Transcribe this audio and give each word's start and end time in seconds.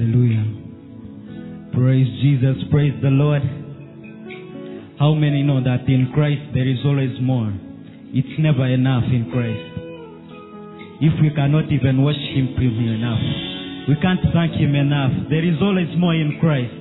Hallelujah. 0.00 1.76
Praise 1.76 2.08
Jesus. 2.24 2.56
Praise 2.72 2.96
the 3.04 3.12
Lord. 3.12 3.44
How 4.96 5.12
many 5.12 5.44
know 5.44 5.60
that 5.60 5.84
in 5.92 6.08
Christ 6.16 6.40
there 6.56 6.64
is 6.64 6.80
always 6.88 7.12
more? 7.20 7.52
It's 8.08 8.32
never 8.40 8.64
enough 8.64 9.04
in 9.12 9.28
Christ. 9.28 11.04
If 11.04 11.20
we 11.20 11.28
cannot 11.36 11.68
even 11.68 12.00
worship 12.00 12.56
Him 12.56 12.80
enough, 12.80 13.92
we 13.92 13.94
can't 14.00 14.24
thank 14.32 14.56
Him 14.56 14.72
enough. 14.72 15.28
There 15.28 15.44
is 15.44 15.60
always 15.60 15.92
more 16.00 16.16
in 16.16 16.40
Christ. 16.40 16.80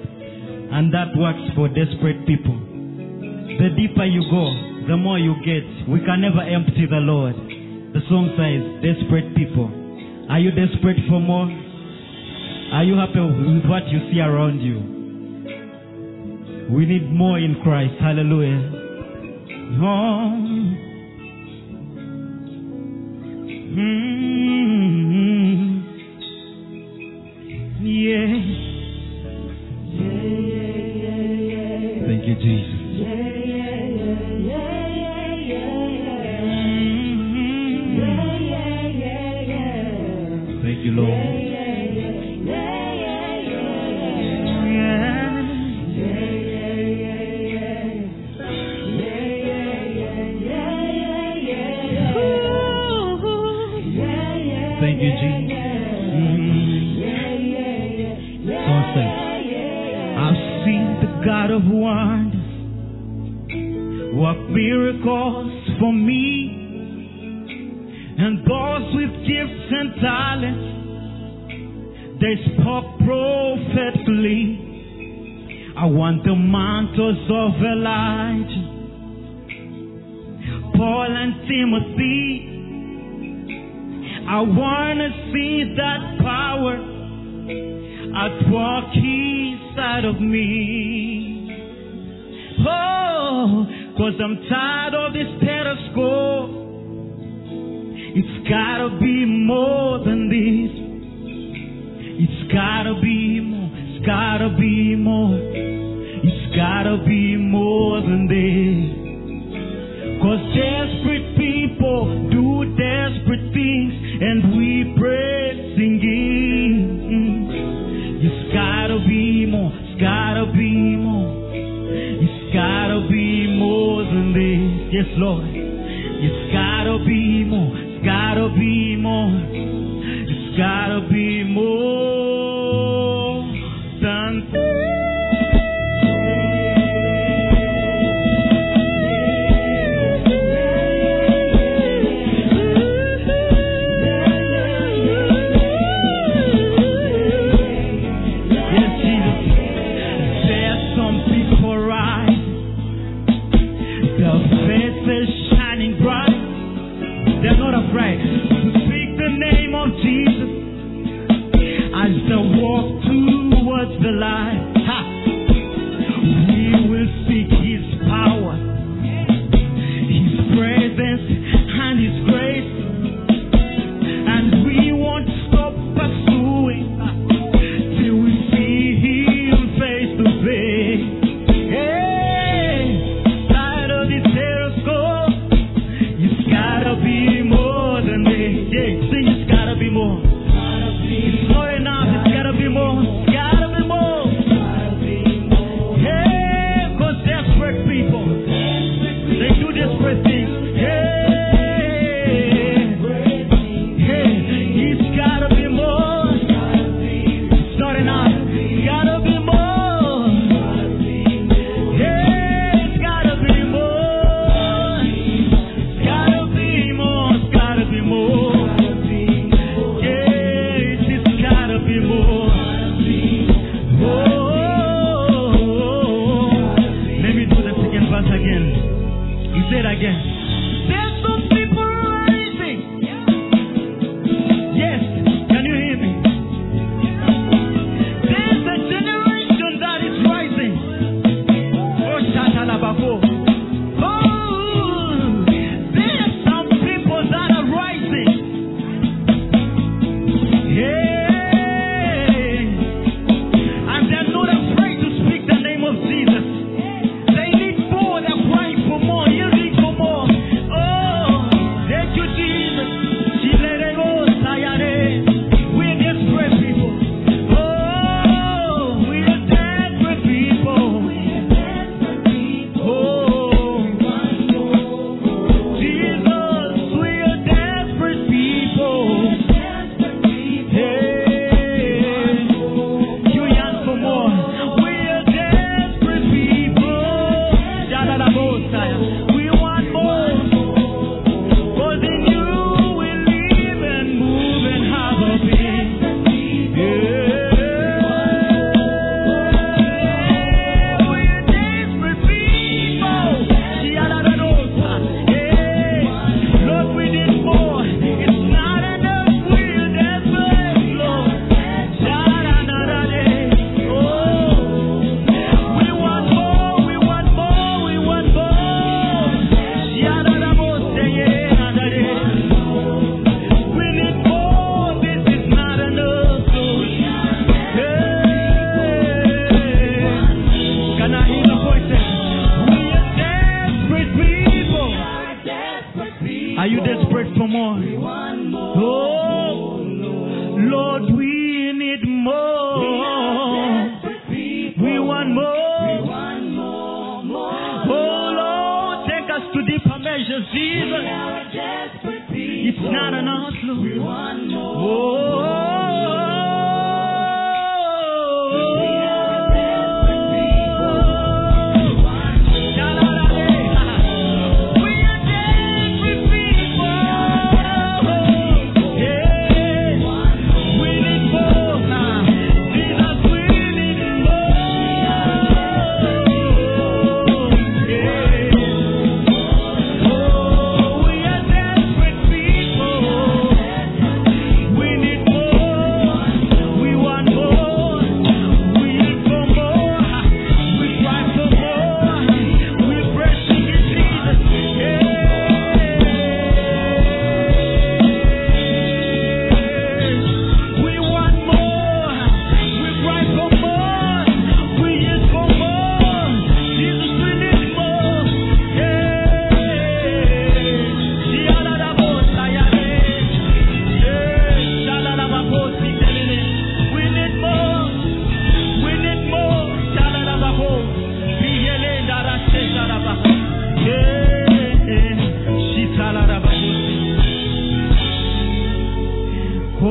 And 0.72 0.88
that 0.96 1.12
works 1.20 1.44
for 1.60 1.68
desperate 1.76 2.24
people. 2.24 2.56
The 2.56 3.76
deeper 3.76 4.08
you 4.08 4.24
go, 4.32 4.48
the 4.88 4.96
more 4.96 5.20
you 5.20 5.36
get. 5.44 5.68
We 5.92 6.00
can 6.08 6.24
never 6.24 6.40
empty 6.40 6.88
the 6.88 7.04
Lord. 7.04 7.36
The 7.36 8.00
song 8.08 8.32
says, 8.40 8.64
desperate 8.80 9.36
people. 9.36 9.68
Are 10.32 10.40
you 10.40 10.56
desperate 10.56 11.04
for 11.12 11.20
more? 11.20 11.52
Are 12.72 12.84
you 12.84 12.96
happy 12.96 13.20
with 13.20 13.66
what 13.66 13.88
you 13.88 14.00
see 14.12 14.20
around 14.20 14.60
you? 14.62 14.78
We 16.70 16.86
need 16.86 17.12
more 17.12 17.40
in 17.40 17.56
Christ. 17.64 17.96
Hallelujah. 18.00 18.72
Oh. 19.82 20.59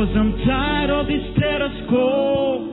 Cause 0.08 0.16
I'm 0.16 0.32
tired 0.46 0.88
of 0.88 1.06
this 1.06 1.20
status 1.36 1.84
quo. 1.90 2.64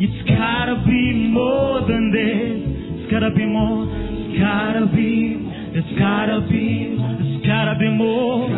It's 0.00 0.28
gotta 0.32 0.80
be 0.88 1.28
more 1.28 1.84
than 1.84 2.08
this. 2.08 3.04
It's 3.04 3.12
gotta 3.12 3.28
be 3.36 3.44
more. 3.44 3.84
It's 3.84 4.40
gotta 4.40 4.86
be. 4.96 5.36
It's 5.76 5.92
gotta 6.00 6.40
be. 6.48 6.96
It's 6.96 7.44
gotta 7.44 7.76
be 7.78 7.90
more. 7.92 8.48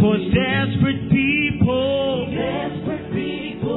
Cause 0.00 0.24
desperate 0.32 1.12
people. 1.12 2.32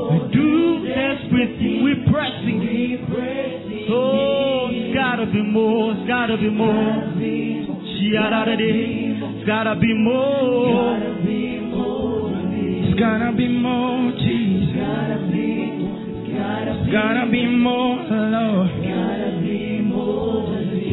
We 0.07 0.19
do 0.31 0.87
desperate 0.87 1.51
things. 1.59 1.83
We're 1.83 2.07
pressing. 2.07 2.63
Oh, 3.91 4.71
it's 4.71 4.95
gotta 4.95 5.25
be 5.27 5.43
more. 5.43 5.99
It's 5.99 6.07
gotta 6.07 6.37
be 6.39 6.47
more. 6.47 7.11
It's 9.35 9.43
gotta 9.45 9.75
be 9.75 9.93
more. 9.99 11.18
Gotta 12.99 13.31
be 13.31 13.47
more, 13.47 14.11
Jesus. 14.11 14.75
It's 14.75 14.75
gotta 14.75 15.31
be 15.31 15.47
more. 15.79 16.83
gotta 16.91 17.31
be 17.31 17.47
more, 17.47 17.95
Lord. 17.95 18.69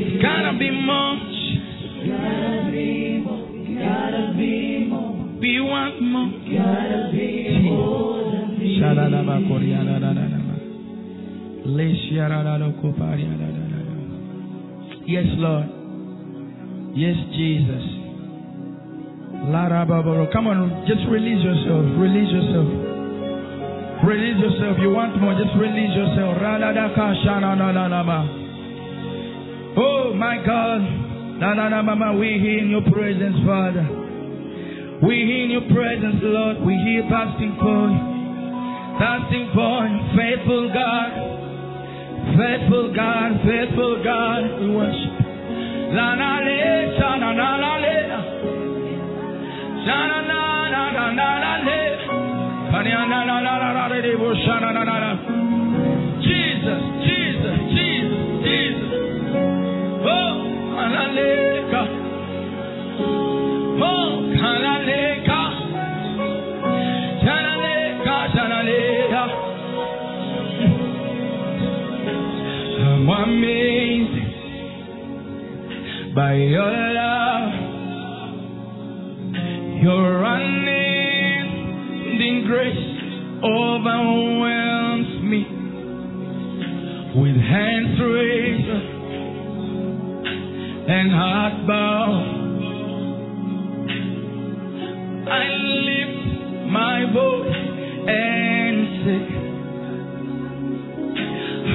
It's 0.07 0.23
gotta 0.23 0.53
be 0.57 0.71
more. 0.71 1.17
We 5.41 5.61
want 5.61 6.01
more. 6.01 6.31
Shadadaba 8.79 9.37
koriadadadadaba. 9.49 10.55
Leshiadadado 11.67 12.69
kopariadadadada. 12.81 13.81
Yes, 15.07 15.27
Lord. 15.39 15.69
Yes, 16.95 17.17
Jesus. 17.35 17.96
Come 19.47 20.47
on, 20.51 20.87
just 20.91 21.07
release 21.07 21.39
yourself. 21.39 21.87
Release 22.03 22.31
yourself. 22.35 22.67
Release 24.03 24.39
yourself. 24.43 24.75
You 24.83 24.91
want 24.91 25.15
more, 25.23 25.39
just 25.39 25.55
release 25.55 25.95
yourself. 25.95 26.35
Oh 29.79 30.15
my 30.19 30.43
God. 30.43 30.83
We 32.19 32.29
hear 32.43 32.59
in 32.59 32.71
your 32.75 32.83
presence, 32.91 33.39
Father. 33.47 33.87
We 35.07 35.15
hear 35.15 35.45
in 35.47 35.51
your 35.55 35.67
presence, 35.71 36.19
Lord. 36.27 36.67
We 36.67 36.75
hear 36.75 37.07
fasting 37.07 37.55
point. 37.61 38.01
Fasting 38.99 39.47
point. 39.55 40.17
Faithful 40.17 40.75
God. 40.75 41.11
Faithful 42.35 42.91
God. 42.97 43.31
Faithful 43.47 44.03
God. 44.03 44.43
We 44.59 44.75
worship. 44.75 45.15
Na 49.87 49.99
na 50.07 50.19
na 50.21 50.33
na 50.71 51.11
na 54.73 54.85
na 54.85 54.97
na. 54.99 55.11
Jesus, 56.21 56.83
Jesus, 57.07 57.59
Jesus, 57.77 58.27
Jesus. 58.43 58.93
Oh. 60.03 60.33
Oh. 63.81 64.07
I'm 72.79 73.09
amazed 73.09 74.19
by 76.15 76.35
your 76.35 76.73
love. 76.95 77.26
Your 79.87 80.19
unending 80.25 81.79
grace 82.49 82.89
overwhelms 83.39 85.11
me 85.23 85.43
with 87.15 87.37
hands 87.37 88.01
raised 88.01 88.71
and 90.91 91.13
heart 91.13 91.67
bowed. 91.69 92.27
I 95.29 95.47
lift 95.87 96.27
my 96.73 97.05
voice 97.15 97.63
and 98.09 98.77
say, 99.07 99.23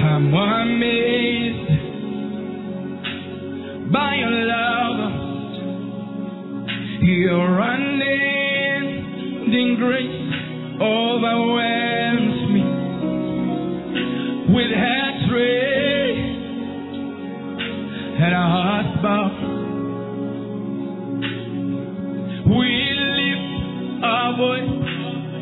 I'm 0.04 0.34
amazed 0.34 1.70
by 3.94 4.12
your 4.16 4.36
love, 4.52 5.00
your 7.04 7.60
unending 7.60 9.76
grace 9.78 10.34
overwhelms 10.80 12.50
me 12.54 12.64
with 14.54 14.72
hands 14.72 15.32
raised 15.34 16.38
and 18.22 18.34
a 18.34 18.36
heart 18.38 19.02
bowed. 19.02 19.34
We 22.46 22.94
lift 23.18 23.50
our 24.04 24.38
voice 24.38 24.70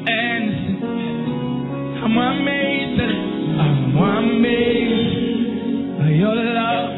and 0.08 0.52
sing. 0.64 0.80
I'm 2.04 2.18
amazed, 2.18 3.02
I'm 3.60 3.98
amazed 3.98 6.00
by 6.00 6.10
your 6.10 6.36
love, 6.36 6.89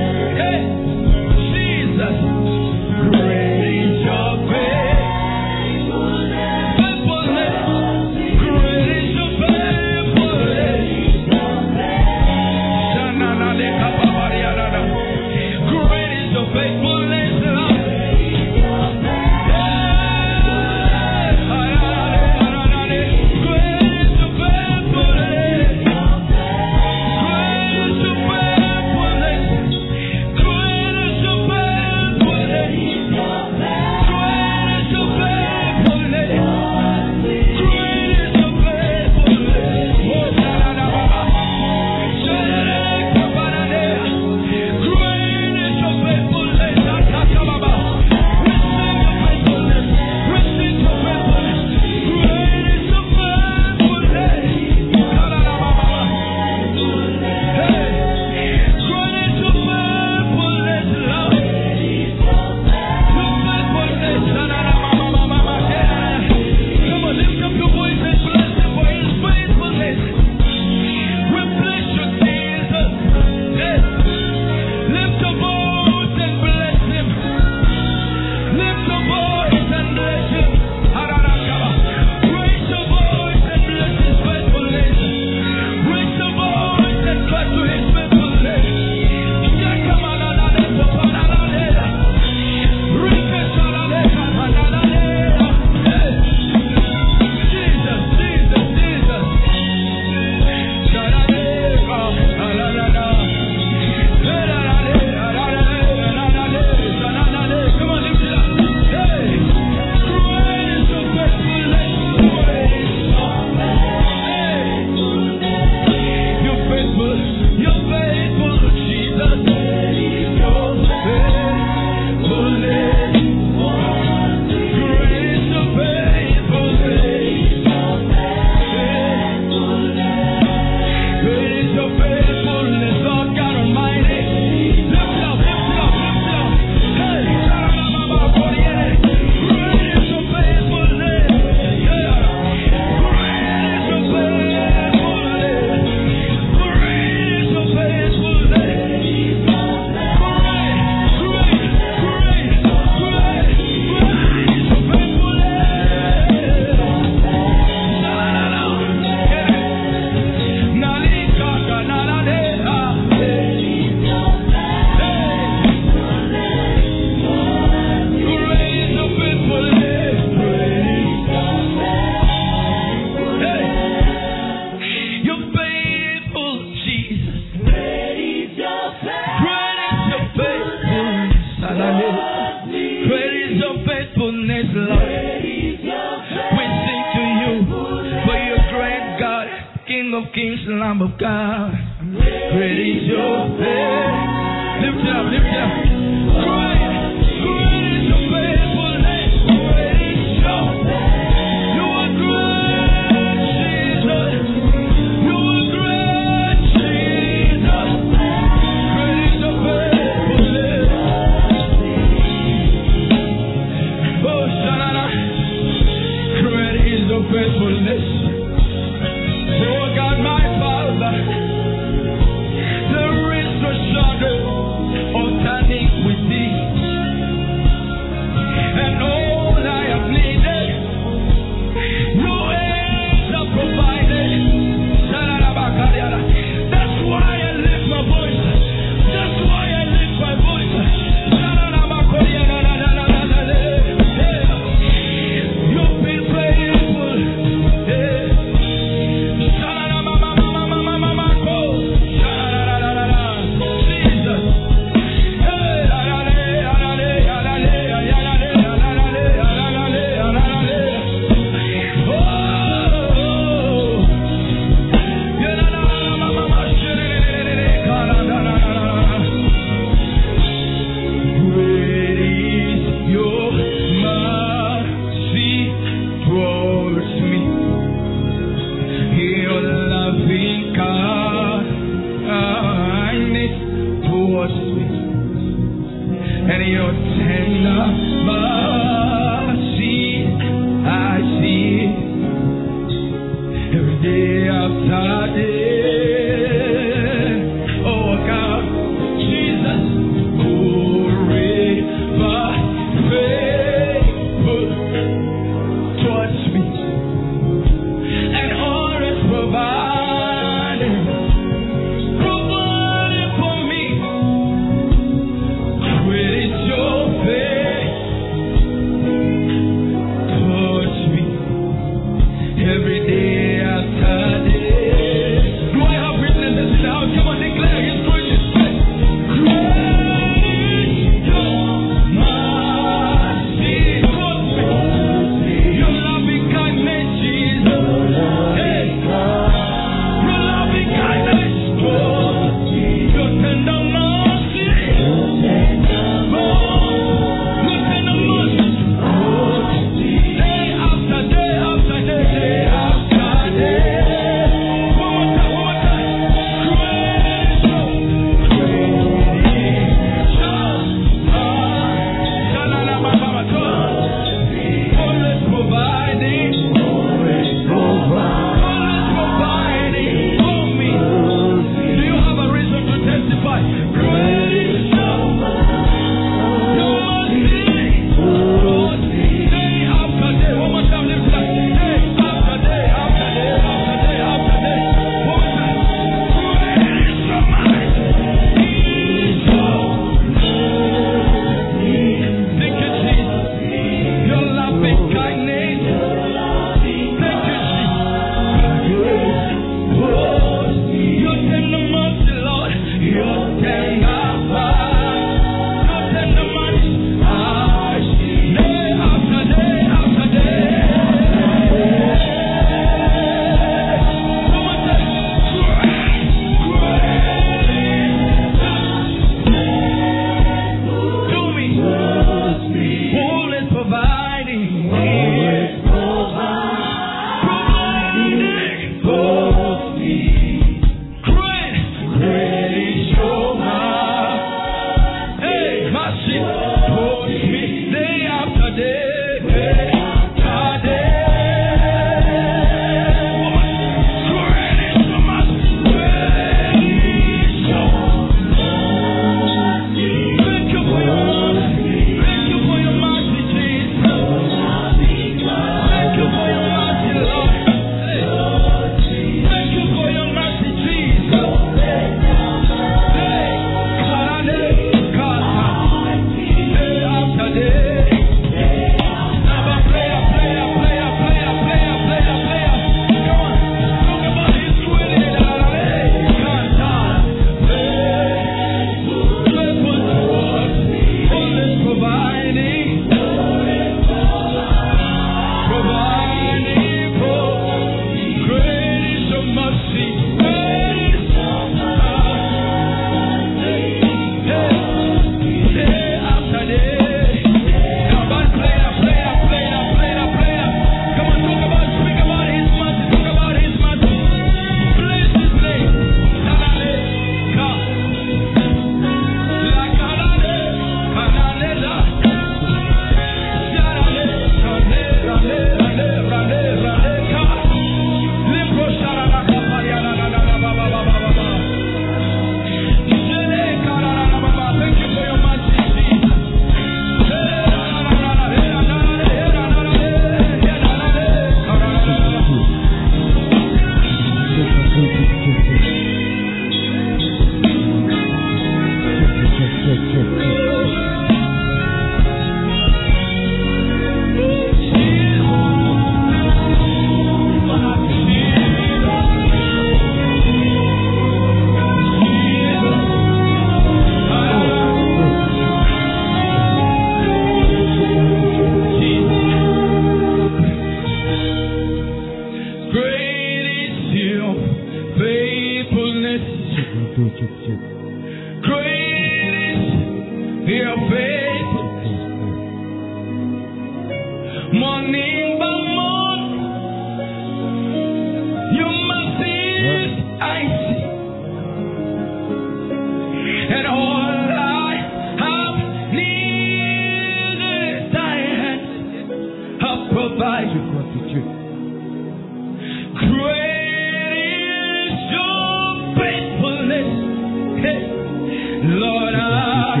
Lord, 598.82 599.34
I 599.34 600.00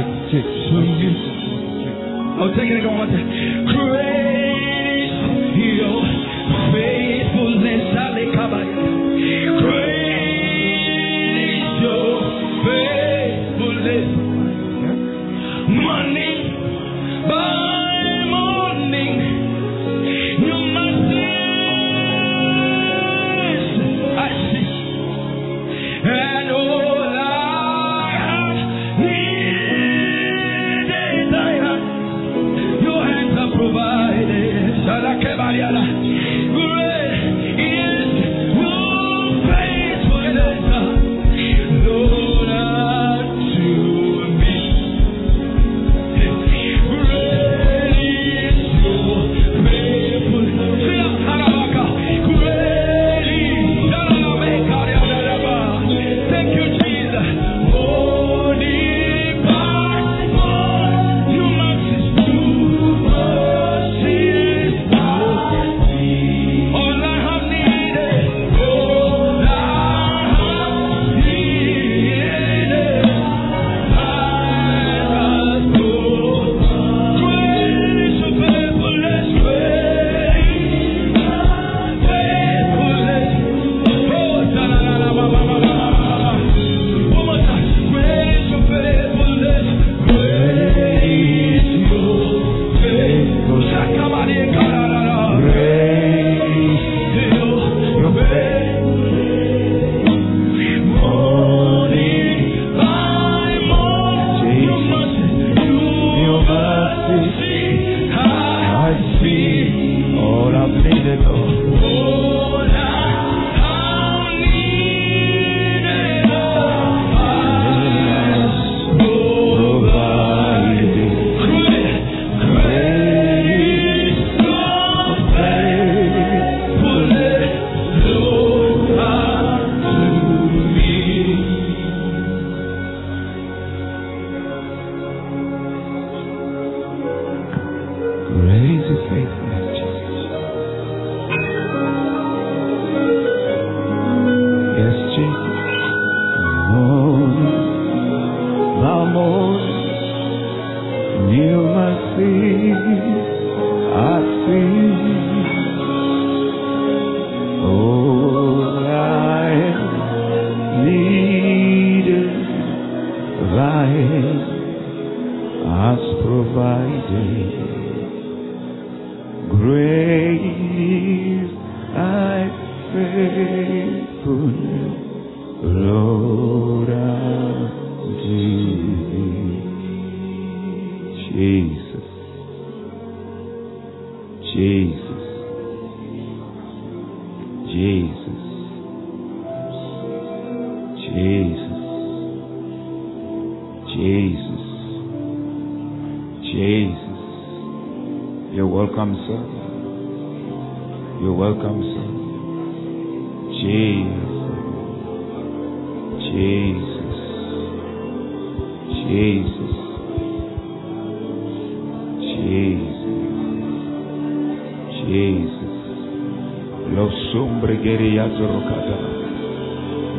Oh, 2.42 2.48
take 2.56 2.70
it 2.70 2.78
again 2.78 2.96
one 2.96 3.08
time. 3.10 3.28
Great 3.66 4.49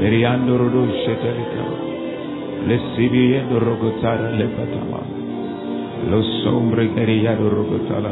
Meriando 0.02 0.58
rodo 0.58 0.88
shetelika. 1.06 1.62
Le 2.66 2.80
sibiendo 2.96 3.60
rogotara 3.60 4.32
le 4.32 4.46
patama. 4.46 4.98
Lo 6.10 6.24
sombre 6.42 6.90
geriato 6.96 7.48
rogotala. 7.48 8.10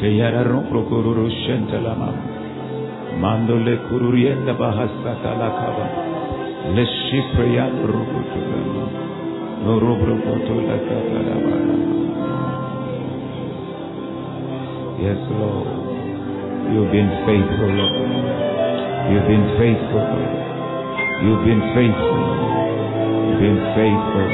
Te 0.00 0.08
yara 0.08 0.42
rompro 0.42 0.82
kururu 0.88 1.30
shentelama. 1.30 2.10
Mando 3.20 3.54
le 3.54 3.76
kururienda 3.86 4.52
bahasata 4.54 5.30
la 5.38 5.50
kaba. 5.60 5.86
Le 6.74 6.86
shipriando 6.86 7.86
rogotala. 7.86 8.58
No 9.62 9.78
robro 9.78 10.16
koto 10.26 10.54
la 10.58 10.76
katarabara. 10.88 11.76
Yes, 14.98 15.22
Lord. 15.38 15.70
You've 16.74 16.90
been 16.90 17.10
faithful, 17.26 17.74
Lord. 17.78 18.51
You've 19.10 19.26
been 19.26 19.46
faithful, 19.58 20.06
You've 21.22 21.44
been 21.46 21.62
faithful. 21.74 22.18
You've 23.30 23.38
been 23.38 23.62
faithful. 23.78 24.30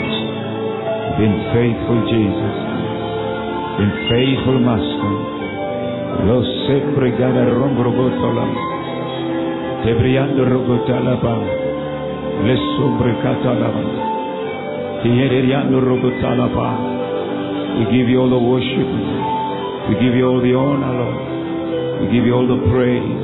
You've 1.05 1.21
been 1.21 1.39
faithful, 1.53 1.99
Jesus. 2.09 2.57
Been 3.77 3.95
faithful, 4.09 4.59
Master. 4.65 5.13
Lo 6.25 6.41
sempre 6.67 7.13
gana 7.17 7.45
rombro 7.45 7.93
botola. 7.93 8.47
Te 9.85 9.93
brillando 9.95 10.45
rogotala 10.49 11.15
ba. 11.21 11.37
Lesumbrikatalaba. 12.49 13.85
Tiyereriandorogotalaba. 15.03 16.69
We 17.79 17.85
give 17.93 18.09
you 18.09 18.21
all 18.21 18.31
the 18.31 18.39
worship. 18.39 18.91
We 19.89 19.95
give 20.01 20.15
you 20.17 20.27
all 20.27 20.41
the 20.41 20.55
honor, 20.55 20.93
Lord. 21.05 22.01
We 22.01 22.07
give 22.17 22.25
you 22.25 22.35
all 22.35 22.49
the 22.49 22.61
praise. 22.73 23.18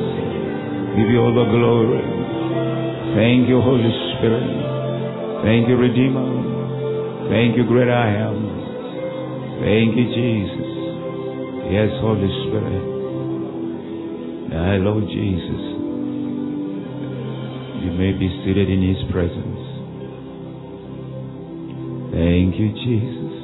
Give 0.94 1.10
you 1.10 1.18
all 1.20 1.34
the 1.34 1.46
glory. 1.50 2.06
Thank 3.18 3.48
you, 3.50 3.58
Holy 3.60 3.90
Spirit. 4.14 4.46
Thank 5.42 5.66
you, 5.68 5.76
Redeemer. 5.76 6.22
Thank 7.30 7.56
you, 7.56 7.66
great 7.66 7.90
I 7.90 8.14
am. 8.14 8.38
Thank 9.58 9.98
you, 9.98 10.06
Jesus. 10.14 10.70
Yes, 11.74 11.90
Holy 11.98 12.30
Spirit. 12.46 12.94
I 14.54 14.76
Lord 14.78 15.04
Jesus. 15.10 15.62
You 17.82 17.90
may 17.98 18.12
be 18.14 18.30
seated 18.46 18.70
in 18.70 18.80
His 18.94 19.02
presence. 19.10 19.62
Thank 22.14 22.54
you, 22.54 22.70
Jesus. 22.86 23.34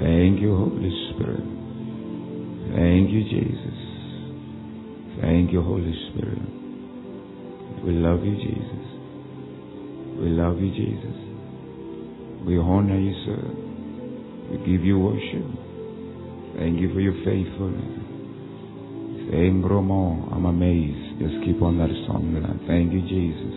Thank 0.00 0.40
you, 0.40 0.56
Holy 0.56 0.92
Spirit. 1.12 1.44
Thank 2.72 3.10
you, 3.12 3.22
Jesus. 3.28 3.75
Thank 5.46 5.54
you, 5.54 5.62
Holy 5.62 5.94
Spirit. 6.10 6.42
We 7.86 7.92
love 7.92 8.24
you, 8.24 8.34
Jesus. 8.34 8.86
We 10.18 10.30
love 10.34 10.58
you, 10.58 10.74
Jesus. 10.74 11.14
We 12.44 12.58
honor 12.58 12.98
you, 12.98 13.14
sir. 13.24 13.38
We 14.50 14.58
give 14.66 14.82
you 14.82 14.98
worship. 14.98 15.46
Thank 16.58 16.80
you 16.80 16.92
for 16.92 16.98
your 16.98 17.14
faithfulness. 17.22 17.94
Saying, 19.30 19.62
Romo, 19.62 20.34
I'm 20.34 20.46
amazed. 20.46 21.22
Just 21.22 21.38
keep 21.46 21.62
on 21.62 21.78
that 21.78 21.94
song. 22.08 22.26
man. 22.34 22.66
Thank 22.66 22.92
you, 22.92 23.02
Jesus. 23.06 23.54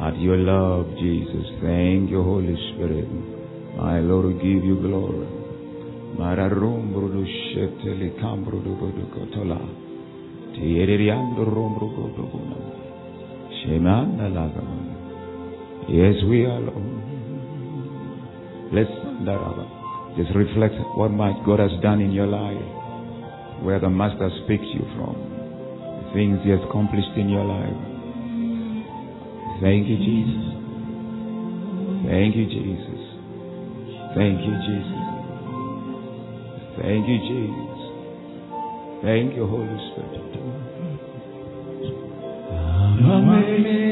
At 0.00 0.20
your 0.20 0.36
love, 0.36 0.86
Jesus. 1.02 1.46
Thank 1.60 2.10
you, 2.10 2.22
Holy 2.22 2.54
Spirit. 2.70 3.10
My 3.82 3.98
Lord, 3.98 4.26
we 4.26 4.34
give 4.34 4.62
you 4.62 4.78
glory. 4.80 5.33
Kotola. 9.10 9.58
Yes, 15.88 16.14
we 16.30 16.44
are 16.46 16.60
Lord. 16.60 17.02
Let's 18.72 18.90
stand 18.90 19.28
up. 19.28 20.16
Just 20.16 20.30
reflect 20.36 20.74
what 20.94 21.10
my 21.10 21.32
God 21.44 21.58
has 21.58 21.72
done 21.82 22.00
in 22.00 22.12
your 22.12 22.26
life. 22.26 22.62
Where 23.64 23.80
the 23.80 23.90
Master 23.90 24.30
speaks 24.44 24.64
you 24.72 24.86
from. 24.94 25.16
The 25.18 26.10
things 26.14 26.38
He 26.44 26.50
has 26.50 26.60
accomplished 26.68 27.16
in 27.16 27.28
your 27.28 27.44
life. 27.44 27.94
Thank 29.60 29.88
you, 29.88 29.98
Jesus. 29.98 30.46
Thank 32.06 32.36
you, 32.36 32.46
Jesus. 32.46 33.02
Thank 34.14 34.38
you, 34.40 34.54
Jesus. 34.68 35.03
Thank 36.80 37.06
you, 37.08 37.18
Jesus. 37.18 37.80
Thank 39.02 39.36
you, 39.36 39.46
Holy 39.46 39.78
Spirit. 39.92 40.34
I'm 43.04 43.83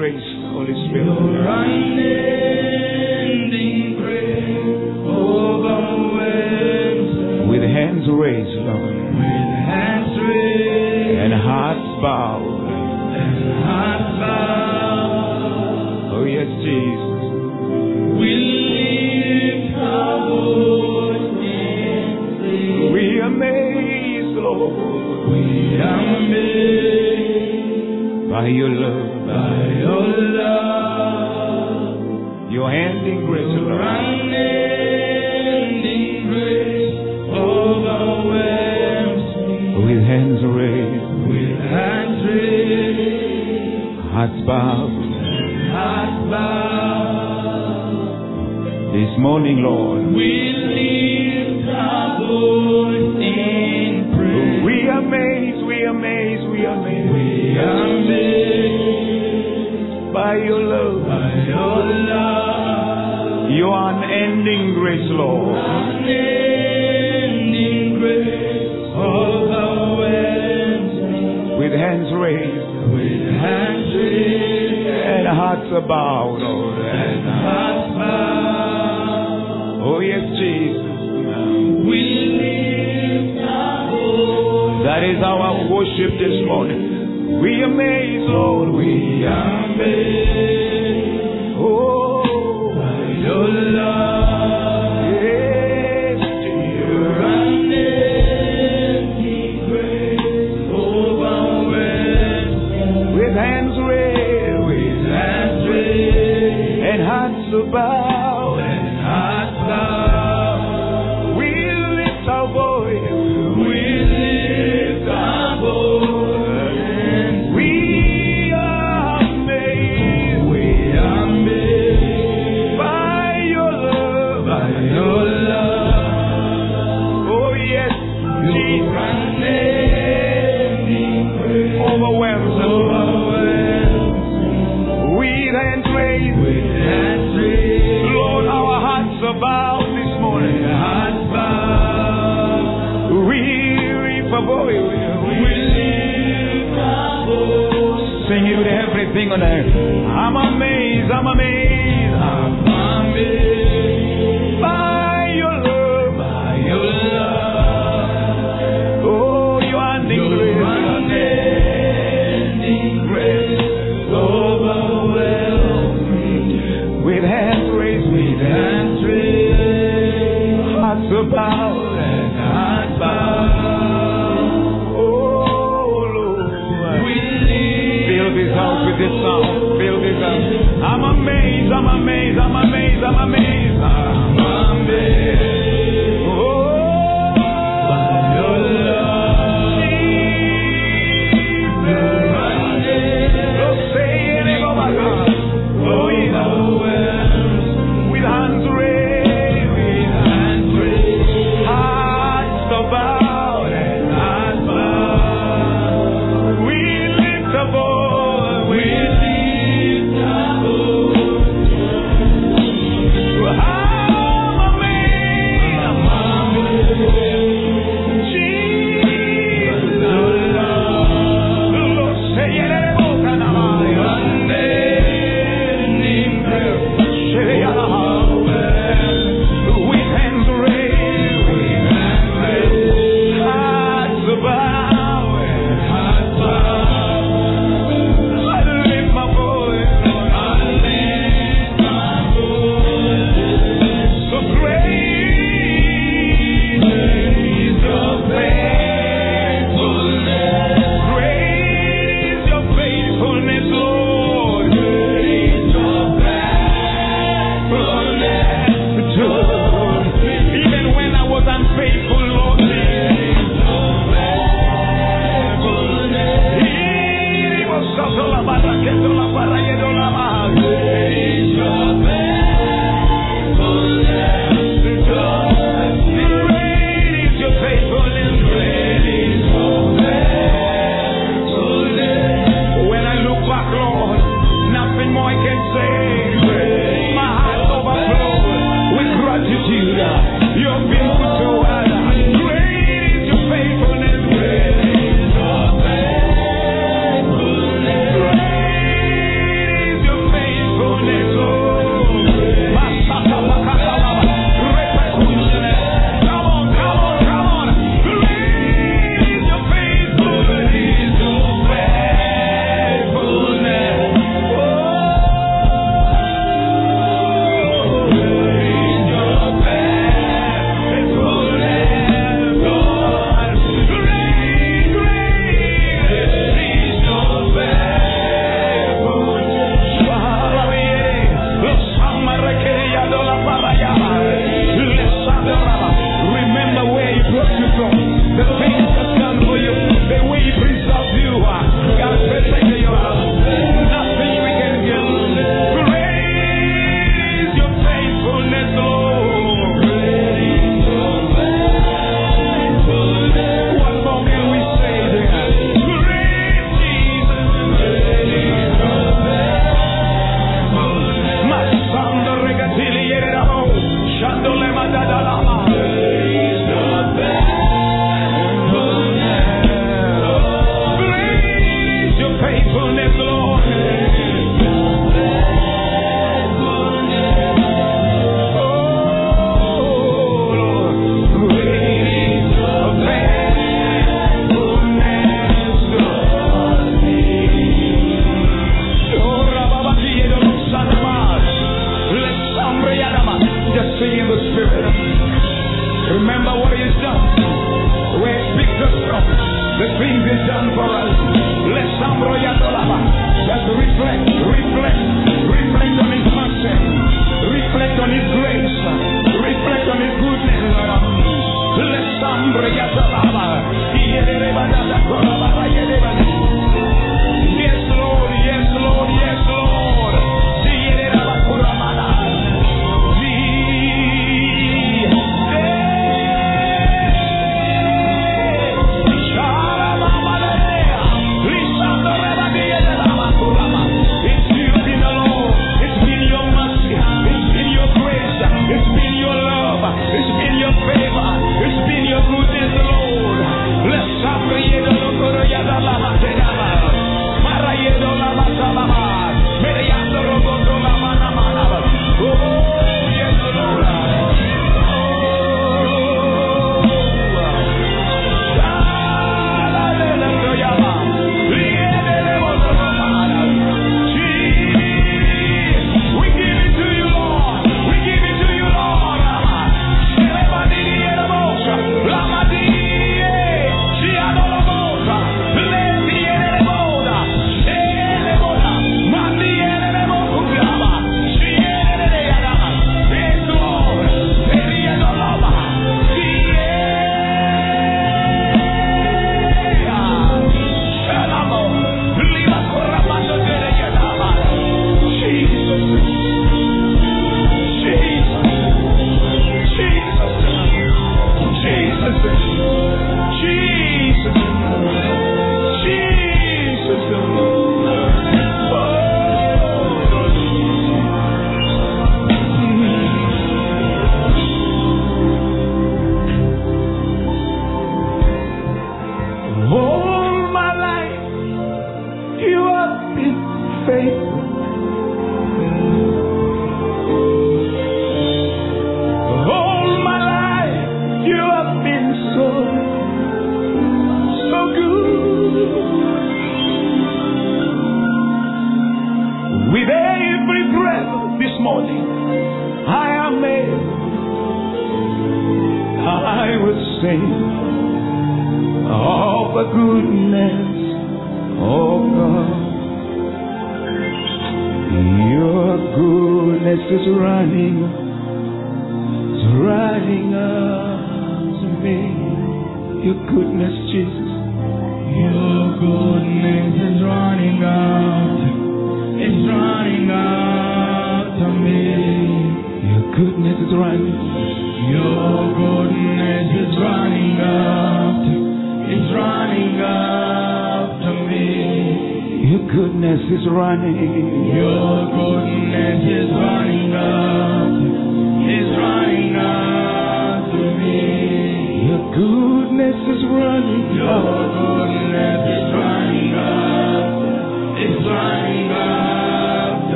grace, 0.00 0.16
Holy 0.50 0.72
Spirit. 0.88 2.69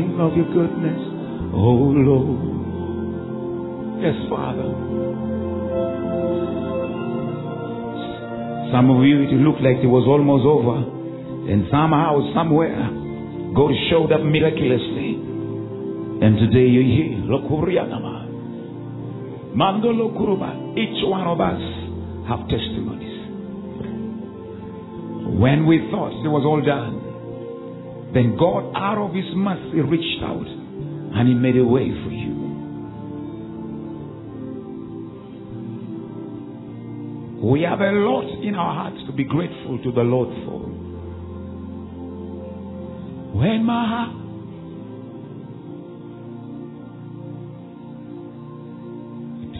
of 0.00 0.36
your 0.36 0.48
goodness, 0.52 1.00
oh 1.52 1.92
Lord. 1.92 2.52
Yes, 4.00 4.16
Father. 4.28 4.72
Some 8.72 8.88
of 8.88 9.04
you, 9.04 9.28
it 9.28 9.36
looked 9.44 9.60
like 9.60 9.84
it 9.84 9.86
was 9.86 10.08
almost 10.08 10.48
over. 10.48 10.80
And 11.44 11.68
somehow, 11.68 12.24
somewhere, 12.32 12.72
God 13.52 13.72
showed 13.90 14.10
up 14.16 14.24
miraculously. 14.24 15.20
And 16.24 16.40
today 16.40 16.72
you're 16.72 16.88
here. 16.88 17.20
Each 20.72 21.04
one 21.04 21.26
of 21.28 21.36
us 21.36 21.60
have 22.32 22.48
testimonies. 22.48 23.12
When 25.36 25.66
we 25.66 25.90
thought 25.90 26.16
it 26.24 26.32
was 26.32 26.44
all 26.48 26.64
done, 26.64 27.01
then 28.14 28.36
God, 28.38 28.72
out 28.76 28.98
of 28.98 29.14
His 29.14 29.24
mercy, 29.34 29.80
reached 29.80 30.22
out 30.22 30.46
and 30.46 31.28
He 31.28 31.34
made 31.34 31.56
a 31.56 31.64
way 31.64 31.88
for 32.04 32.10
you. 32.10 32.32
We 37.50 37.62
have 37.62 37.80
a 37.80 37.90
lot 37.90 38.44
in 38.44 38.54
our 38.54 38.74
hearts 38.74 39.02
to 39.06 39.12
be 39.12 39.24
grateful 39.24 39.82
to 39.82 39.92
the 39.92 40.02
Lord 40.02 40.28
for. 40.46 40.60
When 43.36 43.64
my 43.64 43.88
heart 43.88 44.22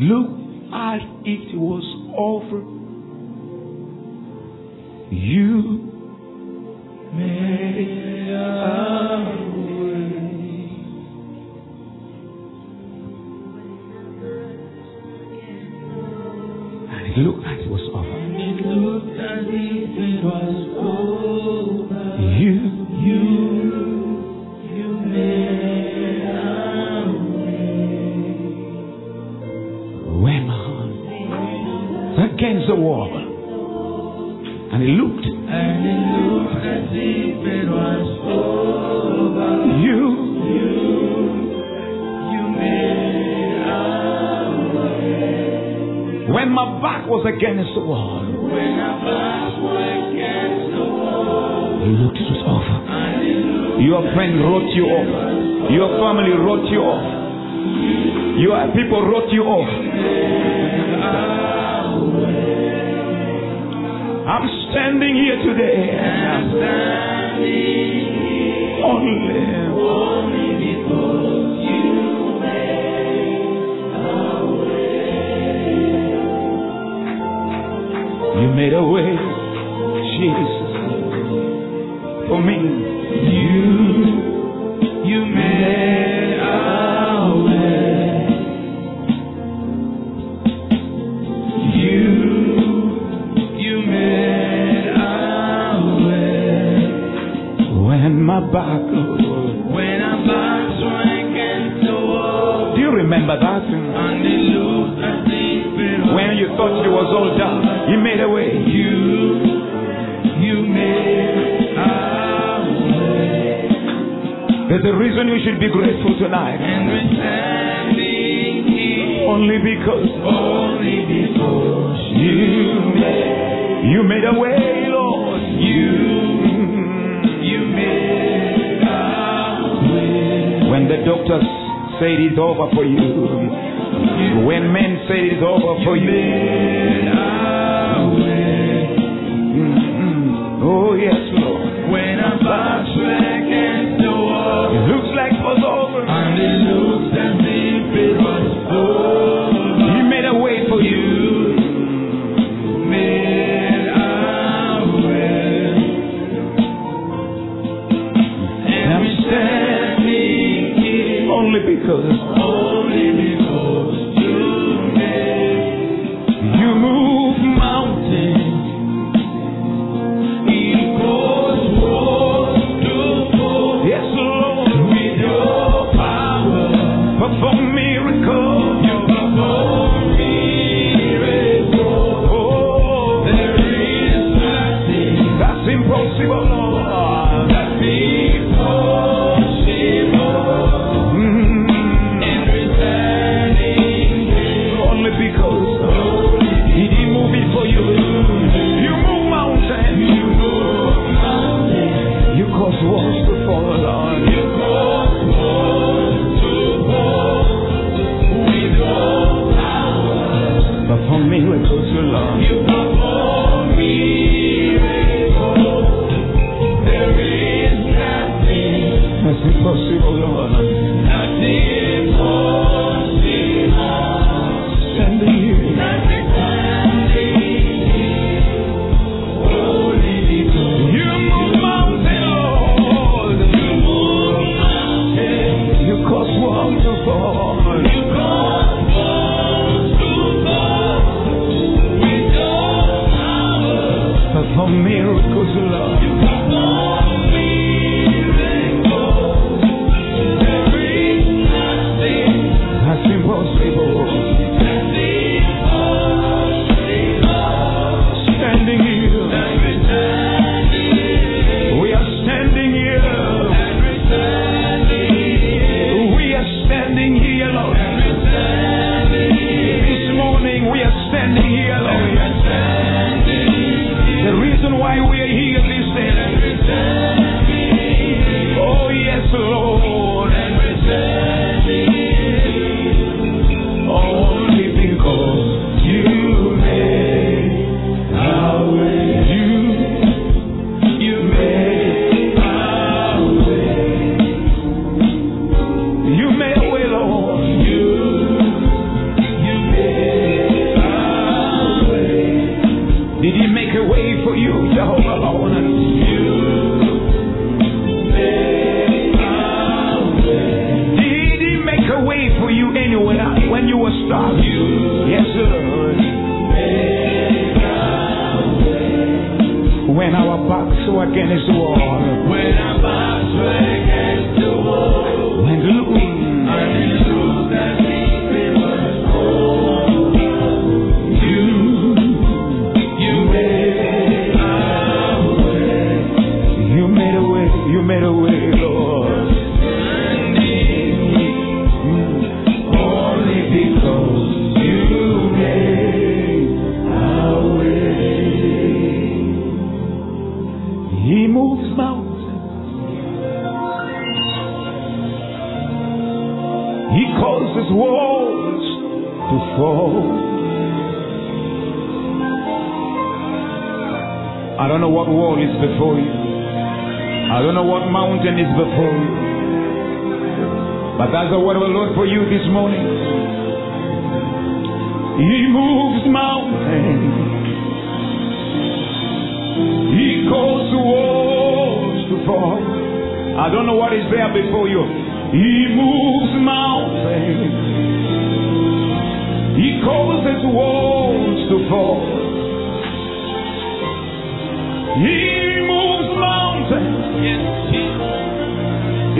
Look 0.02 0.30
as 0.74 1.00
it 1.24 1.56
was 1.56 1.84
over, 2.18 2.58
you 5.14 5.91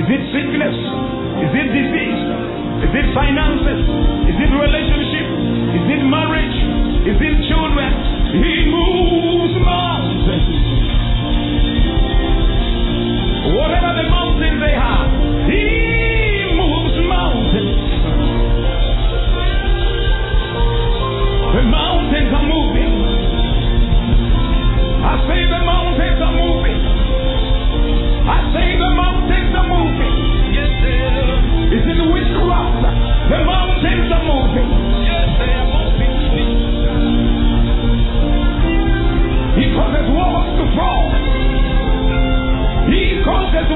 Is 0.03 0.11
it 0.11 0.23
sickness? 0.35 0.75
Is 1.47 1.53
it 1.55 1.69
disease? 1.71 2.23
Is 2.83 2.91
it 2.91 3.07
finances? 3.15 3.87
Is 4.27 4.35
it 4.35 4.51
relationship? 4.51 5.27
Is 5.79 5.87
it 5.95 6.03
marriage? 6.11 6.42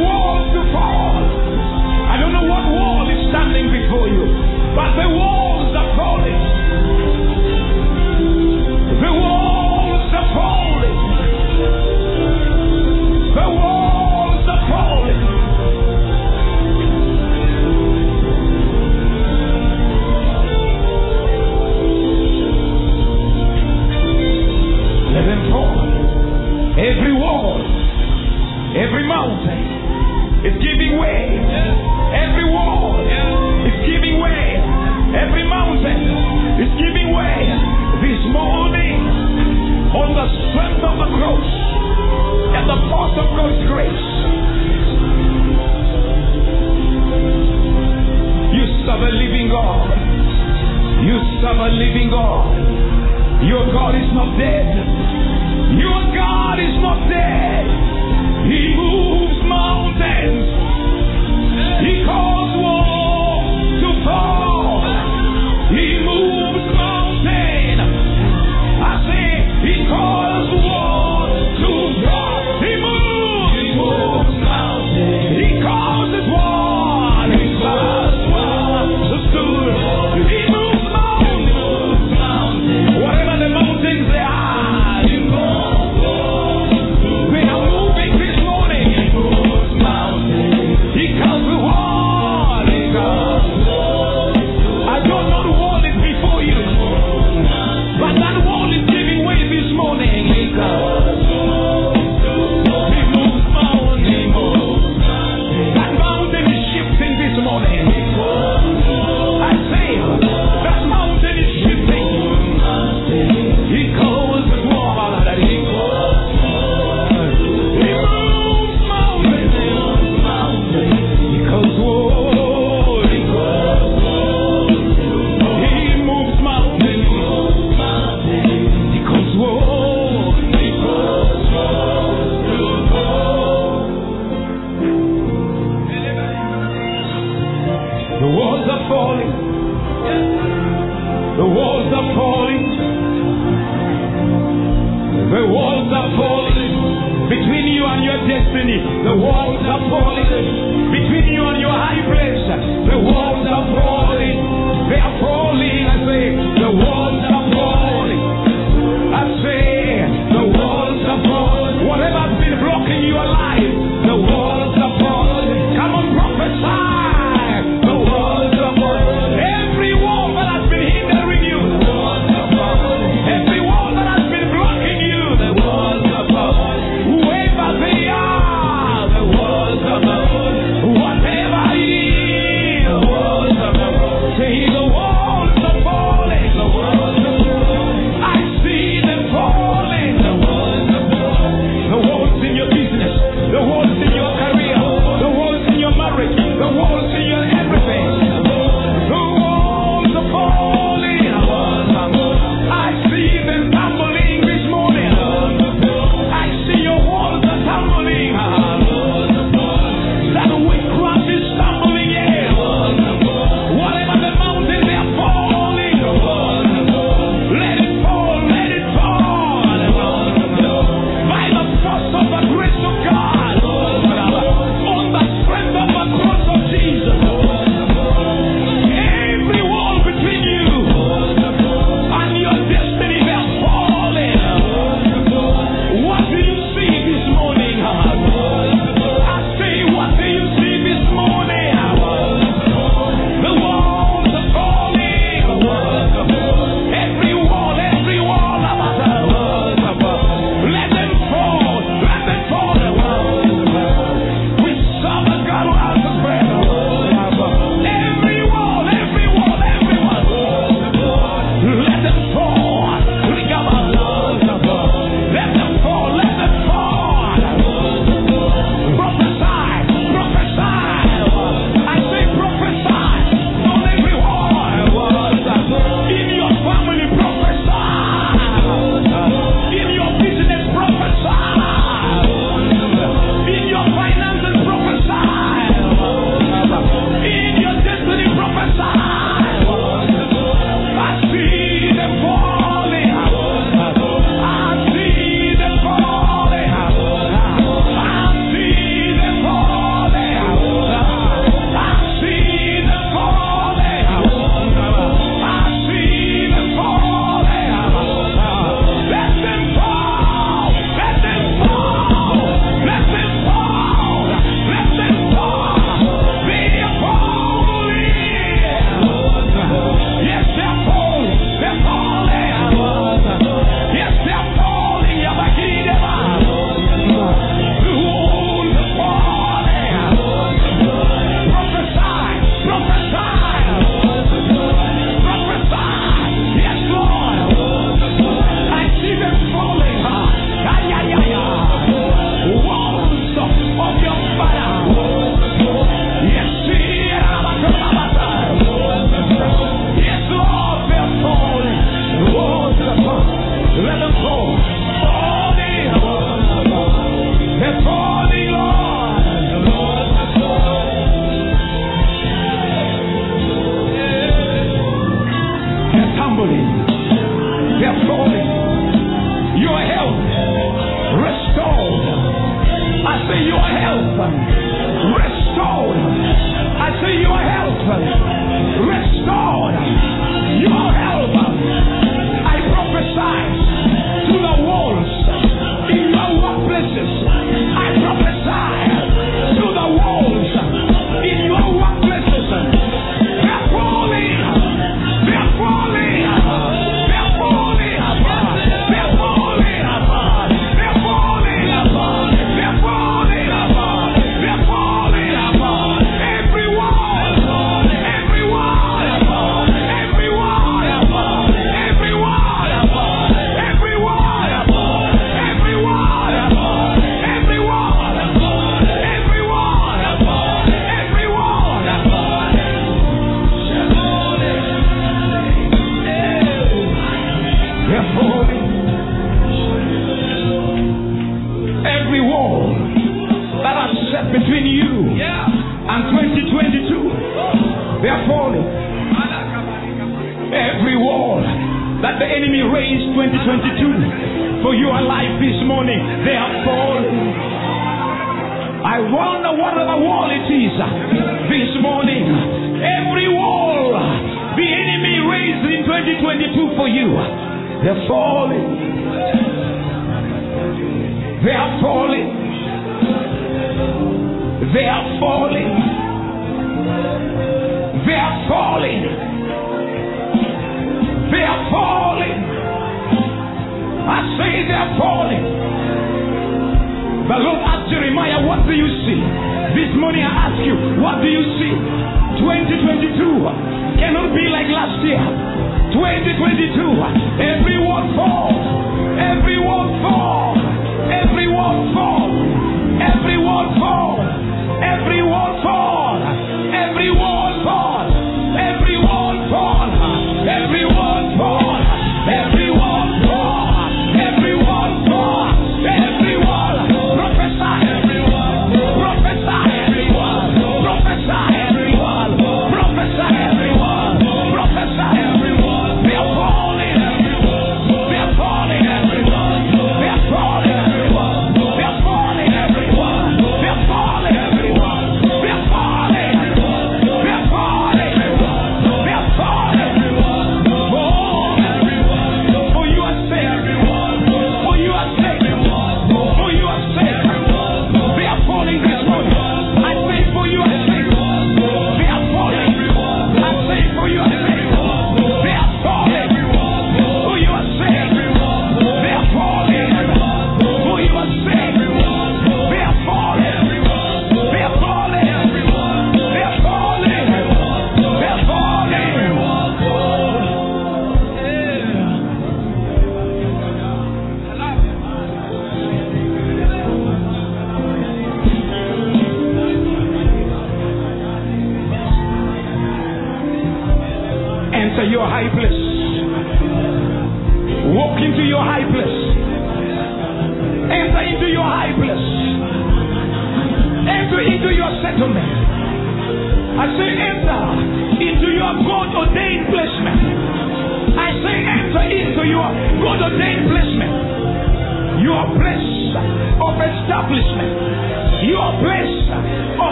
wall 0.00 0.36
to 0.54 0.60
fall. 0.72 1.24
I 2.12 2.20
don't 2.20 2.32
know 2.32 2.46
what 2.48 2.64
wall 2.72 3.04
is 3.08 3.20
standing 3.32 3.68
before 3.72 4.08
you, 4.08 4.24
but 4.76 4.90
the 5.00 5.08
wall 5.16 5.55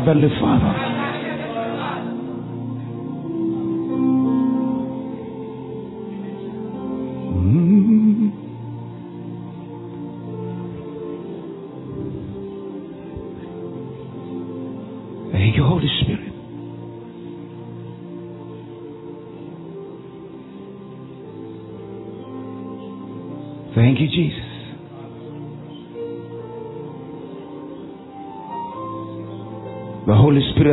Heavenly 0.00 0.30
Father. 0.40 0.89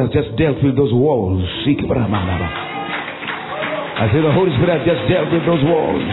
has 0.07 0.23
just 0.23 0.37
dealt 0.39 0.63
with 0.63 0.75
those 0.75 0.93
walls. 0.93 1.43
I 3.97 4.07
say 4.13 4.21
the 4.21 4.31
Holy 4.31 4.51
Spirit 4.55 4.79
has 4.79 4.87
just 4.87 5.03
dealt 5.11 5.31
with 5.33 5.43
those 5.43 5.63
walls. 5.67 6.07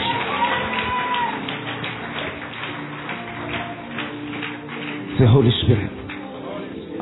Say, 5.18 5.26
Holy 5.30 5.52
Spirit, 5.62 5.92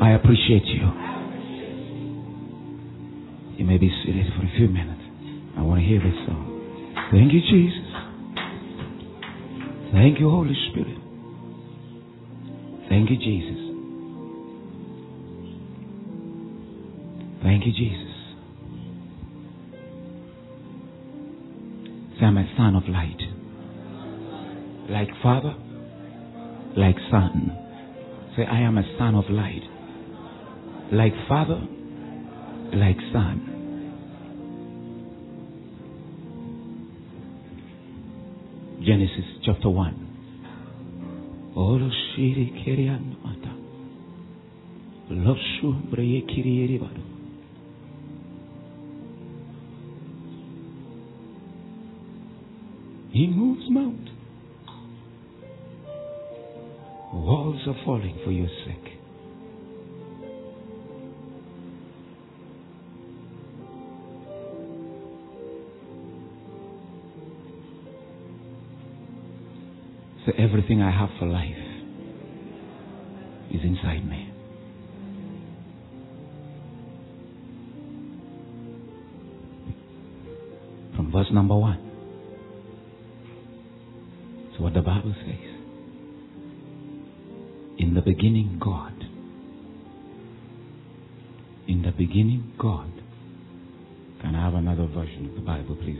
I 0.01 0.11
appreciate 0.11 0.65
you. 0.65 0.85
You 3.57 3.65
may 3.65 3.77
be 3.77 3.89
seated 4.05 4.27
for 4.37 4.45
a 4.45 4.51
few 4.57 4.67
minutes. 4.67 5.01
I 5.57 5.61
want 5.61 5.79
to 5.81 5.85
hear 5.87 5.99
this 5.99 6.13
song. 6.27 6.45
Thank 7.11 7.33
you, 7.33 7.41
Jesus. 7.41 7.89
Thank 9.93 10.19
you, 10.19 10.29
Holy 10.29 10.55
Spirit. 10.69 10.97
Thank 12.89 13.09
you, 13.09 13.17
Jesus. 13.17 13.72
Thank 17.63 17.77
you, 17.77 17.89
Jesus. 17.89 18.13
Say, 22.19 22.25
I'm 22.25 22.37
a 22.37 22.53
son 22.57 22.75
of 22.75 22.89
light. 22.89 23.21
Like 24.89 25.07
Father, 25.21 25.55
like 26.75 26.97
Son. 27.09 27.57
Say, 28.35 28.45
I 28.45 28.59
am 28.61 28.77
a 28.77 28.83
son 28.97 29.15
of 29.15 29.29
light. 29.29 29.63
Like 30.91 31.13
Father, 31.29 31.61
like 32.73 32.97
Son. 33.13 33.49
Genesis 38.85 39.25
chapter 39.45 39.69
1. 39.69 41.53
Mata. 43.23 43.55
Loshu. 45.11 47.12
He 53.13 53.27
moves 53.27 53.61
mountains. 53.69 54.09
Walls 57.13 57.61
are 57.67 57.75
falling 57.85 58.19
for 58.25 58.31
your 58.31 58.47
sake. 58.65 58.93
So 70.25 70.31
everything 70.35 70.81
I 70.81 70.89
have 70.89 71.09
for 71.19 71.27
life 71.27 71.51
is 73.51 73.61
inside 73.63 74.09
me. 74.09 74.31
From 80.95 81.11
verse 81.11 81.27
number 81.31 81.55
one. 81.55 81.92
What 84.63 84.73
the 84.75 84.81
Bible 84.81 85.13
says. 85.13 85.35
In 87.79 87.93
the 87.95 88.01
beginning, 88.01 88.61
God. 88.63 88.93
In 91.67 91.81
the 91.81 91.91
beginning, 91.91 92.53
God. 92.57 92.89
Can 94.21 94.35
I 94.35 94.45
have 94.45 94.53
another 94.53 94.87
version 94.87 95.25
of 95.25 95.35
the 95.35 95.41
Bible, 95.41 95.75
please? 95.75 95.99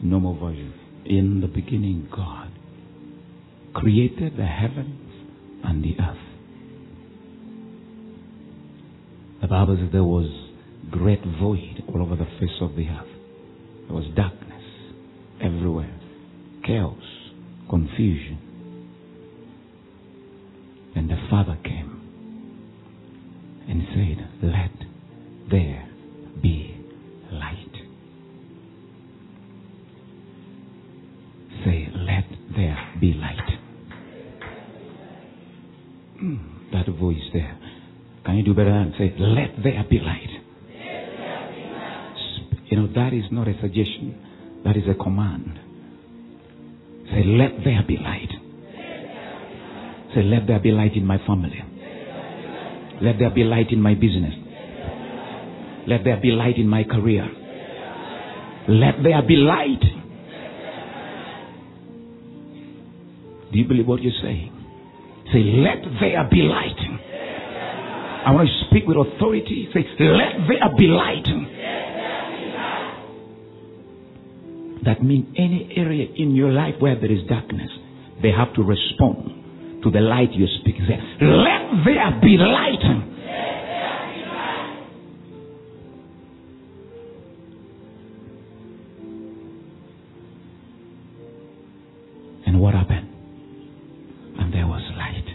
No 0.00 0.20
more 0.20 0.38
version. 0.38 0.72
In 1.04 1.40
the 1.40 1.48
beginning, 1.48 2.08
God 2.14 2.52
created 3.74 4.36
the 4.36 4.46
heavens 4.46 5.10
and 5.64 5.82
the 5.82 5.96
earth. 6.00 6.16
The 9.42 9.48
Bible 9.48 9.76
says 9.76 9.88
there 9.90 10.04
was 10.04 10.30
great 10.88 11.24
void 11.42 11.82
all 11.88 12.00
over 12.00 12.14
the 12.14 12.28
face 12.38 12.60
of 12.60 12.76
the 12.76 12.86
earth. 12.86 13.10
There 13.88 13.96
was 13.96 14.04
darkness 14.14 14.33
Say, 50.14 50.22
Let 50.22 50.46
there 50.46 50.60
be 50.60 50.70
light 50.70 50.94
in 50.94 51.04
my 51.04 51.18
family. 51.26 51.62
Let 53.02 53.18
there 53.18 53.30
be 53.30 53.42
light 53.42 53.70
in 53.70 53.80
my 53.80 53.94
business. 53.94 54.34
Let 55.86 56.04
there 56.04 56.18
be 56.20 56.30
light 56.30 56.56
in 56.56 56.68
my 56.68 56.84
career. 56.84 57.28
Let 58.68 59.02
there 59.02 59.20
be 59.26 59.36
light. 59.36 59.82
Do 63.52 63.58
you 63.58 63.66
believe 63.66 63.86
what 63.86 64.02
you're 64.02 64.12
saying? 64.22 64.52
Say, 65.32 65.42
let 65.42 65.84
there 66.00 66.28
be 66.30 66.42
light. 66.42 66.78
I 68.26 68.32
want 68.32 68.48
to 68.48 68.66
speak 68.70 68.86
with 68.86 68.96
authority. 68.96 69.68
Say, 69.74 69.84
let 69.98 70.48
there 70.48 70.76
be 70.78 70.86
light. 70.86 71.26
That 74.86 75.02
means 75.02 75.26
any 75.36 75.72
area 75.76 76.06
in 76.16 76.34
your 76.34 76.52
life 76.52 76.74
where 76.78 76.98
there 76.98 77.12
is 77.12 77.26
darkness, 77.28 77.70
they 78.22 78.30
have 78.30 78.54
to 78.54 78.62
respond 78.62 79.33
to 79.84 79.90
the 79.90 80.00
light 80.00 80.32
you're 80.32 80.48
speaking. 80.60 80.86
Say, 80.88 80.98
let 81.20 81.84
there 81.84 82.20
be 82.22 82.36
light. 82.38 82.82
And 92.46 92.60
what 92.60 92.74
happened? 92.74 93.08
And 94.38 94.52
there 94.52 94.66
was 94.66 94.82
light. 94.96 95.26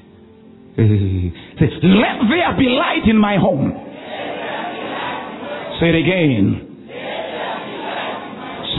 Say, 0.75 1.69
let 1.83 2.27
there 2.29 2.57
be 2.57 2.69
light 2.69 3.07
in 3.07 3.17
my 3.17 3.37
home. 3.37 3.71
Say 5.79 5.89
it 5.89 5.95
again. 5.95 6.65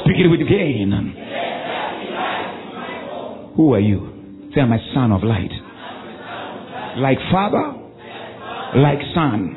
Speak 0.02 0.16
it 0.18 0.28
with 0.28 0.40
gain. 0.48 1.14
Who 3.56 3.74
are 3.74 3.80
you? 3.80 4.50
Say, 4.54 4.60
I'm 4.60 4.72
a 4.72 4.78
son 4.94 5.12
of 5.12 5.22
light. 5.22 5.52
Like 6.98 7.18
father, 7.30 7.74
like 8.76 8.98
son. 9.14 9.54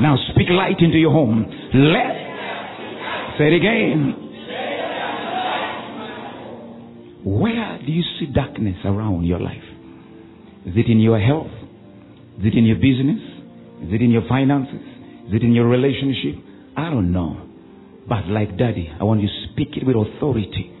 Now 0.00 0.16
speak 0.32 0.48
light 0.50 0.78
into 0.78 0.98
your 0.98 1.12
home. 1.12 1.44
Let. 1.74 2.28
Say 3.38 3.48
it 3.48 3.56
again. 3.56 4.14
Where 7.24 7.78
do 7.84 7.92
you 7.92 8.02
see 8.18 8.26
darkness 8.32 8.76
around 8.84 9.24
your 9.24 9.40
life? 9.40 9.62
Is 10.66 10.74
it 10.76 10.90
in 10.90 11.00
your 11.00 11.18
health? 11.18 11.50
Is 12.38 12.46
it 12.46 12.54
in 12.56 12.64
your 12.64 12.76
business? 12.76 13.20
Is 13.82 13.92
it 13.92 14.02
in 14.02 14.10
your 14.10 14.22
finances? 14.28 14.80
Is 15.28 15.34
it 15.34 15.42
in 15.42 15.52
your 15.52 15.68
relationship? 15.68 16.42
I 16.76 16.90
don't 16.90 17.12
know. 17.12 17.48
But 18.08 18.26
like 18.28 18.56
daddy, 18.56 18.90
I 18.98 19.04
want 19.04 19.20
you 19.20 19.28
to 19.28 19.52
speak 19.52 19.76
it 19.76 19.86
with 19.86 19.96
authority. 19.96 20.72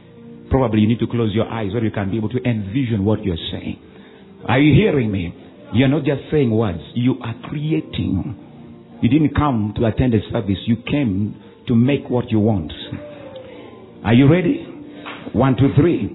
Probably 0.50 0.80
you 0.80 0.88
need 0.88 1.00
to 1.00 1.06
close 1.06 1.34
your 1.34 1.46
eyes 1.46 1.70
so 1.72 1.82
you 1.82 1.90
can 1.90 2.10
be 2.10 2.16
able 2.16 2.30
to 2.30 2.42
envision 2.42 3.04
what 3.04 3.22
you're 3.24 3.36
saying. 3.52 3.78
Are 4.46 4.58
you 4.58 4.74
hearing 4.74 5.12
me? 5.12 5.34
You're 5.74 5.88
not 5.88 6.04
just 6.04 6.22
saying 6.30 6.50
words, 6.50 6.80
you 6.94 7.16
are 7.22 7.34
creating. 7.48 8.44
You 9.02 9.08
didn't 9.08 9.34
come 9.36 9.74
to 9.76 9.86
attend 9.86 10.14
a 10.14 10.20
service, 10.32 10.58
you 10.66 10.76
came 10.90 11.36
to 11.66 11.74
make 11.74 12.08
what 12.08 12.30
you 12.30 12.40
want. 12.40 12.72
Are 14.04 14.14
you 14.14 14.30
ready? 14.30 14.64
One, 15.34 15.56
two, 15.56 15.68
three. 15.76 16.14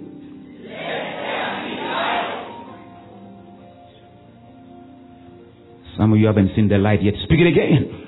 Some 5.98 6.12
of 6.12 6.18
you 6.18 6.26
haven't 6.26 6.52
seen 6.56 6.68
the 6.70 6.78
light 6.78 7.04
yet. 7.04 7.14
Speak 7.24 7.40
it 7.40 7.48
again. 7.48 8.00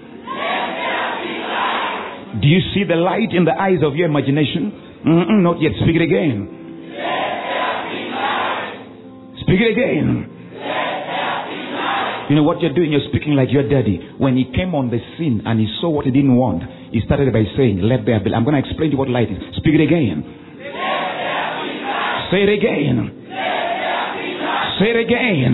Do 2.41 2.47
you 2.47 2.59
see 2.73 2.83
the 2.83 2.95
light 2.95 3.31
in 3.31 3.45
the 3.45 3.53
eyes 3.53 3.79
of 3.83 3.95
your 3.95 4.09
imagination? 4.09 4.73
Mm-mm, 5.05 5.43
not 5.43 5.61
yet. 5.61 5.71
Speak 5.83 5.95
it 5.95 6.01
again. 6.01 6.49
Speak 9.45 9.61
it 9.61 9.71
again. 9.71 10.34
You 12.29 12.35
know 12.35 12.43
what 12.43 12.59
you're 12.61 12.73
doing? 12.73 12.91
You're 12.91 13.05
speaking 13.09 13.35
like 13.35 13.49
your 13.51 13.69
daddy. 13.69 14.01
When 14.17 14.35
he 14.35 14.49
came 14.49 14.73
on 14.73 14.89
the 14.89 14.97
scene 15.17 15.45
and 15.45 15.59
he 15.59 15.69
saw 15.79 15.89
what 15.89 16.05
he 16.05 16.11
didn't 16.11 16.35
want, 16.35 16.63
he 16.91 17.01
started 17.05 17.31
by 17.31 17.45
saying, 17.55 17.85
Let 17.85 18.05
there 18.05 18.19
be. 18.19 18.33
I'm 18.33 18.43
going 18.43 18.57
to 18.57 18.65
explain 18.65 18.89
to 18.89 18.93
you 18.93 18.97
what 18.97 19.09
light 19.09 19.29
is. 19.29 19.37
Speak 19.61 19.77
it 19.77 19.83
again. 19.85 20.25
Say 22.33 22.41
it 22.41 22.49
again. 22.49 22.97
Say 24.81 24.89
it 24.89 24.99
again. 25.05 25.53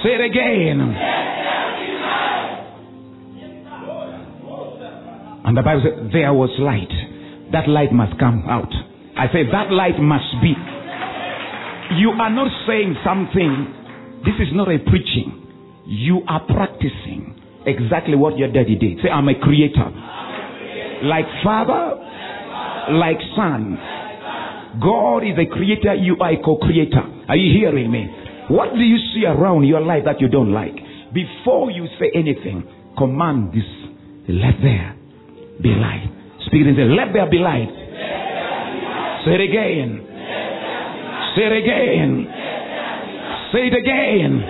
Say 0.00 0.12
it 0.16 0.24
again. 0.24 0.80
And 5.44 5.52
the 5.56 5.62
Bible 5.62 5.82
says, 5.84 6.12
There 6.12 6.32
was 6.32 6.48
light. 6.58 6.88
That 7.52 7.68
light 7.68 7.92
must 7.92 8.18
come 8.18 8.48
out. 8.48 8.72
I 9.20 9.28
say, 9.28 9.44
That 9.52 9.68
light 9.70 10.00
must 10.00 10.32
be. 10.40 10.56
You 12.00 12.16
are 12.16 12.32
not 12.32 12.48
saying 12.66 12.96
something. 13.04 13.83
This 14.24 14.34
is 14.40 14.48
not 14.52 14.68
a 14.68 14.78
preaching. 14.78 15.84
You 15.86 16.22
are 16.26 16.40
practicing 16.46 17.36
exactly 17.66 18.16
what 18.16 18.38
your 18.38 18.48
daddy 18.48 18.76
did. 18.76 18.98
Say, 19.02 19.08
I'm 19.08 19.28
a 19.28 19.38
creator. 19.38 19.88
Like 21.04 21.26
father, 21.44 22.00
like 22.96 23.20
son. 23.36 23.76
God 24.80 25.18
is 25.22 25.36
a 25.38 25.46
creator, 25.46 25.94
you 25.94 26.16
are 26.20 26.32
a 26.32 26.42
co 26.42 26.56
creator. 26.56 27.04
Are 27.28 27.36
you 27.36 27.52
hearing 27.52 27.90
me? 27.92 28.08
What 28.48 28.74
do 28.74 28.80
you 28.80 28.98
see 29.14 29.24
around 29.24 29.64
your 29.64 29.80
life 29.80 30.02
that 30.04 30.20
you 30.20 30.28
don't 30.28 30.52
like? 30.52 30.74
Before 31.12 31.70
you 31.70 31.86
say 32.00 32.10
anything, 32.14 32.64
command 32.98 33.52
this. 33.52 33.68
Let 34.28 34.56
there 34.62 34.96
be 35.62 35.68
light. 35.68 36.10
Speak 36.46 36.66
and 36.66 36.76
say, 36.76 36.88
Let 36.88 37.12
there 37.12 37.28
be 37.30 37.38
light. 37.38 37.68
Say 39.24 39.36
it 39.36 39.44
again. 39.48 40.00
Say 41.36 41.44
it 41.44 41.56
again. 41.62 42.43
Say 43.54 43.68
it 43.68 43.74
again. 43.74 44.40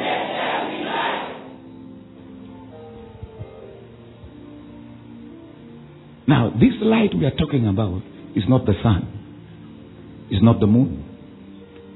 Now, 6.27 6.51
this 6.59 6.73
light 6.81 7.11
we 7.15 7.27
are 7.27 7.37
talking 7.37 7.67
about 7.69 8.01
is 8.35 8.45
not 8.49 8.65
the 8.65 8.73
sun, 8.83 10.27
it's 10.31 10.43
not 10.43 10.59
the 10.59 10.67
moon, 10.67 11.05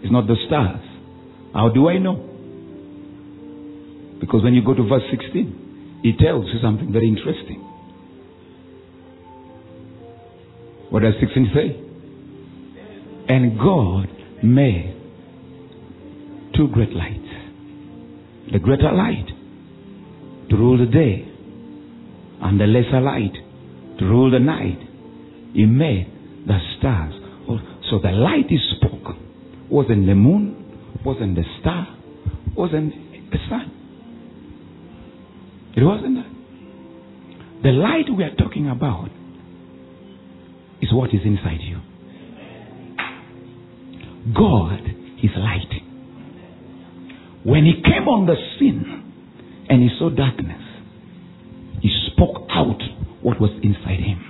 It's 0.03 0.13
not 0.13 0.27
the 0.27 0.37
stars. 0.47 0.85
How 1.55 1.71
do 1.71 1.89
I 1.89 1.97
know? 1.97 2.17
Because 4.21 4.45
when 4.45 4.53
you 4.53 4.63
go 4.63 4.75
to 4.75 4.87
verse 4.87 5.03
16, 5.11 6.03
it 6.05 6.19
tells 6.23 6.45
you 6.53 6.61
something 6.63 6.93
very 6.93 7.09
interesting. 7.09 7.61
What 10.91 11.05
does 11.05 11.15
16 11.21 11.53
say? 11.55 11.81
And 13.35 13.59
God 13.59 14.09
made 14.43 14.98
two 16.59 16.69
great 16.69 16.93
lights. 16.93 17.31
The 18.53 18.59
greater 18.59 18.93
light 18.93 19.29
to 20.51 20.57
rule 20.57 20.77
the 20.77 20.91
day, 20.91 21.25
and 22.43 22.61
the 22.61 22.67
lesser 22.67 23.01
light 23.01 23.33
to 23.99 24.05
rule 24.05 24.31
the 24.31 24.41
night. 24.41 24.81
He 25.55 25.65
made 25.67 26.13
the 26.47 26.59
stars. 26.79 27.15
So 27.91 28.01
the 28.01 28.11
light 28.11 28.47
he 28.49 28.59
spoke 28.77 29.15
wasn't 29.71 30.07
the 30.07 30.15
moon, 30.15 31.01
wasn't 31.05 31.37
the 31.37 31.45
star, 31.61 31.97
wasn't 32.57 32.93
the 33.31 33.39
sun. 33.49 33.71
It 35.77 35.83
wasn't 35.85 36.17
that. 36.17 37.63
The 37.63 37.71
light 37.71 38.07
we 38.17 38.25
are 38.25 38.35
talking 38.35 38.69
about 38.69 39.11
is 40.83 40.93
what 40.93 41.11
is 41.15 41.21
inside 41.25 41.61
you. 41.61 41.81
God 44.35 44.81
is 45.23 45.31
light. 45.37 45.88
When 47.49 47.65
he 47.65 47.81
came 47.81 48.07
on 48.09 48.27
the 48.27 48.37
scene 48.59 49.65
and 49.71 49.81
he 49.81 49.89
saw 49.99 50.11
darkness, 50.11 50.61
he 51.81 51.89
spoke 52.13 52.45
out 52.51 52.77
what 53.23 53.41
was 53.41 53.49
inside 53.63 54.05
him. 54.05 54.21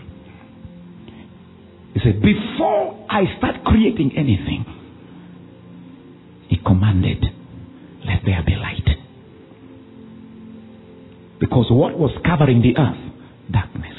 He 1.94 2.00
said, 2.04 2.22
Before 2.22 3.06
I 3.10 3.24
start 3.38 3.64
creating 3.64 4.12
anything, 4.16 4.64
he 6.48 6.58
commanded, 6.64 7.24
Let 8.06 8.22
there 8.24 8.40
be 8.46 8.54
light. 8.54 8.86
Because 11.40 11.66
what 11.70 11.98
was 11.98 12.12
covering 12.24 12.62
the 12.62 12.80
earth? 12.80 13.02
Darkness. 13.50 13.98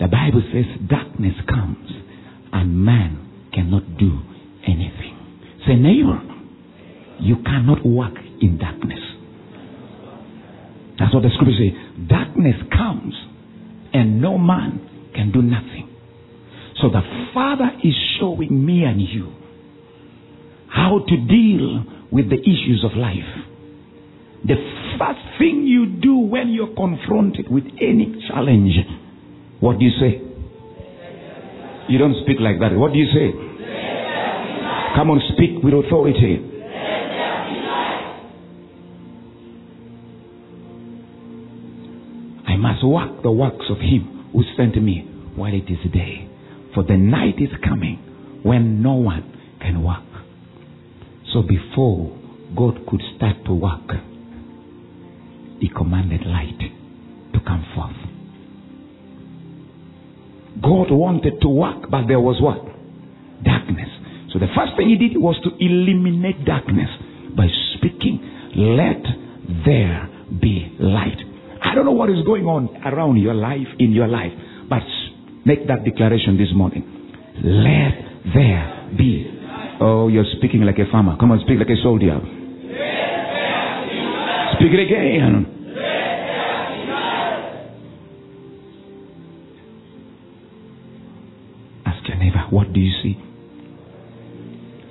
The 0.00 0.08
Bible 0.08 0.42
says 0.52 0.66
darkness 0.90 1.34
comes 1.48 1.90
and 2.52 2.84
man 2.84 3.50
cannot 3.54 3.96
do 3.98 4.18
anything. 4.66 5.14
Say, 5.64 5.76
neighbor, 5.76 6.35
you 7.20 7.36
cannot 7.44 7.84
walk 7.84 8.12
in 8.40 8.58
darkness. 8.58 9.00
That's 10.98 11.12
what 11.12 11.22
the 11.22 11.30
scripture 11.34 11.56
says. 11.58 12.08
Darkness 12.08 12.56
comes 12.72 13.14
and 13.92 14.20
no 14.20 14.38
man 14.38 15.12
can 15.14 15.32
do 15.32 15.42
nothing. 15.42 15.88
So 16.80 16.88
the 16.88 17.02
Father 17.32 17.70
is 17.82 17.94
showing 18.20 18.64
me 18.64 18.84
and 18.84 19.00
you 19.00 19.32
how 20.68 21.00
to 21.06 21.16
deal 21.16 21.84
with 22.12 22.28
the 22.28 22.36
issues 22.36 22.84
of 22.84 22.96
life. 22.96 23.24
The 24.44 24.56
first 24.98 25.38
thing 25.38 25.66
you 25.66 25.86
do 26.00 26.16
when 26.18 26.50
you're 26.50 26.74
confronted 26.74 27.50
with 27.50 27.64
any 27.80 28.24
challenge, 28.28 28.72
what 29.60 29.78
do 29.78 29.84
you 29.84 29.90
say? 29.98 30.20
You 31.88 31.98
don't 31.98 32.16
speak 32.24 32.36
like 32.40 32.60
that. 32.60 32.76
What 32.76 32.92
do 32.92 32.98
you 32.98 33.06
say? 33.06 33.32
Come 34.96 35.10
on, 35.10 35.20
speak 35.34 35.62
with 35.62 35.74
authority. 35.74 36.55
I 42.76 42.78
must 42.78 42.86
work 42.86 43.22
the 43.22 43.30
works 43.30 43.64
of 43.70 43.78
him 43.78 44.30
who 44.32 44.42
sent 44.56 44.80
me 44.82 45.00
while 45.34 45.52
it 45.52 45.70
is 45.70 45.92
day. 45.92 46.28
For 46.74 46.82
the 46.82 46.96
night 46.96 47.36
is 47.38 47.48
coming 47.64 48.40
when 48.42 48.82
no 48.82 48.94
one 48.94 49.58
can 49.60 49.82
work. 49.82 50.04
So 51.32 51.42
before 51.42 52.16
God 52.54 52.86
could 52.88 53.00
start 53.16 53.36
to 53.46 53.54
work, 53.54 53.90
he 55.60 55.70
commanded 55.70 56.26
light 56.26 56.58
to 57.32 57.40
come 57.40 57.64
forth. 57.74 57.96
God 60.62 60.90
wanted 60.90 61.40
to 61.40 61.48
work, 61.48 61.90
but 61.90 62.06
there 62.08 62.20
was 62.20 62.42
what? 62.42 62.60
Darkness. 63.42 63.88
So 64.32 64.38
the 64.38 64.48
first 64.54 64.72
thing 64.76 64.88
he 64.88 64.96
did 64.96 65.16
was 65.16 65.36
to 65.44 65.50
eliminate 65.64 66.44
darkness 66.44 66.90
by 67.34 67.46
speaking, 67.76 68.20
Let 68.54 69.02
there 69.64 70.08
be 70.40 70.76
light. 70.78 71.25
I 71.66 71.74
don't 71.74 71.84
know 71.84 71.92
what 71.92 72.08
is 72.10 72.24
going 72.24 72.46
on 72.46 72.68
around 72.86 73.16
your 73.16 73.34
life, 73.34 73.66
in 73.78 73.92
your 73.92 74.06
life, 74.06 74.32
but 74.68 74.82
make 75.44 75.66
that 75.66 75.84
declaration 75.84 76.38
this 76.38 76.48
morning. 76.54 76.84
Let 77.42 78.32
there 78.34 78.94
be. 78.96 79.32
Oh, 79.80 80.08
you're 80.08 80.24
speaking 80.38 80.62
like 80.62 80.78
a 80.78 80.90
farmer. 80.90 81.16
Come 81.18 81.32
on, 81.32 81.40
speak 81.40 81.58
like 81.58 81.68
a 81.68 81.76
soldier. 81.82 82.18
Speak 84.56 84.72
it 84.72 84.80
again. 84.88 85.52
Ask 91.84 92.08
your 92.08 92.16
neighbor, 92.16 92.46
what 92.50 92.72
do 92.72 92.80
you 92.80 92.92
see? 93.02 93.18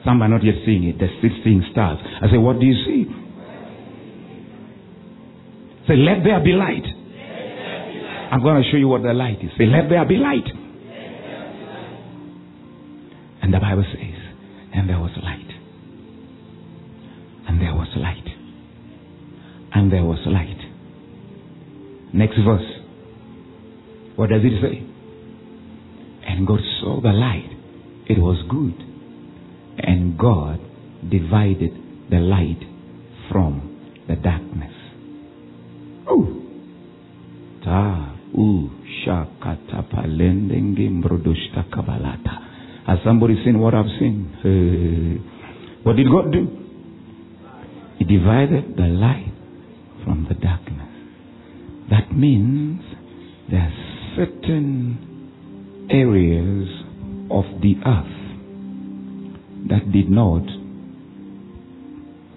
Some 0.05 0.21
are 0.21 0.27
not 0.29 0.43
yet 0.43 0.55
seeing 0.67 0.83
it. 0.83 0.99
They're 0.99 1.09
still 1.17 1.31
seeing 1.43 1.63
stars. 1.71 1.97
I 2.21 2.29
say, 2.29 2.37
what 2.37 2.59
do 2.59 2.65
you 2.67 2.75
see? 2.85 3.24
Say, 5.87 5.95
let 5.97 6.23
there 6.23 6.43
be 6.43 6.51
light. 6.51 6.85
I'm 8.31 8.41
going 8.41 8.63
to 8.63 8.69
show 8.71 8.77
you 8.77 8.87
what 8.87 9.03
the 9.03 9.13
light 9.13 9.37
is. 9.41 9.51
Say, 9.57 9.65
let 9.65 9.89
there 9.89 10.05
be 10.05 10.15
light. 10.17 10.47
And 13.41 13.53
the 13.53 13.59
Bible 13.59 13.85
says, 13.93 14.19
and 14.73 14.89
there 14.89 14.99
was 14.99 15.11
light. 15.21 15.51
And 17.47 17.61
there 17.61 17.73
was 17.75 17.87
light. 17.95 18.27
And 19.73 19.91
there 19.91 20.03
was 20.03 20.19
light. 20.25 20.57
Next 22.13 22.37
verse. 22.43 22.65
What 24.15 24.29
does 24.29 24.41
it 24.43 24.61
say? 24.61 24.83
And 26.27 26.47
God 26.47 26.59
saw 26.81 27.01
the 27.01 27.09
light. 27.09 27.51
It 28.07 28.17
was 28.19 28.43
good. 28.49 28.81
And 29.77 30.17
God 30.17 30.59
divided 31.09 31.71
the 32.09 32.17
light 32.17 32.63
from 33.31 33.61
the 34.07 34.15
darkness. 34.15 34.74
Kabalata. 41.75 42.85
Has 42.87 42.99
somebody 43.03 43.35
seen 43.43 43.59
what 43.59 43.73
I've 43.73 43.91
seen? 43.99 44.31
Uh, 44.39 45.81
what 45.83 45.95
did 45.95 46.07
God 46.09 46.31
do? 46.31 46.47
He 47.97 48.05
divided 48.05 48.75
the 48.77 48.87
light 48.87 49.33
from 50.03 50.25
the 50.29 50.35
darkness. 50.35 50.89
That 51.89 52.15
means 52.15 52.81
there 53.49 53.61
are 53.61 54.15
certain 54.15 55.87
areas 55.91 56.67
of 57.31 57.45
the 57.61 57.75
earth 57.85 58.15
that 59.69 59.91
did 59.91 60.09
not 60.09 60.43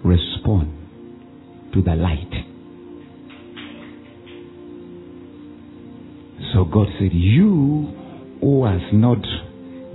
respond 0.03 0.73
to 1.73 1.81
the 1.81 1.95
light. 1.95 2.31
So 6.53 6.65
God 6.65 6.87
said, 6.99 7.11
You 7.13 7.93
who 8.41 8.65
has 8.65 8.81
not 8.93 9.21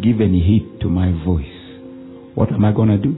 given 0.02 0.34
heed 0.34 0.80
to 0.80 0.88
my 0.88 1.12
voice, 1.24 1.46
what 2.34 2.52
am 2.52 2.64
I 2.64 2.72
going 2.72 2.88
to 2.88 2.98
do? 2.98 3.14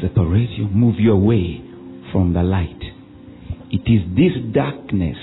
Separate 0.00 0.50
you, 0.50 0.68
move 0.68 0.96
you 0.98 1.12
away 1.12 1.62
from 2.12 2.32
the 2.32 2.42
light. 2.42 2.80
It 3.70 3.88
is 3.90 4.02
this 4.14 4.32
darkness 4.54 5.16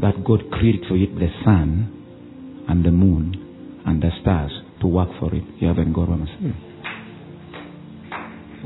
that 0.00 0.24
God 0.24 0.50
created 0.50 0.86
for 0.88 0.96
you, 0.96 1.06
the 1.14 1.28
sun 1.44 2.64
and 2.68 2.84
the 2.84 2.90
moon 2.90 3.82
and 3.86 4.02
the 4.02 4.10
stars 4.22 4.50
to 4.80 4.86
work 4.86 5.08
for 5.20 5.34
it. 5.34 5.44
You 5.58 5.68
haven't 5.68 5.92
got 5.92 6.08
what 6.08 6.20
I'm 6.20 6.26
saying. 6.26 6.56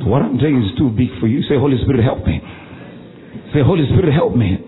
What 0.08 0.22
I'm 0.22 0.38
saying 0.40 0.56
is 0.56 0.78
too 0.78 0.90
big 0.90 1.08
for 1.20 1.26
you. 1.26 1.42
Say, 1.42 1.54
Holy 1.58 1.76
Spirit, 1.82 2.02
help 2.02 2.26
me. 2.26 2.40
Say, 3.52 3.60
Holy 3.62 3.84
Spirit, 3.86 4.12
help 4.14 4.34
me. 4.34 4.58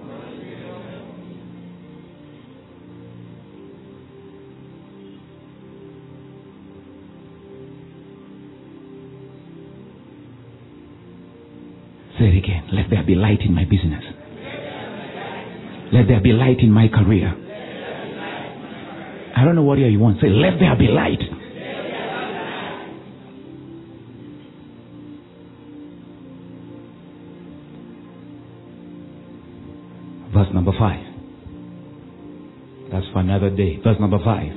There 13.07 13.15
be 13.15 13.21
light 13.21 13.41
in 13.41 13.55
my 13.55 13.65
business. 13.65 14.03
Let 15.93 16.09
there 16.09 16.21
be 16.21 16.33
light 16.33 16.59
in 16.61 16.71
my 16.71 16.89
career. 16.89 17.33
I 19.37 19.45
don't 19.45 19.55
know 19.55 19.63
what 19.63 19.79
you 19.79 19.99
want. 19.99 20.21
Say, 20.21 20.29
let 20.29 20.59
there 20.59 20.77
be 20.77 20.89
light. 20.89 21.21
Verse 30.35 30.49
number 30.53 30.73
five. 30.79 31.05
That's 32.91 33.07
for 33.13 33.21
another 33.21 33.51
day. 33.51 33.79
Verse 33.83 33.97
number 34.01 34.19
five. 34.25 34.53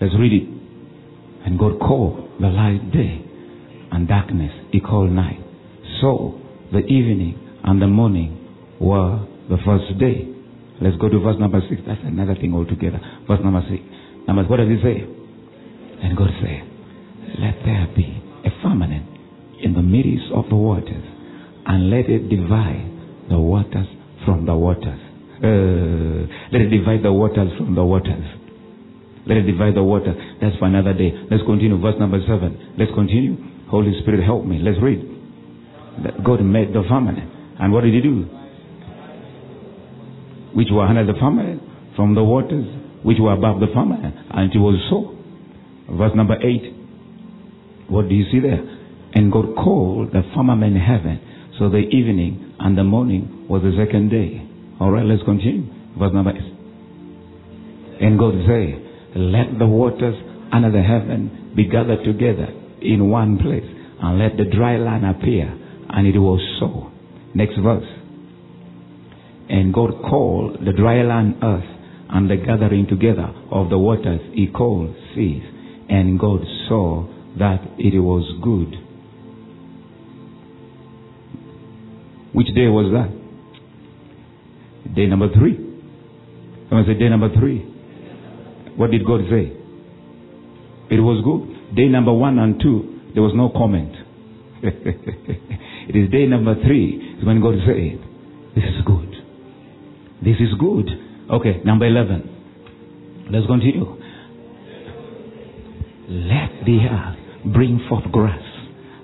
Let's 0.00 0.14
read 0.18 0.32
it. 0.32 0.48
And 1.44 1.58
God 1.58 1.78
called 1.80 2.27
the 2.40 2.48
light 2.48 2.92
day, 2.92 3.24
and 3.90 4.06
darkness 4.08 4.52
he 4.70 4.80
called 4.80 5.10
night. 5.10 5.40
So 6.00 6.40
the 6.72 6.80
evening 6.80 7.38
and 7.64 7.82
the 7.82 7.86
morning 7.86 8.76
were 8.80 9.26
the 9.48 9.58
first 9.64 9.98
day. 9.98 10.28
Let's 10.80 10.96
go 10.96 11.08
to 11.08 11.18
verse 11.18 11.36
number 11.40 11.60
six. 11.68 11.82
That's 11.86 12.00
another 12.04 12.34
thing 12.34 12.54
altogether. 12.54 13.00
Verse 13.26 13.40
number 13.42 13.62
six. 13.68 13.82
Number 14.28 14.44
what 14.44 14.58
does 14.58 14.68
he 14.68 14.78
say? 14.82 15.02
And 16.02 16.16
God 16.16 16.30
said, 16.40 16.62
Let 17.40 17.58
there 17.64 17.88
be 17.96 18.22
a 18.44 18.50
firmament 18.62 19.08
in 19.62 19.74
the 19.74 19.82
midst 19.82 20.30
of 20.34 20.48
the 20.48 20.54
waters, 20.54 21.04
and 21.66 21.90
let 21.90 22.06
it 22.08 22.28
divide 22.28 22.86
the 23.28 23.38
waters 23.38 23.86
from 24.24 24.46
the 24.46 24.54
waters. 24.54 25.00
Uh, 25.42 26.26
let 26.52 26.62
it 26.62 26.70
divide 26.70 27.02
the 27.02 27.12
waters 27.12 27.50
from 27.58 27.74
the 27.74 27.84
waters. 27.84 28.37
Let 29.28 29.36
it 29.36 29.42
divide 29.42 29.76
the 29.76 29.82
water. 29.84 30.14
That's 30.40 30.56
for 30.56 30.64
another 30.64 30.94
day. 30.94 31.12
Let's 31.30 31.44
continue. 31.44 31.76
Verse 31.78 32.00
number 32.00 32.18
seven. 32.24 32.74
Let's 32.78 32.90
continue. 32.94 33.36
Holy 33.68 33.92
Spirit, 34.00 34.24
help 34.24 34.46
me. 34.46 34.58
Let's 34.64 34.80
read. 34.80 35.04
God 36.24 36.40
made 36.40 36.72
the 36.72 36.82
firmament. 36.88 37.28
And 37.60 37.72
what 37.72 37.84
did 37.84 37.92
he 37.92 38.00
do? 38.00 38.24
Which 40.54 40.68
were 40.72 40.86
under 40.86 41.04
the 41.04 41.18
firmament 41.20 41.60
from 41.94 42.14
the 42.14 42.24
waters, 42.24 42.64
which 43.02 43.18
were 43.20 43.34
above 43.34 43.60
the 43.60 43.66
firmament. 43.74 44.14
And 44.30 44.48
it 44.54 44.58
was 44.58 44.80
so. 44.88 45.14
Verse 45.94 46.12
number 46.16 46.36
eight. 46.40 46.72
What 47.88 48.08
do 48.08 48.14
you 48.14 48.24
see 48.32 48.40
there? 48.40 48.64
And 49.12 49.30
God 49.30 49.54
called 49.56 50.12
the 50.12 50.22
firmament 50.34 50.76
heaven. 50.76 51.20
So 51.58 51.68
the 51.68 51.78
evening 51.78 52.54
and 52.60 52.78
the 52.78 52.84
morning 52.84 53.46
was 53.48 53.62
the 53.62 53.72
second 53.76 54.08
day. 54.08 54.40
All 54.80 54.90
right, 54.90 55.04
let's 55.04 55.22
continue. 55.24 55.68
Verse 55.98 56.14
number 56.14 56.30
eight. 56.30 56.54
And 58.00 58.18
God 58.18 58.34
said, 58.46 58.87
Let 59.14 59.58
the 59.58 59.66
waters 59.66 60.14
under 60.52 60.70
the 60.70 60.82
heaven 60.82 61.52
be 61.56 61.68
gathered 61.68 62.04
together 62.04 62.48
in 62.80 63.08
one 63.08 63.38
place, 63.38 63.64
and 64.00 64.18
let 64.18 64.36
the 64.36 64.44
dry 64.44 64.76
land 64.76 65.04
appear. 65.04 65.48
And 65.90 66.06
it 66.06 66.18
was 66.18 66.40
so. 66.60 66.90
Next 67.34 67.58
verse. 67.62 67.86
And 69.48 69.72
God 69.72 69.90
called 70.02 70.58
the 70.64 70.72
dry 70.72 71.02
land 71.02 71.36
earth, 71.42 71.64
and 72.10 72.30
the 72.30 72.36
gathering 72.36 72.86
together 72.86 73.32
of 73.50 73.70
the 73.70 73.78
waters 73.78 74.20
he 74.34 74.46
called 74.46 74.94
seas. 75.14 75.42
And 75.88 76.18
God 76.18 76.40
saw 76.68 77.06
that 77.38 77.60
it 77.78 77.98
was 77.98 78.24
good. 78.42 78.76
Which 82.34 82.48
day 82.48 82.68
was 82.68 82.92
that? 82.92 83.10
Day 84.94 85.06
number 85.06 85.28
three. 85.32 85.56
Someone 86.68 86.86
say 86.86 86.94
day 86.98 87.08
number 87.08 87.30
three. 87.34 87.67
What 88.78 88.92
did 88.92 89.04
God 89.04 89.20
say? 89.28 89.50
It 90.94 91.00
was 91.02 91.18
good. 91.26 91.74
Day 91.76 91.88
number 91.88 92.12
one 92.12 92.38
and 92.38 92.60
two, 92.62 93.00
there 93.12 93.22
was 93.22 93.34
no 93.34 93.50
comment. 93.50 93.90
it 94.62 95.96
is 95.96 96.10
day 96.10 96.26
number 96.26 96.54
three 96.64 97.18
when 97.26 97.42
God 97.42 97.54
said, 97.66 97.98
This 98.54 98.64
is 98.64 98.86
good. 98.86 99.10
This 100.22 100.38
is 100.38 100.54
good. 100.58 100.86
Okay, 101.28 101.60
number 101.64 101.86
11. 101.86 103.26
Let's 103.30 103.46
continue. 103.46 103.98
Let 106.08 106.64
the 106.64 106.78
earth 106.86 107.52
bring 107.52 107.84
forth 107.88 108.10
grass, 108.12 108.40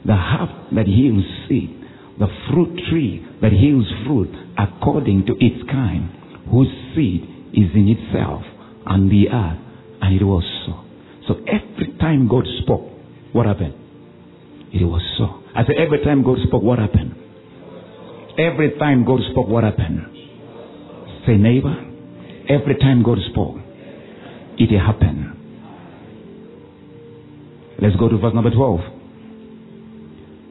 the 0.07 0.15
herb 0.15 0.75
that 0.77 0.87
yields 0.87 1.27
seed, 1.49 1.83
the 2.19 2.29
fruit 2.49 2.79
tree 2.89 3.27
that 3.43 3.53
yields 3.53 3.91
fruit 4.07 4.31
according 4.57 5.27
to 5.27 5.35
its 5.39 5.69
kind, 5.69 6.09
whose 6.49 6.71
seed 6.95 7.27
is 7.53 7.75
in 7.75 7.91
itself, 7.91 8.43
and 8.87 9.11
the 9.11 9.29
earth, 9.31 9.59
and 10.03 10.21
it 10.21 10.25
was 10.25 10.45
so. 10.67 10.85
So 11.27 11.41
every 11.47 11.97
time 11.99 12.29
God 12.29 12.45
spoke, 12.63 12.91
what 13.33 13.47
happened? 13.47 13.75
It 14.73 14.85
was 14.85 15.03
so. 15.19 15.43
I 15.57 15.65
said, 15.65 15.77
every 15.79 16.03
time 16.05 16.23
God 16.23 16.39
spoke, 16.47 16.63
what 16.63 16.79
happened? 16.79 17.15
Every 18.39 18.77
time 18.79 19.05
God 19.05 19.21
spoke, 19.31 19.49
what 19.49 19.65
happened? 19.65 20.01
Say, 21.27 21.37
neighbor, 21.37 21.75
every 22.49 22.77
time 22.77 23.03
God 23.03 23.19
spoke, 23.31 23.57
it 24.59 24.79
happened. 24.79 25.31
Let's 27.81 27.97
go 27.97 28.09
to 28.09 28.19
verse 28.19 28.35
number 28.35 28.51
12. 28.51 28.81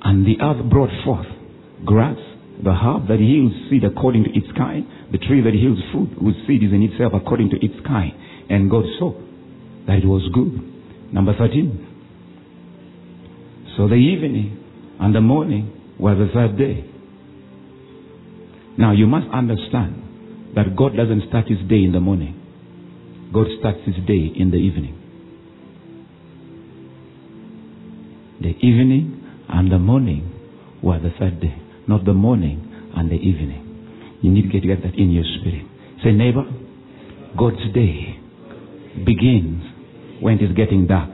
And 0.04 0.26
the 0.26 0.42
earth 0.42 0.70
brought 0.70 0.90
forth 1.06 1.28
grass, 1.86 2.18
the 2.64 2.74
herb 2.74 3.08
that 3.08 3.20
yields 3.20 3.54
seed 3.70 3.84
according 3.84 4.24
to 4.24 4.30
its 4.32 4.48
kind, 4.58 4.86
the 5.12 5.18
tree 5.18 5.42
that 5.42 5.54
yields 5.54 5.82
fruit 5.92 6.10
whose 6.20 6.36
seed 6.48 6.64
is 6.64 6.72
in 6.72 6.84
itself 6.84 7.14
according 7.14 7.50
to 7.52 7.58
its 7.64 7.76
kind. 7.86 8.14
And 8.50 8.70
God 8.70 8.86
saw 9.00 9.14
that 9.88 9.98
it 9.98 10.06
was 10.06 10.24
good. 10.34 11.14
Number 11.14 11.36
13. 11.38 11.90
So 13.78 13.88
the 13.88 13.96
evening 13.96 14.60
and 15.00 15.14
the 15.14 15.22
morning 15.22 15.96
were 16.00 16.16
the 16.16 16.30
third 16.34 16.58
day. 16.58 16.86
Now 18.78 18.92
you 18.94 19.08
must 19.08 19.28
understand 19.32 20.54
that 20.56 20.76
God 20.76 20.96
doesn't 20.96 21.28
start 21.30 21.48
his 21.48 21.60
day 21.68 21.84
in 21.84 21.92
the 21.94 22.00
morning. 22.00 22.40
God 23.34 23.48
starts 23.60 23.80
his 23.86 23.96
day 24.06 24.32
in 24.36 24.52
the 24.52 24.58
evening. 24.58 25.00
The 28.42 28.50
evening 28.50 29.22
and 29.50 29.72
the 29.72 29.80
morning 29.80 30.30
were 30.84 31.00
the 31.00 31.12
third 31.18 31.40
day, 31.40 31.56
not 31.88 32.06
the 32.06 32.14
morning 32.14 32.92
and 32.96 33.10
the 33.10 33.16
evening. 33.16 34.20
You 34.22 34.32
need 34.32 34.52
to 34.52 34.60
get 34.60 34.82
that 34.84 34.96
in 34.96 35.12
your 35.12 35.26
spirit. 35.40 35.66
Say, 36.04 36.12
neighbor, 36.12 36.44
God's 37.38 37.64
day 37.74 38.20
begins 39.06 39.64
when 40.22 40.40
it 40.40 40.44
is 40.44 40.56
getting 40.56 40.88
dark. 40.88 41.10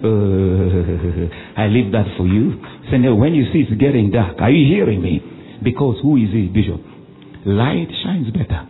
Uh, 0.00 1.58
I 1.60 1.68
leave 1.68 1.92
that 1.92 2.06
for 2.16 2.26
you. 2.26 2.60
Say, 2.90 2.98
now, 2.98 3.14
when 3.14 3.34
you 3.34 3.44
see 3.52 3.64
it's 3.68 3.80
getting 3.80 4.10
dark, 4.10 4.40
are 4.40 4.50
you 4.50 4.66
hearing 4.72 5.02
me? 5.02 5.20
Because 5.62 5.96
who 6.02 6.16
is 6.16 6.30
it, 6.32 6.52
Bishop? 6.52 6.80
Light 7.44 7.88
shines 8.04 8.30
better 8.30 8.68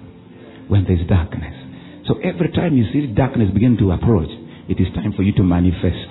when 0.69 0.85
there's 0.85 1.07
darkness. 1.09 1.55
So 2.07 2.19
every 2.23 2.51
time 2.53 2.77
you 2.77 2.87
see 2.93 3.07
darkness 3.13 3.51
begin 3.53 3.77
to 3.79 3.91
approach, 3.93 4.31
it 4.69 4.79
is 4.81 4.87
time 4.95 5.13
for 5.15 5.23
you 5.23 5.33
to 5.35 5.43
manifest. 5.43 6.07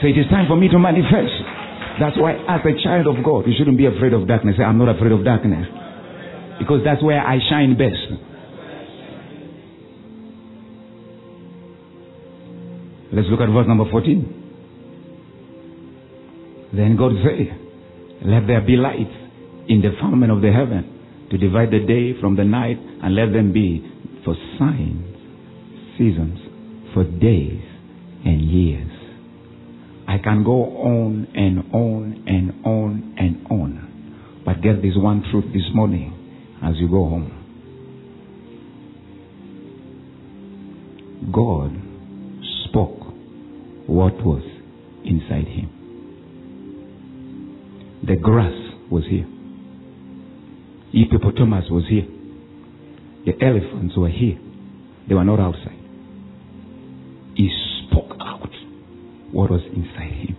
So 0.00 0.08
it 0.08 0.16
is 0.16 0.28
time 0.28 0.48
for 0.48 0.56
me 0.56 0.68
to 0.68 0.78
manifest. 0.78 1.32
That's 1.98 2.16
why, 2.18 2.32
as 2.34 2.60
a 2.60 2.74
child 2.84 3.06
of 3.06 3.24
God, 3.24 3.46
you 3.46 3.54
shouldn't 3.56 3.78
be 3.78 3.86
afraid 3.86 4.12
of 4.12 4.28
darkness. 4.28 4.56
I'm 4.60 4.78
not 4.78 4.94
afraid 4.94 5.12
of 5.12 5.24
darkness. 5.24 5.66
Because 6.58 6.80
that's 6.84 7.02
where 7.02 7.20
I 7.20 7.38
shine 7.48 7.76
best. 7.76 7.96
Let's 13.12 13.28
look 13.30 13.40
at 13.40 13.48
verse 13.48 13.66
number 13.66 13.90
14. 13.90 14.44
Then 16.74 16.96
God 16.96 17.12
said, 17.24 17.48
Let 18.26 18.46
there 18.46 18.60
be 18.60 18.76
lights 18.76 19.16
in 19.68 19.80
the 19.80 19.96
firmament 20.00 20.32
of 20.32 20.42
the 20.42 20.52
heaven 20.52 21.28
to 21.30 21.38
divide 21.38 21.70
the 21.70 21.80
day 21.86 22.20
from 22.20 22.36
the 22.36 22.44
night, 22.44 22.76
and 23.02 23.14
let 23.14 23.32
them 23.32 23.52
be 23.52 23.82
for 24.24 24.36
signs, 24.58 25.16
seasons, 25.96 26.38
for 26.92 27.04
days 27.04 27.62
and 28.24 28.42
years. 28.42 28.95
I 30.08 30.18
can 30.18 30.44
go 30.44 30.64
on 30.64 31.26
and 31.34 31.74
on 31.74 32.24
and 32.26 32.64
on 32.64 33.14
and 33.18 33.46
on. 33.50 34.42
But 34.44 34.62
get 34.62 34.80
this 34.82 34.94
one 34.96 35.24
truth 35.30 35.52
this 35.52 35.68
morning 35.74 36.12
as 36.62 36.76
you 36.76 36.88
go 36.88 37.08
home. 37.08 37.32
God 41.32 41.72
spoke 42.68 43.00
what 43.88 44.14
was 44.24 44.42
inside 45.04 45.48
him. 45.48 45.70
The 48.06 48.16
grass 48.16 48.54
was 48.90 49.04
here. 49.10 49.26
Hippopotamus 50.92 51.64
was 51.70 51.84
here. 51.88 52.06
The 53.26 53.32
elephants 53.44 53.96
were 53.96 54.08
here. 54.08 54.38
They 55.08 55.14
were 55.14 55.24
not 55.24 55.40
outside. 55.40 55.78
He 57.34 57.50
what 59.32 59.50
was 59.50 59.62
inside 59.74 60.12
him. 60.12 60.36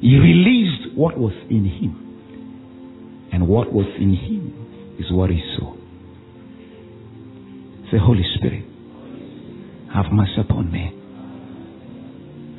He 0.00 0.16
released 0.16 0.96
what 0.96 1.18
was 1.18 1.32
in 1.50 1.64
him. 1.64 2.04
And 3.32 3.46
what 3.46 3.72
was 3.72 3.86
in 3.98 4.14
him 4.14 4.96
is 4.98 5.06
what 5.10 5.30
he 5.30 5.40
saw. 5.56 5.74
Say, 7.90 7.98
Holy 7.98 8.24
Spirit, 8.36 8.64
have 9.92 10.06
mercy 10.12 10.40
upon 10.40 10.70
me. 10.72 10.94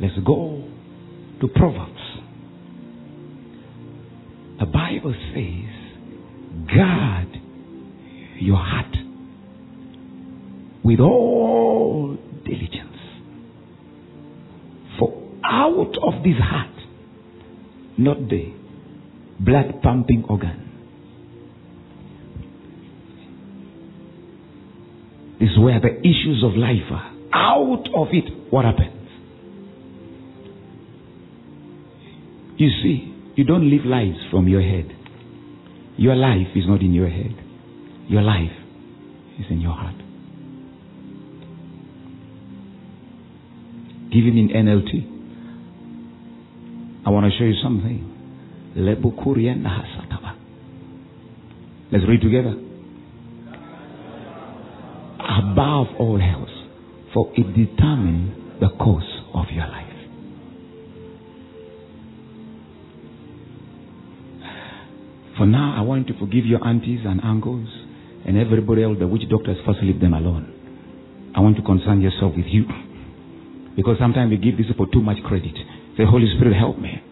Let's 0.02 0.20
go 0.26 0.64
to 1.41 1.48
Proverbs. 1.48 1.99
The 4.60 4.66
Bible 4.66 5.14
says, 5.34 6.68
guard 6.68 7.28
your 8.40 8.57
heart 8.57 8.95
with 10.84 10.99
all 10.99 12.18
diligence. 12.45 12.89
Out 15.49 15.93
of 16.03 16.23
this 16.23 16.38
heart, 16.39 16.76
not 17.97 18.17
the 18.30 18.53
blood 19.39 19.81
pumping 19.81 20.26
organ, 20.30 20.69
This 25.39 25.51
is 25.51 25.59
where 25.59 25.80
the 25.80 25.99
issues 25.99 26.43
of 26.43 26.51
life 26.57 26.91
are. 26.91 27.13
Out 27.34 27.85
of 27.95 28.07
it, 28.11 28.51
what 28.51 28.65
happens? 28.65 29.07
You 32.57 32.69
see, 32.84 33.15
you 33.35 33.45
don't 33.45 33.69
live 33.69 33.85
lives 33.85 34.17
from 34.30 34.49
your 34.49 34.61
head. 34.61 34.91
Your 35.97 36.15
life 36.15 36.47
is 36.55 36.65
not 36.67 36.81
in 36.81 36.93
your 36.93 37.07
head. 37.07 37.34
Your 38.09 38.21
life 38.21 38.51
is 39.39 39.45
in 39.49 39.61
your 39.61 39.71
heart. 39.71 39.95
Give 44.11 44.26
him 44.26 44.38
in 44.38 44.49
NLT. 44.49 45.18
I 47.05 47.09
want 47.09 47.31
to 47.31 47.38
show 47.38 47.45
you 47.45 47.55
something. 47.63 48.15
Let's 51.91 52.03
read 52.07 52.21
together. 52.21 52.53
Above 55.19 55.88
all 55.99 56.19
else, 56.21 56.49
for 57.13 57.31
it 57.35 57.47
determines 57.55 58.59
the 58.59 58.69
course 58.77 59.09
of 59.34 59.45
your 59.51 59.67
life. 59.67 59.85
For 65.38 65.45
now, 65.47 65.76
I 65.77 65.81
want 65.81 66.07
to 66.07 66.13
forgive 66.19 66.45
your 66.45 66.65
aunties 66.67 66.99
and 67.05 67.21
uncles 67.23 67.67
and 68.26 68.38
everybody 68.38 68.84
else, 68.84 68.97
the 68.99 69.07
witch 69.07 69.23
doctors, 69.30 69.57
first 69.65 69.80
leave 69.81 70.01
them 70.01 70.13
alone. 70.13 71.31
I 71.34 71.39
want 71.39 71.55
to 71.55 71.63
concern 71.63 72.01
yourself 72.01 72.34
with 72.35 72.45
you. 72.47 72.65
Because 73.76 73.95
sometimes 73.99 74.30
we 74.30 74.38
give 74.38 74.57
these 74.57 74.67
people 74.67 74.88
too 74.88 75.01
much 75.01 75.17
credit. 75.23 75.55
Say, 75.99 76.05
Holy 76.09 76.27
Spirit, 76.38 76.55
help 76.57 76.80
me. 76.80 77.03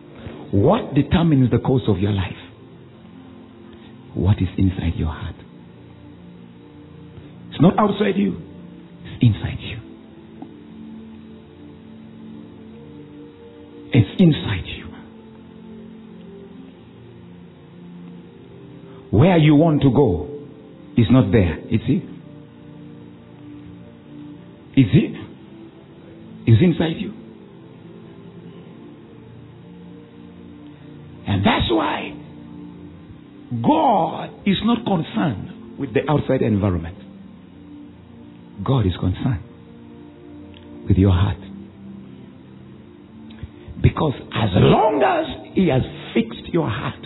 What 0.51 0.93
determines 0.95 1.51
the 1.51 1.57
course 1.57 1.84
of 1.89 1.99
your 1.99 2.14
life? 2.14 2.38
What 4.14 4.38
is 4.38 4.47
inside 4.57 4.93
your 4.95 5.09
heart? 5.09 5.35
It's 7.49 7.59
not 7.59 7.77
outside 7.77 8.15
you, 8.15 8.38
it's 9.03 9.22
inside 9.22 9.59
you. 9.59 9.77
It's 13.91 14.22
inside 14.22 14.65
you. 14.68 14.85
Where 19.11 19.38
you 19.38 19.55
want 19.55 19.81
to 19.81 19.91
go 19.91 20.30
is 20.95 21.07
not 21.11 21.34
there. 21.34 21.57
Is 21.68 21.81
it? 21.89 22.03
Is 24.80 24.88
it? 24.93 26.49
Is 26.49 26.57
inside 26.61 26.95
you. 27.01 27.27
Is 34.48 34.57
not 34.64 34.86
concerned 34.86 35.78
with 35.78 35.94
the 35.94 36.10
outside 36.10 36.41
environment. 36.41 36.98
God 38.64 38.86
is 38.86 38.94
concerned 38.98 39.44
with 40.88 40.98
your 40.98 41.11
heart. 41.11 41.38
Because 43.84 44.14
as 44.34 44.49
long 44.56 45.03
as 45.03 45.53
He 45.53 45.68
has 45.68 45.82
fixed 46.14 46.53
your 46.53 46.69
heart, 46.69 47.03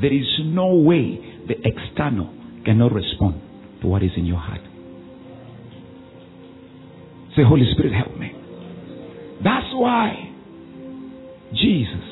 there 0.00 0.14
is 0.14 0.26
no 0.44 0.76
way 0.76 1.18
the 1.48 1.56
external 1.64 2.32
cannot 2.64 2.92
respond 2.92 3.42
to 3.82 3.88
what 3.88 4.04
is 4.04 4.12
in 4.16 4.24
your 4.24 4.38
heart. 4.38 4.60
Say, 7.34 7.42
Holy 7.42 7.66
Spirit, 7.74 7.92
help 7.92 8.16
me. 8.16 8.30
That's 9.42 9.74
why 9.74 10.14
Jesus, 11.52 12.06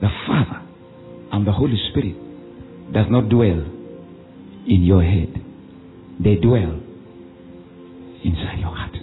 the 0.00 0.10
Father, 0.26 0.60
and 1.32 1.46
the 1.46 1.52
Holy 1.52 1.78
Spirit 1.90 2.29
does 2.92 3.06
not 3.08 3.28
dwell 3.28 3.60
in 4.66 4.82
your 4.84 5.02
head. 5.02 5.34
They 6.22 6.36
dwell 6.36 6.80
inside 8.24 8.58
your 8.58 8.74
heart. 8.74 8.96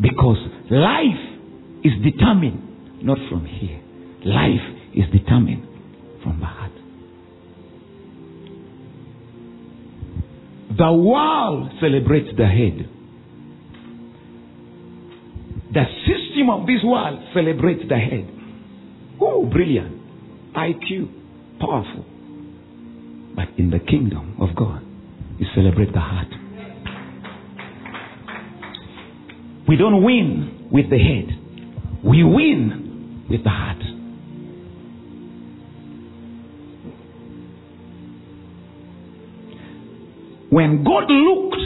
Because 0.00 0.38
life 0.70 1.84
is 1.84 1.92
determined 2.02 3.02
not 3.02 3.18
from 3.28 3.44
here. 3.44 3.80
Life 4.24 4.94
is 4.94 5.04
determined 5.12 5.66
from 6.22 6.38
the 6.38 6.46
heart. 6.46 6.72
The 10.76 10.92
world 10.92 11.70
celebrates 11.80 12.28
the 12.36 12.46
head. 12.46 12.88
The 15.72 15.84
system 16.06 16.50
of 16.50 16.66
this 16.66 16.80
world 16.84 17.20
celebrates 17.34 17.82
the 17.88 17.96
head. 17.96 18.28
Oh, 19.20 19.46
brilliant. 19.46 20.00
IQ, 20.54 21.21
powerful. 21.62 22.04
But 23.36 23.56
in 23.56 23.70
the 23.70 23.78
kingdom 23.78 24.36
of 24.40 24.54
God, 24.56 24.82
you 25.38 25.46
celebrate 25.54 25.92
the 25.92 26.00
heart. 26.00 26.28
We 29.68 29.76
don't 29.76 30.02
win 30.02 30.68
with 30.70 30.90
the 30.90 30.98
head, 30.98 32.04
we 32.04 32.24
win 32.24 33.26
with 33.30 33.44
the 33.44 33.50
heart. 33.50 33.78
When 40.50 40.84
God 40.84 41.04
looked 41.08 41.62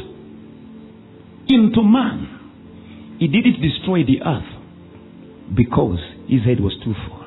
into 1.48 1.82
man, 1.82 3.16
he 3.18 3.26
didn't 3.26 3.60
destroy 3.60 4.04
the 4.04 4.22
earth 4.24 5.56
because 5.56 5.98
his 6.28 6.44
head 6.44 6.60
was 6.60 6.76
too 6.84 6.94
full. 7.08 7.24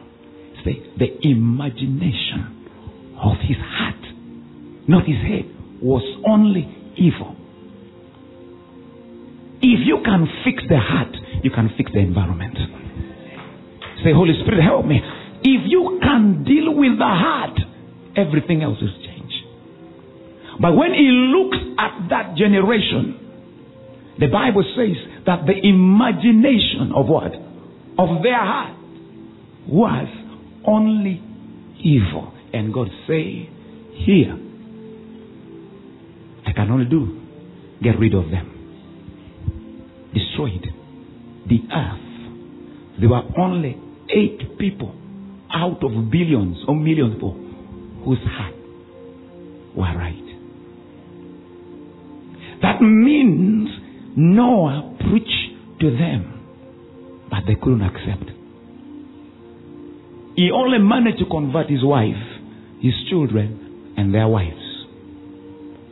The, 0.63 0.73
the 0.97 1.27
imagination 1.27 2.58
of 3.21 3.37
his 3.41 3.57
heart, 3.59 4.03
not 4.87 5.05
his 5.05 5.17
head, 5.17 5.45
was 5.81 6.03
only 6.27 6.67
evil. 6.97 7.35
If 9.61 9.85
you 9.85 9.99
can 10.03 10.27
fix 10.45 10.63
the 10.69 10.79
heart, 10.79 11.15
you 11.43 11.51
can 11.51 11.69
fix 11.77 11.91
the 11.91 11.99
environment. 11.99 12.57
Say, 14.03 14.13
Holy 14.13 14.33
Spirit, 14.43 14.63
help 14.63 14.85
me. 14.85 14.99
If 15.43 15.61
you 15.67 15.99
can 16.01 16.43
deal 16.43 16.73
with 16.75 16.97
the 16.97 17.05
heart, 17.05 17.59
everything 18.15 18.63
else 18.63 18.77
is 18.81 18.91
changed. 19.05 19.43
but 20.61 20.75
when 20.75 20.93
he 20.93 21.07
looks 21.07 21.57
at 21.77 22.09
that 22.09 22.35
generation, 22.35 23.19
the 24.19 24.27
Bible 24.27 24.63
says 24.75 25.23
that 25.25 25.45
the 25.45 25.55
imagination 25.55 26.91
of 26.95 27.07
what? 27.07 27.31
Of 27.97 28.23
their 28.23 28.39
heart 28.39 28.75
was 29.67 30.07
only 30.65 31.21
evil. 31.79 32.33
And 32.53 32.73
God 32.73 32.87
say, 33.07 33.49
here, 34.05 34.37
I 36.45 36.51
can 36.53 36.71
only 36.71 36.85
do, 36.85 37.21
get 37.83 37.99
rid 37.99 38.13
of 38.13 38.29
them. 38.31 38.55
Destroyed 40.13 40.67
the 41.47 41.59
earth. 41.73 42.99
There 42.99 43.09
were 43.09 43.23
only 43.37 43.77
eight 44.13 44.57
people 44.57 44.95
out 45.51 45.83
of 45.83 46.11
billions 46.11 46.57
or 46.67 46.75
millions 46.75 47.15
people 47.15 47.33
whose 48.05 48.19
heart 48.23 48.55
were 49.75 49.97
right. 49.97 50.25
That 52.61 52.81
means 52.81 53.69
Noah 54.17 54.97
preached 55.09 55.79
to 55.81 55.91
them, 55.91 57.27
but 57.29 57.39
they 57.47 57.55
couldn't 57.55 57.81
accept. 57.81 58.31
He 60.35 60.51
only 60.51 60.79
managed 60.79 61.19
to 61.19 61.25
convert 61.25 61.69
his 61.69 61.83
wife, 61.83 62.15
his 62.81 62.93
children, 63.09 63.93
and 63.97 64.13
their 64.13 64.27
wives. 64.27 64.85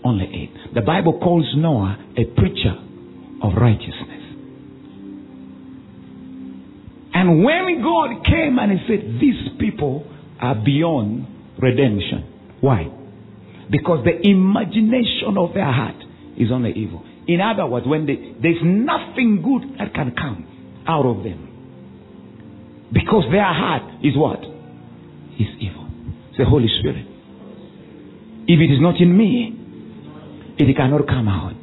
Only 0.03 0.25
eight. 0.25 0.73
The 0.73 0.81
Bible 0.81 1.19
calls 1.19 1.45
Noah 1.57 1.97
a 2.15 2.25
preacher 2.39 2.75
of 3.43 3.53
righteousness. 3.59 4.17
And 7.13 7.43
when 7.43 7.81
God 7.81 8.25
came 8.25 8.57
and 8.59 8.71
he 8.71 8.87
said, 8.87 9.19
These 9.19 9.59
people 9.59 10.05
are 10.39 10.55
beyond 10.55 11.27
redemption. 11.61 12.55
Why? 12.61 12.85
Because 13.69 14.05
the 14.05 14.29
imagination 14.29 15.35
of 15.37 15.53
their 15.53 15.71
heart 15.71 15.97
is 16.37 16.49
only 16.51 16.71
evil. 16.71 17.03
In 17.27 17.41
other 17.41 17.65
words, 17.65 17.85
when 17.85 18.05
they, 18.05 18.15
there's 18.41 18.61
nothing 18.63 19.41
good 19.43 19.77
that 19.79 19.93
can 19.93 20.15
come 20.15 20.85
out 20.87 21.05
of 21.05 21.23
them. 21.23 21.43
Because 22.93 23.25
their 23.31 23.43
heart 23.43 24.05
is 24.05 24.13
what? 24.15 24.39
Is 24.39 25.47
evil. 25.59 25.86
Say, 26.37 26.43
Holy 26.47 26.67
Spirit. 26.79 27.05
If 28.47 28.59
it 28.59 28.71
is 28.71 28.79
not 28.79 29.01
in 29.01 29.17
me, 29.17 29.53
it 30.57 30.75
cannot 30.75 31.07
come 31.07 31.27
out. 31.27 31.53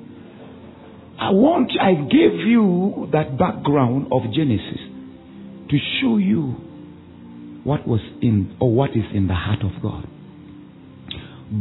I 1.19 1.31
want, 1.31 1.71
I 1.81 1.95
gave 1.95 2.47
you 2.47 3.09
that 3.13 3.39
background 3.39 4.09
of 4.13 4.23
Genesis 4.35 4.83
to 5.71 5.79
show 6.01 6.19
you 6.19 6.57
what 7.65 7.87
was 7.87 8.01
in, 8.21 8.57
or 8.61 8.75
what 8.75 8.91
is 8.91 9.05
in 9.15 9.27
the 9.27 9.35
heart 9.35 9.61
of 9.63 9.81
God. 9.81 10.07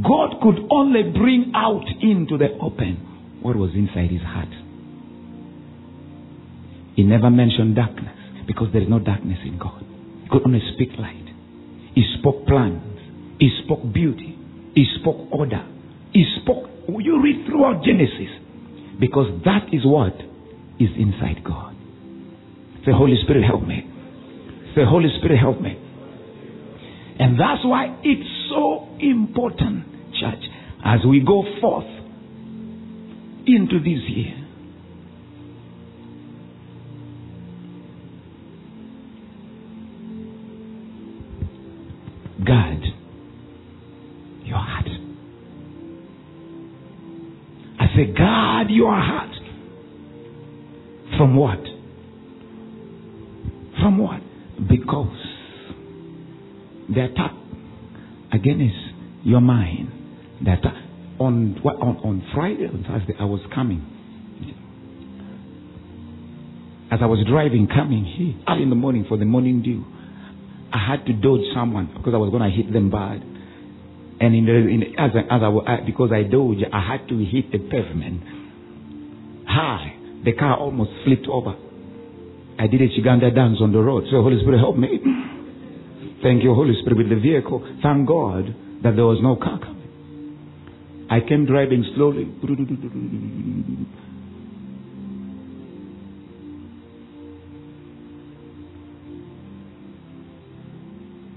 God 0.03 0.41
could 0.41 0.67
only 0.71 1.03
bring 1.03 1.53
out 1.55 1.85
into 2.01 2.37
the 2.37 2.49
open 2.61 3.39
what 3.41 3.55
was 3.55 3.71
inside 3.75 4.09
his 4.09 4.21
heart. 4.21 4.49
He 6.95 7.03
never 7.03 7.29
mentioned 7.29 7.75
darkness 7.75 8.15
because 8.47 8.67
there 8.73 8.81
is 8.81 8.89
no 8.89 8.99
darkness 8.99 9.39
in 9.45 9.57
God. 9.57 9.83
He 10.23 10.29
could 10.29 10.43
only 10.45 10.61
speak 10.73 10.89
light. 10.97 11.27
He 11.95 12.03
spoke 12.19 12.45
plans. 12.47 12.92
He 13.43 13.51
spoke 13.65 13.83
beauty. 13.91 14.39
He 14.73 14.85
spoke 15.01 15.27
order. 15.29 15.67
He 16.13 16.23
spoke. 16.41 16.69
You 16.87 17.21
read 17.21 17.45
throughout 17.45 17.83
Genesis 17.83 18.31
because 19.01 19.27
that 19.43 19.67
is 19.73 19.81
what 19.83 20.15
is 20.79 20.87
inside 20.97 21.43
God. 21.43 21.75
Say, 22.85 22.91
Holy 22.95 23.17
Spirit, 23.21 23.43
help 23.43 23.67
me. 23.67 23.83
Say, 24.75 24.83
Holy 24.87 25.09
Spirit, 25.19 25.39
help 25.39 25.59
me. 25.59 25.75
And 27.19 27.37
that's 27.37 27.65
why 27.65 27.99
it's 28.01 28.29
so 28.49 28.87
important, 29.01 29.91
church, 30.21 30.43
as 30.85 31.01
we 31.05 31.19
go 31.19 31.43
forth 31.59 31.91
into 33.45 33.79
this 33.79 34.07
year. 34.07 34.39
Say, 47.95 48.05
guard 48.11 48.67
your 48.69 48.93
heart. 48.93 49.29
From 51.17 51.35
what? 51.35 51.59
From 53.79 53.97
what? 53.97 54.21
Because 54.67 55.17
the 56.93 57.05
attack 57.05 57.31
against 58.33 58.75
your 59.23 59.41
mind, 59.41 59.89
attack 60.41 60.73
on, 61.19 61.59
on, 61.63 61.97
on 61.97 62.27
Friday 62.33 62.65
and 62.65 62.85
Thursday, 62.85 63.13
I 63.19 63.25
was 63.25 63.41
coming. 63.53 63.89
As 66.91 66.99
I 67.01 67.05
was 67.05 67.25
driving, 67.27 67.67
coming 67.67 68.05
here, 68.05 68.35
early 68.47 68.63
in 68.63 68.69
the 68.69 68.75
morning 68.75 69.05
for 69.07 69.17
the 69.17 69.25
morning 69.25 69.63
dew, 69.63 69.83
I 70.71 70.77
had 70.77 71.05
to 71.05 71.13
dodge 71.13 71.41
someone 71.55 71.87
because 71.97 72.13
I 72.13 72.17
was 72.17 72.29
going 72.29 72.43
to 72.43 72.55
hit 72.55 72.71
them 72.71 72.89
bad. 72.89 73.21
And 74.23 74.33
in 74.33 74.45
the, 74.45 74.55
in 74.55 74.81
as, 74.97 75.11
as 75.19 75.41
I, 75.43 75.47
uh, 75.51 75.85
because 75.85 76.11
I 76.13 76.23
dodged, 76.23 76.63
I 76.71 76.79
had 76.79 77.09
to 77.09 77.17
hit 77.25 77.51
the 77.51 77.59
pavement 77.59 78.23
high. 79.45 79.99
The 80.23 80.31
car 80.31 80.57
almost 80.57 80.91
flipped 81.03 81.27
over. 81.27 81.53
I 82.57 82.67
did 82.67 82.81
a 82.81 82.87
Chiganda 82.87 83.35
dance 83.35 83.57
on 83.59 83.73
the 83.73 83.79
road. 83.79 84.05
So 84.09 84.21
Holy 84.21 84.39
Spirit 84.39 84.59
help 84.59 84.77
me. 84.77 84.87
Thank 86.23 86.41
you, 86.41 86.55
Holy 86.55 86.73
Spirit, 86.79 86.99
with 86.99 87.09
the 87.09 87.19
vehicle. 87.19 87.67
Thank 87.83 88.07
God 88.07 88.45
that 88.83 88.95
there 88.95 89.03
was 89.03 89.19
no 89.21 89.35
car 89.35 89.59
coming. 89.59 91.07
I 91.11 91.19
came 91.19 91.45
driving 91.45 91.83
slowly. 91.93 92.23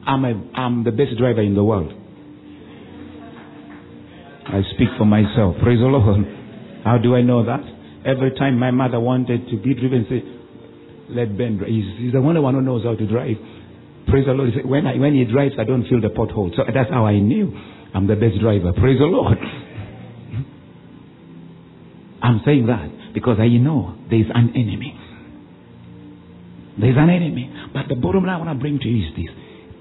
I'm, 0.07 0.25
a, 0.25 0.51
I'm 0.55 0.85
the 0.85 0.93
best 0.93 1.19
driver 1.19 1.43
in 1.43 1.57
the 1.57 1.65
world. 1.65 2.06
I 4.57 4.63
speak 4.73 4.89
for 4.97 5.05
myself. 5.05 5.57
Praise 5.61 5.81
the 5.81 5.85
Lord. 5.85 6.25
How 6.83 6.97
do 6.97 7.15
I 7.15 7.21
know 7.21 7.45
that? 7.45 7.61
Every 8.07 8.33
time 8.39 8.59
my 8.59 8.71
mother 8.71 8.99
wanted 8.99 9.51
to 9.51 9.57
be 9.61 9.75
driven, 9.75 10.07
say, 10.09 10.25
let 11.13 11.37
Ben 11.37 11.59
drive. 11.59 11.69
He's, 11.69 11.85
he's 11.99 12.13
the 12.13 12.25
only 12.25 12.41
one 12.41 12.55
who 12.55 12.63
knows 12.63 12.83
how 12.85 12.95
to 12.95 13.07
drive. 13.07 13.37
Praise 14.09 14.25
the 14.25 14.33
Lord. 14.33 14.49
He 14.51 14.57
said, 14.57 14.65
when, 14.65 14.87
I, 14.87 14.97
when 14.97 15.13
he 15.13 15.25
drives, 15.25 15.57
I 15.59 15.65
don't 15.65 15.87
feel 15.89 16.01
the 16.01 16.09
pothole. 16.09 16.57
So 16.57 16.63
that's 16.73 16.89
how 16.89 17.05
I 17.05 17.21
knew 17.21 17.53
I'm 17.93 18.07
the 18.07 18.17
best 18.17 18.41
driver. 18.41 18.73
Praise 18.73 18.99
the 18.99 19.05
Lord. 19.05 19.37
I'm 22.23 22.41
saying 22.47 22.67
that 22.69 23.13
because 23.13 23.37
I 23.39 23.49
know 23.49 23.95
there's 24.09 24.31
an 24.33 24.57
enemy. 24.57 24.99
There's 26.81 26.97
an 26.97 27.11
enemy. 27.11 27.53
But 27.75 27.89
the 27.89 27.97
bottom 27.97 28.25
line 28.25 28.37
I 28.37 28.39
want 28.39 28.57
to 28.57 28.61
bring 28.61 28.79
to 28.79 28.89
you 28.89 29.05
is 29.05 29.13
this. 29.17 29.29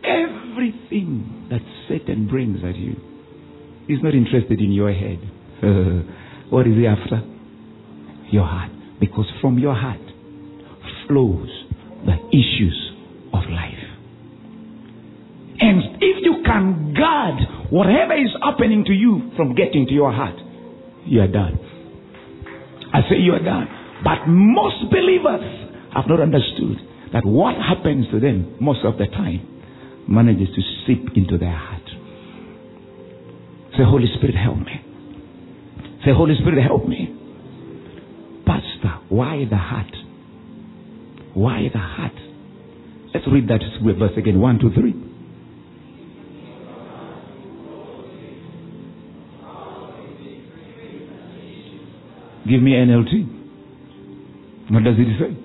Everything 0.04 1.48
that 1.50 1.62
Satan 1.88 2.28
brings 2.28 2.60
at 2.62 2.76
you 2.76 3.15
is 3.88 4.00
not 4.02 4.14
interested 4.14 4.60
in 4.60 4.72
your 4.72 4.92
head. 4.92 5.20
Uh, 5.62 6.02
what 6.50 6.68
is 6.68 6.76
he 6.76 6.88
after? 6.88 7.22
Your 8.32 8.46
heart. 8.46 8.72
Because 9.00 9.26
from 9.42 9.60
your 9.60 9.76
heart 9.76 10.02
flows 11.08 11.50
the 12.06 12.18
issues 12.30 12.92
of 13.34 13.44
life. 13.50 13.86
And 15.60 15.98
if 16.02 16.18
you 16.24 16.44
can 16.46 16.94
guard 16.94 17.72
whatever 17.72 18.14
is 18.14 18.32
happening 18.44 18.86
to 18.86 18.94
you 18.94 19.32
from 19.36 19.56
getting 19.56 19.86
to 19.88 19.94
your 19.94 20.12
heart, 20.12 20.36
you 21.06 21.22
are 21.22 21.28
done. 21.28 21.60
I 22.94 23.02
say 23.10 23.18
you 23.20 23.34
are 23.34 23.44
done. 23.44 23.68
But 24.04 24.28
most 24.28 24.90
believers 24.92 25.44
have 25.94 26.06
not 26.08 26.20
understood 26.20 26.78
that 27.14 27.26
what 27.26 27.56
happens 27.56 28.08
to 28.12 28.20
them 28.20 28.58
most 28.60 28.80
of 28.84 28.98
the 28.98 29.08
time 29.08 30.06
manages 30.08 30.50
to 30.56 30.62
seep 30.86 31.16
into 31.16 31.38
their 31.38 31.56
heart. 31.56 31.85
Say, 33.78 33.84
Holy 33.84 34.08
Spirit, 34.18 34.36
help 34.36 34.58
me. 34.58 34.82
Say, 36.06 36.12
Holy 36.16 36.36
Spirit, 36.40 36.64
help 36.64 36.88
me. 36.88 37.14
Pastor, 38.46 39.00
why 39.10 39.44
the 39.50 39.58
heart? 39.58 39.92
Why 41.34 41.68
the 41.74 41.80
heart? 41.80 42.14
Let's 43.14 43.26
read 43.32 43.50
that 43.50 43.60
verse 43.82 44.12
again. 44.18 44.40
One, 44.40 44.60
two, 44.60 44.72
three. 44.72 44.94
Give 52.50 52.62
me 52.62 52.72
NLT. 52.74 54.72
What 54.72 54.84
does 54.84 54.96
it 54.98 55.08
say? 55.20 55.45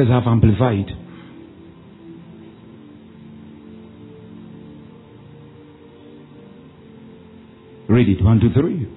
Let's 0.00 0.12
have 0.12 0.22
amplified. 0.26 0.86
Read 7.86 8.08
it. 8.08 8.24
One, 8.24 8.40
two, 8.40 8.48
three. 8.58 8.88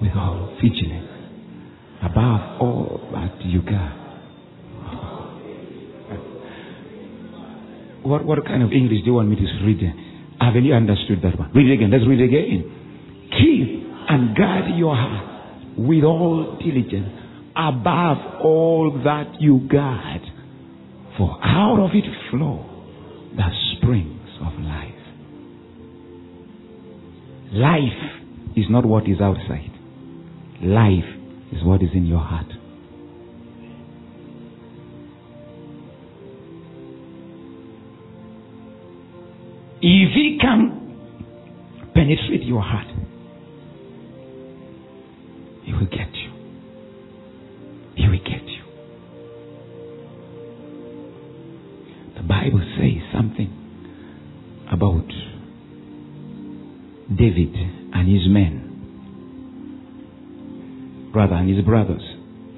With 0.00 0.16
all 0.16 0.56
vigilance. 0.56 1.06
Above 2.02 2.62
all 2.62 3.10
that 3.12 3.44
you 3.44 3.60
got. 3.60 3.98
What, 8.02 8.24
what 8.24 8.46
kind 8.46 8.62
of 8.62 8.72
English 8.72 9.00
do 9.00 9.06
you 9.06 9.14
want 9.14 9.28
me 9.28 9.36
to 9.36 9.66
read? 9.66 9.82
Haven't 10.40 10.64
you 10.64 10.72
understood 10.72 11.20
that 11.24 11.38
one? 11.38 11.52
Read 11.52 11.66
it 11.66 11.74
again. 11.74 11.90
Let's 11.90 12.08
read 12.08 12.20
it 12.20 12.24
again. 12.24 13.28
Keep 13.38 13.84
and 14.08 14.34
guard 14.34 14.78
your 14.78 14.96
heart 14.96 15.76
with 15.76 16.04
all 16.04 16.56
diligence 16.58 17.19
above 17.60 18.40
all 18.42 19.02
that 19.04 19.34
you 19.38 19.60
got. 19.70 20.20
For 21.18 21.38
out 21.42 21.78
of 21.78 21.90
it 21.92 22.04
flow 22.30 22.64
the 23.36 23.48
springs 23.76 24.30
of 24.40 24.58
life. 24.60 24.94
Life 27.52 28.56
is 28.56 28.64
not 28.70 28.86
what 28.86 29.04
is 29.06 29.20
outside. 29.20 29.72
Life 30.62 31.04
is 31.52 31.62
what 31.62 31.82
is 31.82 31.90
in 31.92 32.06
your 32.06 32.20
heart. 32.20 32.46
If 39.82 40.12
he 40.14 40.38
can 40.40 41.90
penetrate 41.94 42.42
your 42.44 42.62
heart, 42.62 42.86
Bible 52.40 52.64
says 52.78 53.02
something 53.12 53.52
about 54.72 55.06
David 57.14 57.54
and 57.92 58.08
his 58.08 58.26
men, 58.28 58.52
brother 61.12 61.34
and 61.34 61.54
his 61.54 61.62
brothers. 61.66 62.00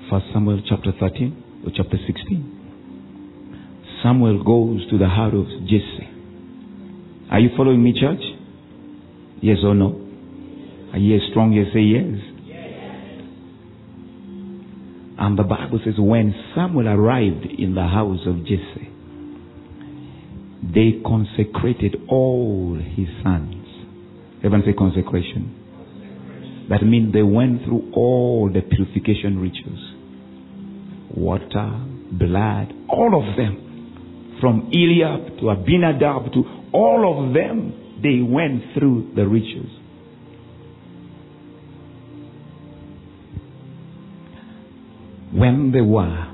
First 0.09 0.27
Samuel 0.33 0.63
chapter 0.69 0.93
13 1.01 1.65
or 1.67 1.73
chapter 1.77 1.97
16. 2.07 2.61
Samuel 4.05 4.45
goes 4.45 4.89
to 4.89 4.99
the 4.99 5.09
house 5.09 5.35
of 5.35 5.47
Jesse. 5.67 6.09
Are 7.33 7.41
you 7.41 7.51
following 7.57 7.83
me, 7.83 7.93
church? 7.93 8.23
Yes 9.41 9.65
or 9.65 9.75
no? 9.75 9.99
Are 10.93 10.99
you 10.99 11.19
strong? 11.33 11.53
Yes, 11.55 11.73
say 11.75 11.81
yes. 11.81 12.21
And 15.19 15.37
the 15.37 15.43
Bible 15.43 15.81
says 15.85 15.95
when 15.99 16.35
Samuel 16.55 16.87
arrived 16.87 17.47
in 17.59 17.75
the 17.75 17.83
house 17.83 18.21
of 18.29 18.45
Jesse, 18.47 18.92
they 20.75 21.01
consecrated 21.05 21.97
all 22.09 22.79
his 22.79 23.09
sons. 23.23 23.67
Everyone 24.39 24.63
say 24.67 24.73
consecration. 24.73 26.67
That 26.71 26.83
means 26.83 27.13
they 27.13 27.23
went 27.23 27.65
through 27.65 27.93
all 27.95 28.51
the 28.53 28.63
purification 28.63 29.39
rituals. 29.39 29.95
Water, 31.17 31.87
blood, 32.13 32.73
all 32.89 33.13
of 33.21 33.37
them. 33.37 34.39
From 34.41 34.71
Eliab 34.73 35.39
to 35.41 35.51
Abinadab 35.51 36.33
to 36.33 36.45
all 36.73 37.29
of 37.29 37.35
them, 37.35 38.01
they 38.03 38.21
went 38.21 38.75
through 38.75 39.13
the 39.15 39.27
rituals. 39.27 39.83
when 45.33 45.73
they 45.73 45.81
were 45.81 46.27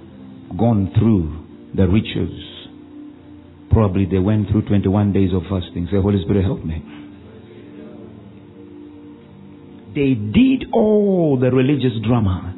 gone 0.58 0.92
through 0.98 1.32
the 1.74 1.86
rituals, 1.86 2.47
probably 3.78 4.06
they 4.06 4.18
went 4.18 4.50
through 4.50 4.62
21 4.62 5.12
days 5.12 5.30
of 5.32 5.42
fasting. 5.42 5.86
Say, 5.88 6.02
Holy 6.02 6.20
Spirit, 6.24 6.42
help 6.42 6.64
me. 6.64 6.82
They 9.94 10.14
did 10.14 10.72
all 10.72 11.38
the 11.40 11.52
religious 11.52 11.94
drama. 12.04 12.56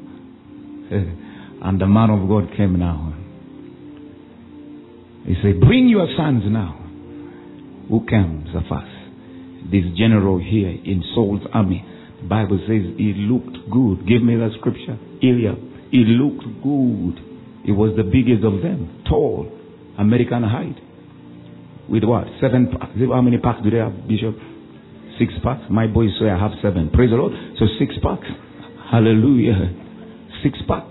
and 0.90 1.78
the 1.78 1.86
man 1.86 2.09
of 2.09 2.26
God 2.26 2.56
came 2.56 2.78
now. 2.78 3.12
He 5.26 5.34
said, 5.42 5.60
Bring 5.60 5.90
your 5.90 6.09
sons 6.16 6.42
now. 6.47 6.80
Who 7.90 8.06
comes 8.06 8.48
first? 8.55 9.70
This 9.70 9.84
general 9.98 10.38
here 10.38 10.70
in 10.70 11.05
Saul's 11.14 11.47
army. 11.52 11.84
The 12.22 12.28
Bible 12.28 12.59
says 12.64 12.97
he 12.97 13.12
looked 13.28 13.70
good. 13.70 14.09
Give 14.09 14.22
me 14.22 14.36
that 14.36 14.56
scripture. 14.59 14.97
Eliab. 15.22 15.59
He 15.90 15.98
looked 16.16 16.48
good. 16.64 17.20
He 17.66 17.72
was 17.72 17.92
the 17.97 18.05
biggest 18.05 18.42
of 18.42 18.62
them. 18.62 19.05
Tall. 19.06 19.52
American 19.98 20.44
height. 20.44 20.89
With 21.90 22.04
what? 22.04 22.24
Seven 22.40 22.70
packs. 22.70 22.92
How 22.96 23.20
many 23.20 23.38
packs 23.38 23.58
do 23.64 23.70
they 23.70 23.78
have, 23.78 24.06
Bishop? 24.06 24.36
Six 25.18 25.34
packs. 25.42 25.62
My 25.68 25.88
boys 25.88 26.10
say 26.20 26.30
I 26.30 26.38
have 26.38 26.52
seven. 26.62 26.90
Praise 26.90 27.10
the 27.10 27.16
Lord. 27.16 27.32
So 27.58 27.66
six 27.78 27.94
packs. 28.00 28.28
Hallelujah. 28.90 29.74
Six 30.42 30.56
pack. 30.68 30.84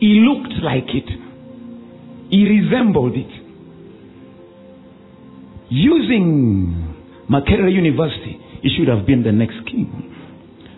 He 0.00 0.26
looked 0.26 0.54
like 0.64 0.88
it. 0.88 1.08
He 2.30 2.44
resembled 2.48 3.14
it. 3.14 3.30
Using 5.68 6.96
Makerere 7.30 7.72
University, 7.72 8.40
he 8.62 8.70
should 8.76 8.88
have 8.88 9.06
been 9.06 9.22
the 9.22 9.30
next 9.30 9.64
king. 9.66 10.16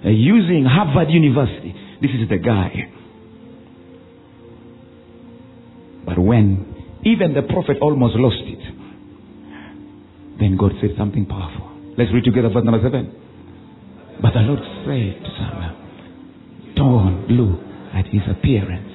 Uh, 0.05 0.09
using 0.09 0.67
Harvard 0.69 1.09
University, 1.11 1.75
this 2.03 2.11
is 2.11 2.29
the 2.29 2.37
guy. 2.37 2.92
When 6.33 6.65
even 7.05 7.35
the 7.35 7.43
prophet 7.43 7.77
almost 7.83 8.17
lost 8.17 8.41
it, 8.49 8.65
then 10.41 10.57
God 10.57 10.73
said 10.81 10.97
something 10.97 11.27
powerful. 11.27 11.69
Let's 11.99 12.09
read 12.09 12.25
together 12.25 12.49
verse 12.49 12.65
number 12.65 12.81
seven. 12.81 13.13
But 14.17 14.33
the 14.33 14.41
Lord 14.41 14.65
said 14.89 15.13
to 15.21 15.31
Samuel, 15.37 15.77
Don't 16.73 17.29
look 17.37 17.61
at 17.93 18.09
his 18.09 18.25
appearance 18.33 18.89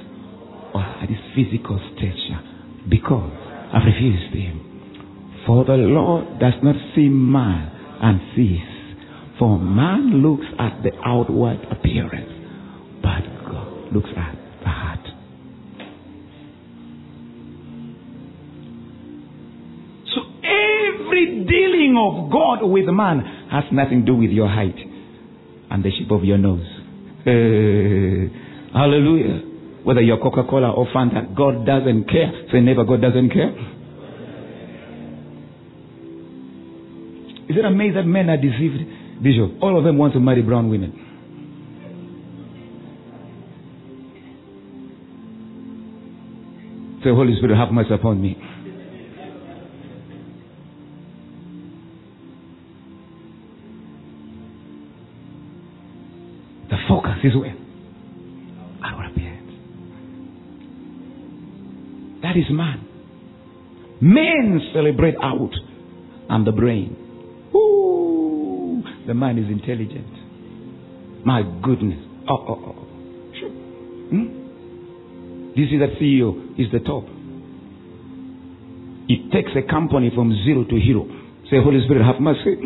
or 0.74 0.82
at 0.82 1.10
his 1.14 1.22
physical 1.38 1.78
stature 1.94 2.42
because 2.90 3.38
I've 3.70 3.86
refused 3.86 4.34
him. 4.34 5.46
For 5.46 5.64
the 5.64 5.78
Lord 5.78 6.40
does 6.40 6.58
not 6.64 6.76
see 6.96 7.08
man 7.08 7.70
and 8.02 8.18
sees. 8.34 8.66
For 9.38 9.60
man 9.60 10.26
looks 10.26 10.50
at 10.58 10.82
the 10.82 10.90
outward 11.06 11.62
appearance, 11.70 12.34
but 13.06 13.22
God 13.46 13.94
looks 13.94 14.10
at 14.18 14.37
of 21.98 22.32
God 22.32 22.66
with 22.68 22.86
man 22.86 23.48
has 23.52 23.64
nothing 23.72 24.02
to 24.02 24.06
do 24.06 24.16
with 24.16 24.30
your 24.30 24.48
height 24.48 24.78
and 25.70 25.84
the 25.84 25.92
shape 25.92 26.12
of 26.12 26.24
your 26.24 26.38
nose. 26.38 26.66
Eh, 27.26 28.30
hallelujah. 28.74 29.42
Whether 29.84 30.02
you're 30.02 30.18
Coca 30.18 30.44
Cola 30.50 30.72
or 30.72 30.88
Fanta, 30.94 31.36
God 31.36 31.66
doesn't 31.66 32.06
care. 32.10 32.32
Say 32.52 32.62
never, 32.62 32.84
God 32.84 33.02
doesn't 33.02 33.30
care. 33.30 33.52
Is 37.50 37.56
it 37.56 37.64
amazing 37.66 37.96
that 37.96 38.04
men 38.04 38.30
are 38.30 38.38
deceived? 38.38 39.24
Bishop, 39.24 39.64
all 39.64 39.78
of 39.78 39.84
them 39.84 39.98
want 39.98 40.14
to 40.14 40.20
marry 40.20 40.42
brown 40.42 40.70
women. 40.70 40.92
Say, 47.04 47.10
Holy 47.10 47.36
Spirit, 47.38 47.56
have 47.58 47.72
mercy 47.72 47.94
upon 47.94 48.22
me. 48.22 48.36
Is 57.24 57.36
where? 57.36 57.56
Our 58.84 59.06
appearance. 59.10 59.52
That 62.22 62.38
is 62.38 62.46
man. 62.50 62.84
Men 64.02 64.60
celebrate 64.74 65.16
out 65.22 65.52
and 66.30 66.46
the 66.46 66.52
brain. 66.52 66.96
Ooh, 67.56 68.84
the 69.08 69.14
man 69.14 69.38
is 69.38 69.50
intelligent. 69.50 71.26
My 71.26 71.42
goodness. 71.64 72.00
Oh, 72.30 72.46
oh, 72.48 72.64
oh. 72.68 72.88
Sure. 73.40 73.50
Hmm? 73.50 75.54
Do 75.56 75.62
you 75.62 75.70
see 75.70 75.78
that 75.80 75.98
CEO 76.00 76.54
is 76.60 76.68
the 76.72 76.80
top? 76.80 77.04
It 79.10 79.32
takes 79.32 79.52
a 79.56 79.62
company 79.70 80.12
from 80.14 80.32
zero 80.46 80.64
to 80.66 80.80
hero. 80.80 81.06
Say, 81.50 81.58
Holy 81.64 81.82
Spirit, 81.86 82.06
have 82.06 82.20
mercy. 82.22 82.58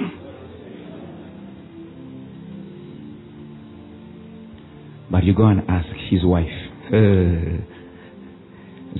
But 5.11 5.25
you 5.25 5.35
go 5.35 5.45
and 5.47 5.61
ask 5.67 5.89
his 6.09 6.23
wife. 6.23 6.47
Uh, 6.87 7.59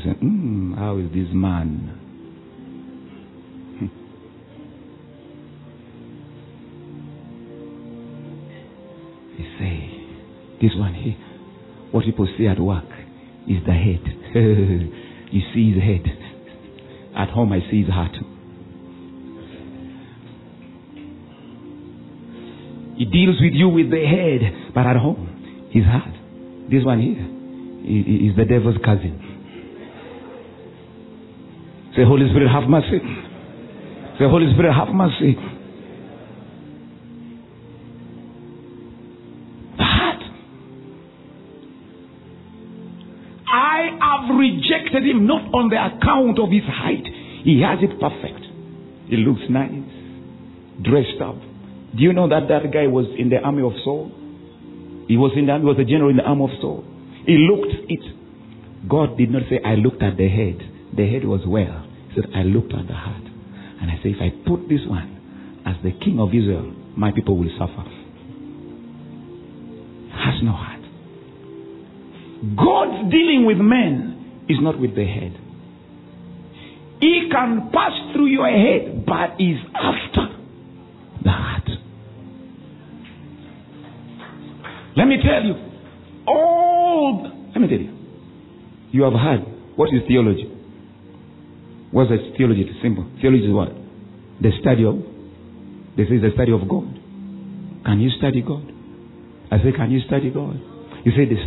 say, 0.04 0.14
mm, 0.22 0.78
how 0.78 0.98
is 0.98 1.08
this 1.14 1.28
man? 1.34 1.98
He 9.38 9.44
say, 9.58 9.90
this 10.62 10.72
one 10.76 10.94
here, 10.94 11.16
what 11.92 12.04
people 12.04 12.28
say 12.38 12.48
at 12.48 12.60
work 12.60 12.84
is 13.48 13.64
the 13.66 13.72
head. 13.72 14.04
you 15.32 15.42
see 15.54 15.72
his 15.74 15.82
head. 15.82 16.06
At 17.18 17.30
home, 17.30 17.54
I 17.54 17.60
see 17.72 17.84
his 17.84 17.90
heart. 17.90 18.16
He 22.98 23.06
deals 23.06 23.38
with 23.42 23.54
you 23.54 23.70
with 23.70 23.90
the 23.90 24.06
head, 24.06 24.74
but 24.76 24.86
at 24.86 24.96
home, 24.98 25.41
his 25.72 25.86
heart. 25.86 26.14
This 26.70 26.84
one 26.84 27.02
here 27.02 27.26
is 27.84 28.36
the 28.36 28.46
devil's 28.46 28.78
cousin. 28.84 29.20
Say, 31.96 32.04
Holy 32.06 32.30
Spirit, 32.30 32.50
have 32.52 32.70
mercy. 32.70 33.00
Say, 34.20 34.26
Holy 34.30 34.54
Spirit, 34.54 34.74
have 34.74 34.90
mercy. 34.90 35.36
Heart. 39.78 40.24
I 43.52 43.98
have 44.00 44.38
rejected 44.38 45.04
him 45.04 45.28
not 45.28 45.54
on 45.54 45.70
the 45.70 45.76
account 45.76 46.40
of 46.40 46.50
his 46.50 46.64
height. 46.64 47.04
He 47.44 47.62
has 47.62 47.80
it 47.82 48.00
perfect. 48.00 48.46
He 49.10 49.18
looks 49.18 49.42
nice, 49.50 49.72
dressed 50.82 51.20
up. 51.22 51.36
Do 51.96 52.04
you 52.04 52.14
know 52.14 52.30
that 52.30 52.48
that 52.48 52.72
guy 52.72 52.88
was 52.88 53.08
in 53.18 53.30
the 53.30 53.38
army 53.38 53.64
of 53.64 53.74
Saul? 53.84 54.12
He 55.12 55.18
was 55.18 55.34
in 55.36 55.46
the 55.46 55.52
army, 55.52 55.66
was 55.66 55.76
a 55.76 55.84
general 55.84 56.10
in 56.10 56.16
the 56.16 56.24
army 56.24 56.48
of 56.48 56.56
Saul. 56.64 56.88
He 57.28 57.36
looked 57.36 57.92
it. 57.92 58.00
God 58.88 59.18
did 59.18 59.30
not 59.30 59.44
say, 59.52 59.60
I 59.60 59.76
looked 59.76 60.02
at 60.02 60.16
the 60.16 60.30
head. 60.32 60.56
The 60.96 61.04
head 61.04 61.28
was 61.28 61.44
well. 61.44 61.84
He 62.08 62.16
said, 62.16 62.32
I 62.32 62.48
looked 62.48 62.72
at 62.72 62.88
the 62.88 62.96
heart. 62.96 63.28
And 63.84 63.92
I 63.92 64.00
say, 64.00 64.16
if 64.16 64.24
I 64.24 64.32
put 64.48 64.72
this 64.72 64.80
one 64.88 65.60
as 65.68 65.76
the 65.84 65.92
king 65.92 66.16
of 66.16 66.32
Israel, 66.32 66.64
my 66.96 67.12
people 67.12 67.36
will 67.36 67.52
suffer. 67.60 67.84
Has 70.16 70.40
no 70.48 70.56
heart. 70.56 70.80
God's 72.56 73.12
dealing 73.12 73.44
with 73.44 73.60
men 73.60 74.48
is 74.48 74.64
not 74.64 74.80
with 74.80 74.96
the 74.96 75.04
head. 75.04 75.36
He 77.04 77.28
can 77.28 77.68
pass 77.76 78.16
through 78.16 78.32
your 78.32 78.48
head, 78.48 79.04
but 79.06 79.36
is 79.44 79.60
after 79.76 80.01
Let 84.96 85.08
me 85.08 85.18
tell 85.24 85.44
you, 85.44 85.56
all, 86.28 87.24
let 87.54 87.62
me 87.62 87.68
tell 87.68 87.80
you, 87.80 87.98
you 88.92 89.04
have 89.04 89.14
heard, 89.14 89.42
what 89.76 89.88
is 89.94 90.02
theology? 90.08 90.52
What's 91.92 92.10
the 92.10 92.34
theology? 92.38 92.68
It's 92.68 92.82
simple. 92.82 93.06
Theology 93.22 93.46
is 93.46 93.54
what? 93.54 93.70
The 94.42 94.52
study 94.60 94.86
of, 94.86 94.96
this 95.96 96.08
is 96.08 96.22
the 96.22 96.32
study 96.34 96.52
of 96.52 96.68
God. 96.68 96.88
Can 97.86 98.00
you 98.00 98.10
study 98.18 98.42
God? 98.42 98.68
I 99.52 99.58
say, 99.58 99.72
can 99.76 99.92
you 99.92 100.00
study 100.08 100.30
God? 100.30 100.60
You 101.04 101.12
say, 101.12 101.26
this, 101.26 101.40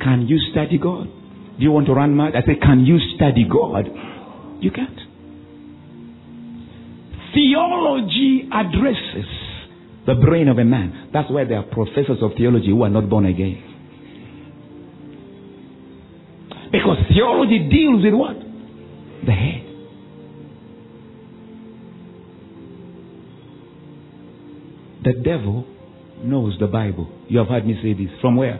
can 0.00 0.26
you 0.28 0.38
study 0.52 0.78
God? 0.78 1.06
Do 1.06 1.62
you 1.62 1.72
want 1.72 1.86
to 1.86 1.94
run 1.94 2.16
mad? 2.16 2.36
I 2.36 2.40
say, 2.46 2.56
can 2.60 2.86
you 2.86 2.98
study 3.16 3.44
God? 3.44 3.88
You 4.60 4.70
can't. 4.70 5.00
Theology 7.34 8.48
addresses 8.52 9.41
the 10.06 10.14
brain 10.14 10.48
of 10.48 10.58
a 10.58 10.64
man. 10.64 11.10
That's 11.12 11.30
why 11.30 11.44
there 11.44 11.58
are 11.58 11.62
professors 11.64 12.18
of 12.22 12.32
theology 12.36 12.68
who 12.68 12.82
are 12.82 12.90
not 12.90 13.08
born 13.08 13.26
again. 13.26 13.62
Because 16.72 16.98
theology 17.08 17.68
deals 17.70 18.02
with 18.02 18.14
what? 18.14 18.36
The 19.26 19.32
head. 19.32 19.72
The 25.04 25.12
devil 25.22 25.66
knows 26.22 26.56
the 26.58 26.66
Bible. 26.66 27.10
You 27.28 27.38
have 27.38 27.48
heard 27.48 27.66
me 27.66 27.78
say 27.82 27.92
this. 27.92 28.12
From 28.20 28.36
where? 28.36 28.58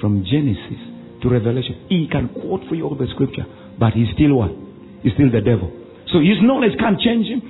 From 0.00 0.24
Genesis 0.24 0.78
to 1.22 1.28
Revelation. 1.28 1.86
He 1.88 2.08
can 2.10 2.28
quote 2.28 2.62
for 2.68 2.74
you 2.74 2.84
all 2.84 2.94
the 2.94 3.06
scripture, 3.14 3.44
but 3.78 3.92
he's 3.92 4.08
still 4.14 4.34
what? 4.34 4.50
He's 5.02 5.12
still 5.14 5.30
the 5.30 5.40
devil. 5.40 5.70
So 6.12 6.20
his 6.20 6.38
knowledge 6.40 6.78
can't 6.78 6.98
change 7.00 7.26
him. 7.26 7.42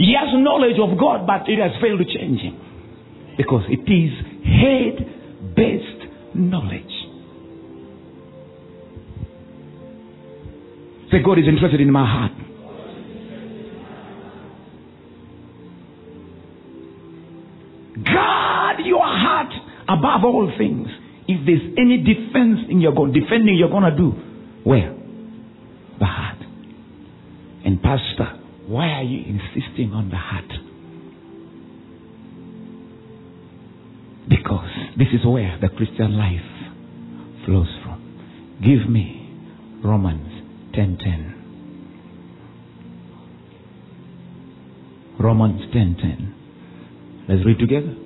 He 0.00 0.16
has 0.18 0.32
knowledge 0.32 0.80
of 0.80 0.98
God, 0.98 1.26
but 1.26 1.46
it 1.46 1.58
has 1.58 1.72
failed 1.78 1.98
to 1.98 2.06
change 2.06 2.40
him. 2.40 2.56
Because 3.36 3.64
it 3.68 3.84
is 3.84 4.12
head 4.48 5.54
based 5.54 6.34
knowledge. 6.34 6.88
Say, 11.10 11.18
God 11.22 11.38
is 11.38 11.44
interested 11.46 11.82
in 11.82 11.92
my 11.92 12.06
heart. 12.06 12.32
Guard 18.02 18.86
your 18.86 19.04
heart 19.04 19.52
above 19.86 20.24
all 20.24 20.50
things. 20.56 20.88
If 21.28 21.44
there's 21.44 21.74
any 21.76 21.98
defense 21.98 22.60
in 22.70 22.80
your 22.80 22.94
God, 22.94 23.12
defending 23.12 23.56
you're 23.56 23.68
gonna 23.68 23.94
do, 23.94 24.12
where? 24.64 24.96
The 25.98 26.06
heart. 26.06 26.38
And 27.66 27.82
Pastor, 27.82 28.39
why 28.70 28.86
are 28.86 29.02
you 29.02 29.18
insisting 29.26 29.92
on 29.92 30.10
the 30.10 30.16
heart? 30.16 30.46
Because 34.28 34.70
this 34.96 35.08
is 35.12 35.26
where 35.26 35.58
the 35.60 35.68
Christian 35.70 36.16
life 36.16 36.46
flows 37.44 37.66
from. 37.82 37.98
Give 38.62 38.88
me 38.88 39.28
Romans 39.82 40.30
10:10. 40.72 41.34
Romans 45.18 45.62
10:10. 45.74 46.32
Let's 47.28 47.44
read 47.44 47.58
together. 47.58 47.96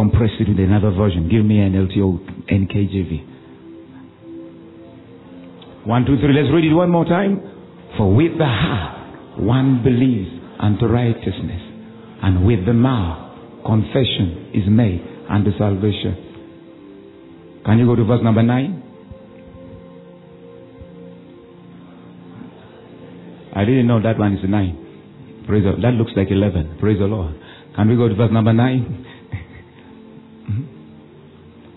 Compress 0.00 0.30
it 0.40 0.48
with 0.48 0.58
another 0.58 0.90
version. 0.96 1.28
Give 1.28 1.44
me 1.44 1.60
an 1.60 1.76
LTO 1.76 2.48
NKJV. 2.48 3.28
One, 5.86 6.06
two, 6.06 6.16
three. 6.16 6.32
Let's 6.32 6.48
read 6.54 6.64
it 6.64 6.72
one 6.74 6.90
more 6.90 7.04
time. 7.04 7.40
For 7.98 8.14
with 8.14 8.38
the 8.38 8.46
heart 8.46 9.38
one 9.38 9.82
believes 9.84 10.30
unto 10.58 10.86
righteousness, 10.86 11.60
and 12.22 12.46
with 12.46 12.64
the 12.64 12.72
mouth 12.72 13.62
confession 13.66 14.52
is 14.54 14.64
made 14.68 15.04
unto 15.28 15.50
salvation. 15.58 16.16
Can 17.66 17.78
you 17.78 17.84
go 17.84 17.94
to 17.94 18.04
verse 18.04 18.22
number 18.22 18.42
nine? 18.42 18.82
I 23.54 23.64
didn't 23.64 23.86
know 23.86 24.00
that 24.00 24.18
one 24.18 24.32
is 24.32 24.48
nine. 24.48 25.44
Praise 25.46 25.64
the, 25.64 25.72
that 25.82 25.92
looks 25.94 26.12
like 26.16 26.30
11. 26.30 26.78
Praise 26.80 26.98
the 26.98 27.06
Lord. 27.06 27.34
Can 27.76 27.88
we 27.88 27.96
go 27.96 28.08
to 28.08 28.14
verse 28.14 28.30
number 28.32 28.52
9? 28.52 29.06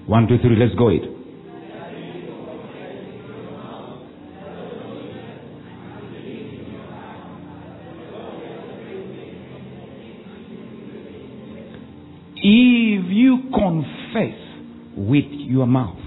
One, 0.06 0.28
two, 0.28 0.38
three, 0.40 0.58
let's 0.58 0.76
go 0.76 0.90
it. 0.90 1.02
If 12.36 13.06
you 13.10 13.44
confess 13.54 14.38
with 14.98 15.24
your 15.32 15.66
mouth 15.66 15.98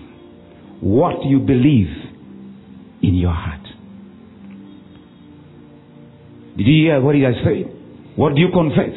what 0.83 1.25
you 1.25 1.39
believe 1.39 1.89
in 3.03 3.15
your 3.15 3.33
heart, 3.33 3.63
did 6.59 6.67
you 6.67 6.85
hear 6.85 7.01
what 7.01 7.15
he 7.15 7.25
I 7.25 7.33
said? 7.43 7.73
What 8.17 8.35
do 8.35 8.41
you 8.43 8.49
confess? 8.53 8.93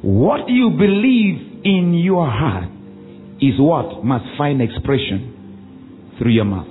What 0.00 0.48
you 0.48 0.70
believe 0.70 1.45
in 1.64 1.94
your 1.94 2.28
heart 2.28 2.70
is 3.40 3.54
what 3.58 4.04
must 4.04 4.24
find 4.38 4.60
expression 4.62 6.14
through 6.18 6.32
your 6.32 6.44
mouth. 6.44 6.68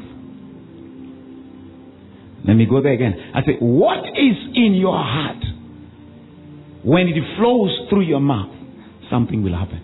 Let 2.47 2.53
me 2.53 2.65
go 2.69 2.81
there 2.81 2.93
again. 2.93 3.13
I 3.33 3.41
say, 3.41 3.57
what 3.59 4.05
is 4.05 4.37
in 4.53 4.75
your 4.75 4.97
heart? 4.97 5.43
When 6.83 7.07
it 7.07 7.15
flows 7.37 7.87
through 7.89 8.03
your 8.03 8.19
mouth, 8.19 8.53
something 9.09 9.41
will 9.43 9.57
happen. 9.57 9.81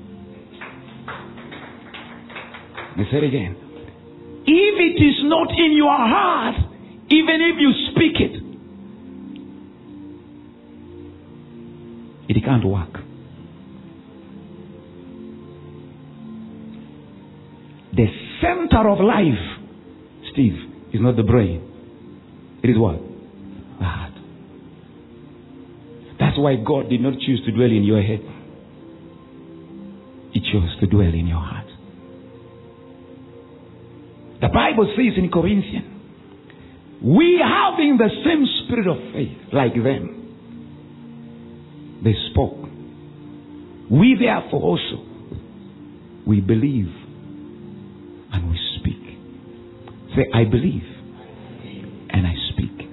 I 2.93 3.03
say 3.09 3.17
it 3.17 3.23
again. 3.23 3.55
If 4.45 4.75
it 4.79 5.01
is 5.01 5.23
not 5.23 5.49
in 5.51 5.73
your 5.75 5.89
heart, 5.89 6.55
even 7.09 7.41
if 7.41 7.59
you 7.59 7.71
speak 7.91 8.19
it, 8.19 8.41
it 12.29 12.43
can't 12.43 12.65
work. 12.65 13.00
Center 18.41 18.89
of 18.89 18.99
life, 18.99 19.39
Steve, 20.33 20.55
is 20.93 21.01
not 21.01 21.15
the 21.15 21.23
brain. 21.23 21.61
It 22.63 22.69
is 22.69 22.77
what? 22.77 22.99
The 23.79 23.85
heart. 23.85 24.13
That's 26.19 26.37
why 26.37 26.55
God 26.55 26.89
did 26.89 27.01
not 27.01 27.13
choose 27.19 27.41
to 27.45 27.51
dwell 27.51 27.71
in 27.71 27.83
your 27.83 28.01
head. 28.01 28.21
He 30.33 30.39
chose 30.39 30.77
to 30.79 30.87
dwell 30.87 31.13
in 31.13 31.27
your 31.27 31.39
heart. 31.39 31.67
The 34.41 34.47
Bible 34.47 34.91
says 34.95 35.17
in 35.17 35.29
Corinthians, 35.31 35.87
we 37.03 37.41
having 37.43 37.97
the 37.97 38.09
same 38.23 38.45
spirit 38.63 38.87
of 38.87 38.97
faith 39.13 39.37
like 39.53 39.73
them. 39.73 40.17
They 42.03 42.15
spoke. 42.31 42.57
We 43.89 44.17
therefore 44.19 44.61
also, 44.61 45.03
we 46.25 46.41
believe 46.41 47.00
Say, 50.15 50.27
I 50.33 50.43
believe 50.43 50.83
and 52.09 52.27
I 52.27 52.33
speak. 52.53 52.89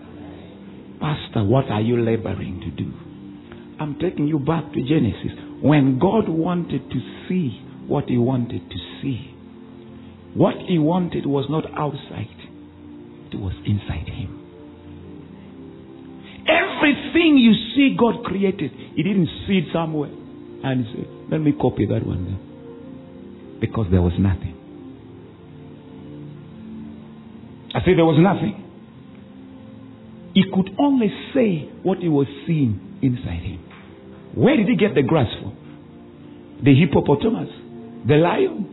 Pastor, 1.00 1.44
what 1.44 1.70
are 1.70 1.80
you 1.80 2.00
laboring 2.00 2.60
to 2.60 2.70
do? 2.70 2.92
I'm 3.80 3.98
taking 3.98 4.26
you 4.26 4.38
back 4.38 4.72
to 4.72 4.80
Genesis. 4.82 5.32
When 5.62 5.98
God 5.98 6.28
wanted 6.28 6.90
to 6.90 7.00
see 7.28 7.60
what 7.86 8.04
he 8.08 8.18
wanted 8.18 8.68
to 8.70 8.76
see, 9.02 9.34
what 10.34 10.54
he 10.68 10.78
wanted 10.78 11.26
was 11.26 11.46
not 11.50 11.64
outside, 11.74 12.28
it 13.32 13.38
was 13.38 13.54
inside 13.66 14.08
him. 14.08 14.38
Everything 16.46 17.36
you 17.36 17.52
see 17.74 17.96
God 17.98 18.24
created, 18.24 18.70
he 18.94 19.02
didn't 19.02 19.28
see 19.46 19.58
it 19.58 19.72
somewhere 19.72 20.10
and 20.10 20.86
he 20.86 20.92
said, 20.94 21.08
let 21.30 21.40
me 21.40 21.52
copy 21.52 21.86
that 21.86 22.06
one 22.06 22.24
there. 22.24 23.60
Because 23.60 23.86
there 23.90 24.02
was 24.02 24.14
nothing. 24.18 24.47
I 27.78 27.84
said 27.84 27.94
there 27.96 28.04
was 28.04 28.18
nothing. 28.18 28.58
He 30.34 30.42
could 30.50 30.74
only 30.80 31.14
say 31.32 31.70
what 31.86 31.98
he 31.98 32.08
was 32.08 32.26
seeing 32.44 32.98
inside 33.02 33.38
him. 33.38 33.62
Where 34.34 34.56
did 34.56 34.66
he 34.66 34.74
get 34.74 34.96
the 34.96 35.02
grass 35.02 35.30
from? 35.40 35.54
The 36.64 36.74
hippopotamus? 36.74 37.48
The 38.06 38.16
lion? 38.16 38.66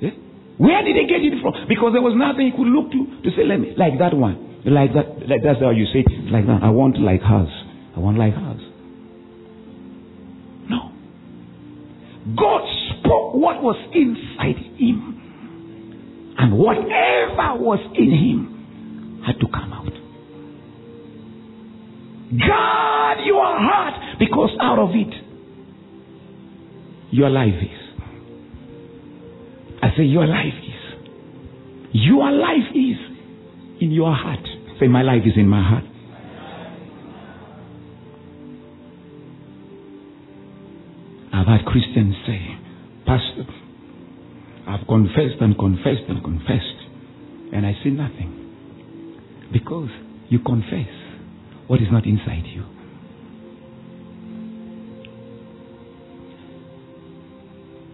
Yeah? 0.00 0.16
Where 0.56 0.82
did 0.82 0.96
he 0.96 1.04
get 1.04 1.20
it 1.20 1.36
from? 1.42 1.52
Because 1.68 1.92
there 1.92 2.00
was 2.00 2.16
nothing 2.16 2.48
he 2.48 2.56
could 2.56 2.72
look 2.72 2.88
to 2.96 3.28
to 3.28 3.36
say, 3.36 3.44
let 3.44 3.60
me, 3.60 3.74
like 3.76 3.98
that 3.98 4.16
one. 4.16 4.64
Like 4.64 4.94
that, 4.94 5.28
like 5.28 5.42
that's 5.44 5.60
how 5.60 5.70
you 5.70 5.84
say 5.92 6.00
it. 6.00 6.32
Like 6.32 6.46
that. 6.46 6.62
I 6.62 6.70
want 6.70 6.98
like 6.98 7.20
hers. 7.20 7.52
I 7.94 8.00
want 8.00 8.16
like 8.16 8.32
hers. 8.32 8.62
No. 10.70 10.96
God 12.40 12.62
spoke 12.96 13.34
what 13.34 13.60
was 13.62 13.76
inside 13.92 14.61
whatever 16.62 17.58
was 17.58 17.80
in 17.98 18.10
him 18.10 19.22
had 19.26 19.38
to 19.40 19.46
come 19.46 19.72
out. 19.72 19.92
Guard 22.38 23.18
your 23.26 23.44
heart 23.44 24.18
because 24.18 24.50
out 24.60 24.78
of 24.78 24.90
it 24.94 25.12
your 27.10 27.30
life 27.30 27.60
is. 27.60 27.78
I 29.82 29.88
say 29.96 30.04
your 30.04 30.26
life 30.26 30.54
is. 30.62 30.72
Your 31.92 32.30
life 32.30 32.70
is 32.74 32.96
in 33.80 33.90
your 33.90 34.14
heart. 34.14 34.46
Say 34.80 34.86
my 34.86 35.02
life 35.02 35.22
is 35.26 35.34
in 35.36 35.48
my 35.48 35.62
heart. 35.62 35.84
I've 41.34 41.46
had 41.46 41.66
Christians 41.66 42.14
say, 42.26 42.40
Pastor, 43.04 43.46
I've 44.72 44.86
confessed 44.86 45.36
and 45.42 45.58
confessed 45.58 46.08
and 46.08 46.24
confessed, 46.24 46.80
and 47.52 47.66
I 47.66 47.74
see 47.84 47.90
nothing. 47.90 49.50
Because 49.52 49.90
you 50.30 50.38
confess 50.38 50.88
what 51.66 51.82
is 51.82 51.88
not 51.92 52.06
inside 52.06 52.44
you. 52.46 52.64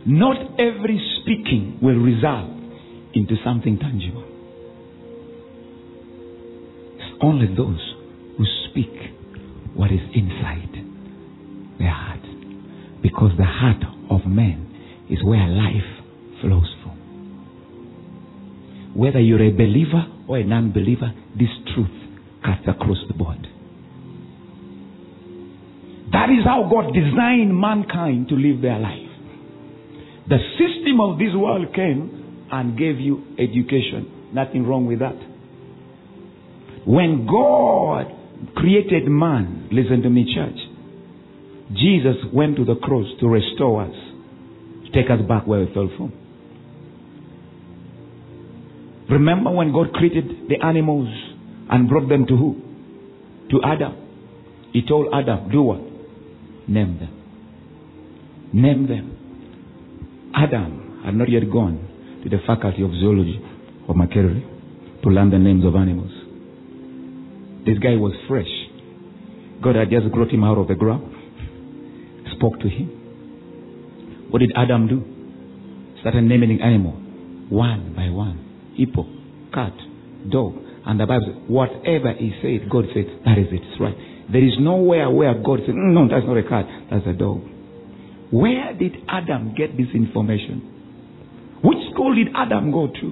Not 0.06 0.36
every 0.60 1.00
speaking 1.20 1.80
will 1.82 1.98
result 1.98 2.52
into 3.12 3.34
something 3.44 3.80
tangible. 3.80 4.24
It's 6.94 7.18
only 7.20 7.48
those 7.56 7.94
who 8.36 8.44
speak 8.70 8.94
what 9.74 9.90
is 9.90 10.00
inside 10.14 10.70
their 11.80 11.90
heart. 11.90 12.22
Because 13.02 13.32
the 13.36 13.44
heart 13.44 13.82
of 14.10 14.26
man 14.26 15.06
is 15.10 15.18
where 15.24 15.48
life 15.48 15.97
flows 16.40 16.74
from. 16.82 16.96
Whether 18.94 19.20
you're 19.20 19.42
a 19.42 19.50
believer 19.50 20.06
or 20.26 20.38
a 20.38 20.44
non 20.44 20.72
believer, 20.72 21.12
this 21.38 21.48
truth 21.74 21.90
cuts 22.44 22.66
across 22.66 22.98
the 23.08 23.14
board. 23.14 23.46
That 26.12 26.30
is 26.30 26.44
how 26.44 26.68
God 26.70 26.92
designed 26.94 27.54
mankind 27.58 28.28
to 28.28 28.34
live 28.34 28.62
their 28.62 28.78
life. 28.78 29.08
The 30.28 30.38
system 30.58 31.00
of 31.00 31.18
this 31.18 31.34
world 31.34 31.74
came 31.74 32.46
and 32.50 32.78
gave 32.78 32.98
you 32.98 33.24
education. 33.38 34.30
Nothing 34.32 34.66
wrong 34.66 34.86
with 34.86 35.00
that. 35.00 35.16
When 36.86 37.26
God 37.26 38.06
created 38.56 39.08
man, 39.08 39.68
listen 39.70 40.02
to 40.02 40.10
me, 40.10 40.24
church, 40.34 40.58
Jesus 41.72 42.16
went 42.32 42.56
to 42.56 42.64
the 42.64 42.76
cross 42.76 43.06
to 43.20 43.28
restore 43.28 43.82
us, 43.84 43.94
to 44.86 44.92
take 44.92 45.10
us 45.10 45.20
back 45.28 45.46
where 45.46 45.60
we 45.60 45.74
fell 45.74 45.90
from. 45.96 46.12
Remember 49.10 49.50
when 49.50 49.72
God 49.72 49.92
created 49.92 50.48
the 50.48 50.64
animals 50.64 51.08
and 51.70 51.88
brought 51.88 52.08
them 52.08 52.26
to 52.26 52.36
who? 52.36 52.56
To 53.50 53.60
Adam. 53.64 53.96
He 54.72 54.82
told 54.86 55.08
Adam, 55.12 55.50
do 55.50 55.62
what? 55.62 55.80
Name 56.68 56.98
them. 56.98 57.14
Name 58.52 58.86
them. 58.86 60.30
Adam 60.34 61.02
had 61.04 61.14
not 61.14 61.30
yet 61.30 61.50
gone 61.50 62.20
to 62.22 62.28
the 62.28 62.38
faculty 62.46 62.82
of 62.82 62.90
zoology 63.00 63.40
or 63.88 63.94
Makerere 63.94 65.02
to 65.02 65.08
learn 65.08 65.30
the 65.30 65.38
names 65.38 65.64
of 65.64 65.74
animals. 65.74 66.12
This 67.64 67.78
guy 67.78 67.96
was 67.96 68.12
fresh. 68.28 68.48
God 69.62 69.76
had 69.76 69.90
just 69.90 70.12
brought 70.12 70.30
him 70.30 70.44
out 70.44 70.58
of 70.58 70.68
the 70.68 70.74
ground, 70.74 71.14
spoke 72.36 72.60
to 72.60 72.68
him. 72.68 74.28
What 74.30 74.40
did 74.40 74.52
Adam 74.54 74.86
do? 74.86 75.02
Started 76.00 76.22
naming 76.22 76.60
animal 76.60 76.92
one 77.48 77.94
by 77.96 78.10
one. 78.10 78.47
Hippo, 78.78 79.04
cat, 79.52 79.74
dog. 80.30 80.54
And 80.86 80.98
the 80.98 81.06
Bible 81.06 81.26
says, 81.26 81.42
whatever 81.48 82.14
he 82.16 82.32
said, 82.40 82.70
God 82.70 82.84
said, 82.94 83.04
that 83.26 83.36
is 83.36 83.48
it. 83.52 83.60
It's 83.60 83.80
right. 83.80 83.96
There 84.32 84.44
is 84.44 84.54
nowhere 84.58 85.10
where 85.10 85.34
God 85.34 85.60
said, 85.66 85.74
mm, 85.74 85.92
no, 85.92 86.08
that's 86.08 86.26
not 86.26 86.36
a 86.38 86.48
cat, 86.48 86.64
that's 86.90 87.06
a 87.06 87.12
dog. 87.12 87.42
Where 88.30 88.72
did 88.74 88.96
Adam 89.08 89.54
get 89.56 89.76
this 89.76 89.88
information? 89.94 91.58
Which 91.62 91.78
school 91.92 92.14
did 92.14 92.28
Adam 92.34 92.70
go 92.70 92.86
to? 92.86 93.06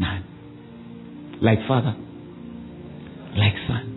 None. 0.00 1.38
Like 1.42 1.58
father, 1.68 1.94
like 3.36 3.54
son. 3.68 3.89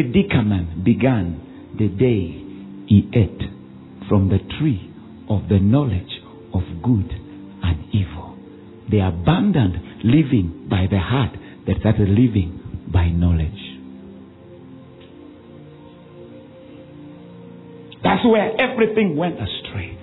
Predicament 0.00 0.82
began 0.82 1.74
the 1.78 1.88
day 1.88 2.32
he 2.88 3.08
ate 3.12 3.42
from 4.08 4.28
the 4.30 4.38
tree 4.58 4.90
of 5.28 5.42
the 5.48 5.58
knowledge 5.60 6.10
of 6.54 6.62
good 6.82 7.10
and 7.62 7.84
evil. 7.94 8.34
They 8.90 9.00
abandoned 9.00 10.02
living 10.02 10.68
by 10.70 10.86
the 10.90 10.98
heart 10.98 11.36
that 11.66 11.80
started 11.80 12.08
living 12.08 12.88
by 12.90 13.08
knowledge. 13.08 13.60
That's 18.02 18.24
where 18.24 18.58
everything 18.58 19.16
went 19.16 19.34
astray. 19.34 19.98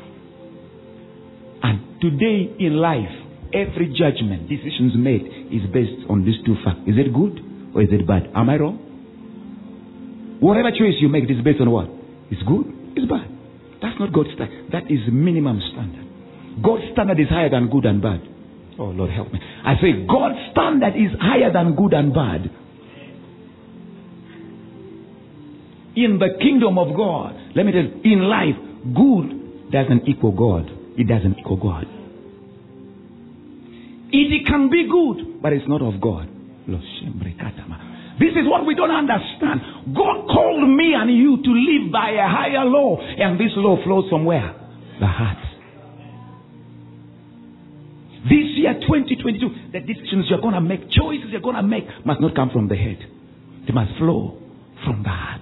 And 1.64 1.99
today 1.99 2.56
in 2.60 2.76
life, 2.76 3.10
every 3.52 3.88
judgment, 3.98 4.48
decisions 4.48 4.94
made 4.95 5.26
is 5.52 5.68
based 5.74 6.06
on 6.07 6.24
these 6.24 6.38
two 6.45 6.56
facts. 6.64 6.82
Is 6.86 6.95
it 6.98 7.11
good 7.11 7.41
or 7.74 7.82
is 7.82 7.90
it 7.91 8.06
bad? 8.06 8.30
Am 8.36 8.49
I 8.52 8.57
wrong? 8.57 8.87
Whatever 10.40 10.72
choice 10.72 10.96
you 11.00 11.10
make 11.10 11.24
it 11.24 11.32
is 11.32 11.44
based 11.44 11.62
on 11.62 11.72
what? 11.72 11.90
It's 12.30 12.44
good, 12.44 12.66
it's 12.96 13.10
bad. 13.10 13.28
That's 13.82 14.00
not 14.00 14.14
God's 14.14 14.34
standard. 14.34 14.72
That 14.72 14.92
is 14.92 15.00
minimum 15.12 15.62
standard. 15.72 16.06
God's 16.64 16.84
standard 16.94 17.20
is 17.20 17.30
higher 17.30 17.50
than 17.50 17.70
good 17.70 17.86
and 17.86 18.02
bad. 18.02 18.22
Oh 18.80 18.94
Lord 18.94 19.12
help 19.12 19.32
me. 19.32 19.40
I 19.40 19.76
say 19.82 20.06
God's 20.06 20.38
standard 20.52 20.94
is 20.96 21.12
higher 21.20 21.52
than 21.52 21.76
good 21.76 21.94
and 21.94 22.14
bad. 22.14 22.50
In 25.96 26.20
the 26.20 26.38
kingdom 26.40 26.78
of 26.78 26.96
God, 26.96 27.34
let 27.56 27.66
me 27.66 27.72
tell 27.72 27.82
you, 27.82 28.02
in 28.04 28.22
life, 28.22 28.56
good 28.94 29.72
doesn't 29.72 30.08
equal 30.08 30.32
God. 30.32 30.70
It 30.96 31.08
doesn't 31.08 31.40
equal 31.40 31.58
God. 31.58 31.86
It 34.10 34.46
can 34.46 34.70
be 34.70 34.88
good, 34.88 35.42
but 35.42 35.54
it's 35.54 35.68
not 35.68 35.82
of 35.82 36.00
God. 36.00 36.30
This 38.19 38.34
is 38.34 38.49
what 38.49 38.65
we 38.65 38.73
don't 38.73 38.91
understand. 38.91 39.94
God 39.94 40.26
called 40.26 40.65
me 40.68 40.94
and 40.98 41.14
you 41.14 41.38
to 41.38 41.52
live 41.53 41.91
by 41.91 42.10
a 42.18 42.27
higher 42.27 42.65
law, 42.65 42.98
and 42.98 43.39
this 43.39 43.53
law 43.56 43.77
flows 43.84 44.10
from 44.10 44.26
where? 44.26 44.56
The 44.99 45.06
heart. 45.06 45.38
This 48.26 48.57
year, 48.57 48.73
2022, 48.73 49.72
the 49.72 49.80
decisions 49.80 50.26
you're 50.30 50.41
going 50.41 50.56
to 50.56 50.61
make, 50.61 50.89
choices 50.91 51.30
you're 51.30 51.41
going 51.41 51.56
to 51.56 51.64
make, 51.64 51.85
must 52.06 52.19
not 52.19 52.35
come 52.35 52.49
from 52.52 52.68
the 52.68 52.76
head. 52.76 52.98
They 53.68 53.73
must 53.73 53.91
flow 53.99 54.41
from 54.84 55.03
the 55.03 55.10
heart. 55.10 55.41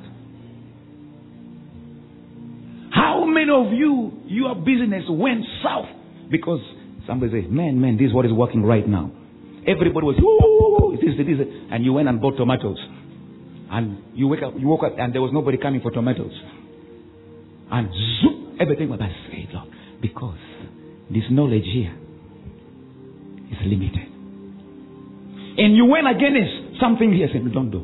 How 2.92 3.26
many 3.26 3.52
of 3.52 3.72
you, 3.74 4.22
your 4.28 4.56
business 4.56 5.04
went 5.10 5.46
south 5.64 5.88
because 6.30 6.60
somebody 7.08 7.42
says, 7.42 7.52
man, 7.52 7.80
man, 7.80 7.98
this 7.98 8.08
is 8.08 8.14
what 8.14 8.26
is 8.26 8.34
working 8.34 8.64
right 8.64 8.88
now. 8.88 9.12
Everybody 9.68 10.06
was, 10.06 10.16
ooh, 10.22 10.98
this, 10.98 11.18
this, 11.18 11.48
and 11.72 11.84
you 11.84 11.94
went 11.94 12.08
and 12.08 12.22
bought 12.22 12.38
tomatoes. 12.38 12.78
And 13.72 14.04
you 14.14 14.28
wake 14.28 14.44
up, 14.44 14.54
you 14.58 14.68
woke 14.68 14.84
up 14.84 14.94
and 14.98 15.14
there 15.14 15.22
was 15.22 15.32
nobody 15.34 15.58
coming 15.58 15.82
for 15.82 15.92
tomatoes. 15.92 16.32
And 17.72 17.90
zoom, 18.22 18.58
everything 18.60 18.90
was, 18.90 19.00
say, 19.00 19.50
Lord, 19.52 19.68
because 20.02 20.38
this 21.10 21.24
knowledge 21.32 21.66
here 21.66 21.94
is 23.52 23.58
limited. 23.66 24.08
And 25.58 25.76
you 25.76 25.86
went 25.86 26.08
against 26.08 26.80
something 26.80 27.12
here, 27.12 27.28
said, 27.32 27.42
don't 27.52 27.72
do. 27.72 27.84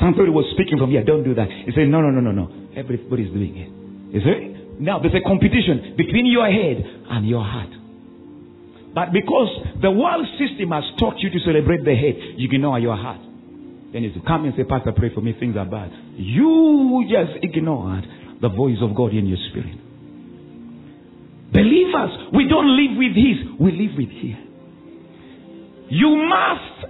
Somebody 0.00 0.30
was 0.30 0.46
speaking 0.54 0.78
from 0.78 0.90
here, 0.90 1.04
don't 1.04 1.22
do 1.22 1.34
that. 1.34 1.48
He 1.48 1.70
said, 1.72 1.86
no, 1.86 2.00
no, 2.00 2.10
no, 2.10 2.20
no, 2.20 2.32
no. 2.32 2.50
Everybody's 2.74 3.30
doing 3.30 3.56
it. 3.56 3.70
You 4.16 4.20
see? 4.20 4.80
Now 4.80 4.98
there's 4.98 5.14
a 5.14 5.22
competition 5.22 5.94
between 5.96 6.26
your 6.26 6.50
head 6.50 6.82
and 7.10 7.28
your 7.28 7.44
heart. 7.44 7.68
But 8.94 9.12
because 9.12 9.48
the 9.80 9.90
world 9.90 10.26
system 10.38 10.70
has 10.70 10.84
taught 10.98 11.18
you 11.18 11.30
to 11.30 11.38
celebrate 11.40 11.84
the 11.84 11.94
head, 11.94 12.36
you 12.36 12.48
ignore 12.50 12.78
your 12.78 12.96
heart. 12.96 13.20
Then 13.92 14.04
you 14.04 14.12
come 14.26 14.44
and 14.44 14.54
say, 14.56 14.64
Pastor, 14.64 14.92
pray 14.92 15.12
for 15.14 15.20
me, 15.20 15.34
things 15.38 15.56
are 15.56 15.66
bad. 15.66 15.92
You 16.16 17.04
just 17.08 17.44
ignored 17.44 18.04
the 18.40 18.48
voice 18.48 18.78
of 18.80 18.94
God 18.94 19.12
in 19.12 19.26
your 19.26 19.38
spirit. 19.50 19.76
Believers, 21.52 22.32
we 22.32 22.48
don't 22.48 22.68
live 22.72 22.96
with 22.96 23.14
His, 23.16 23.60
we 23.60 23.72
live 23.72 23.96
with 23.96 24.08
His. 24.08 24.36
You 25.92 26.24
must 26.24 26.88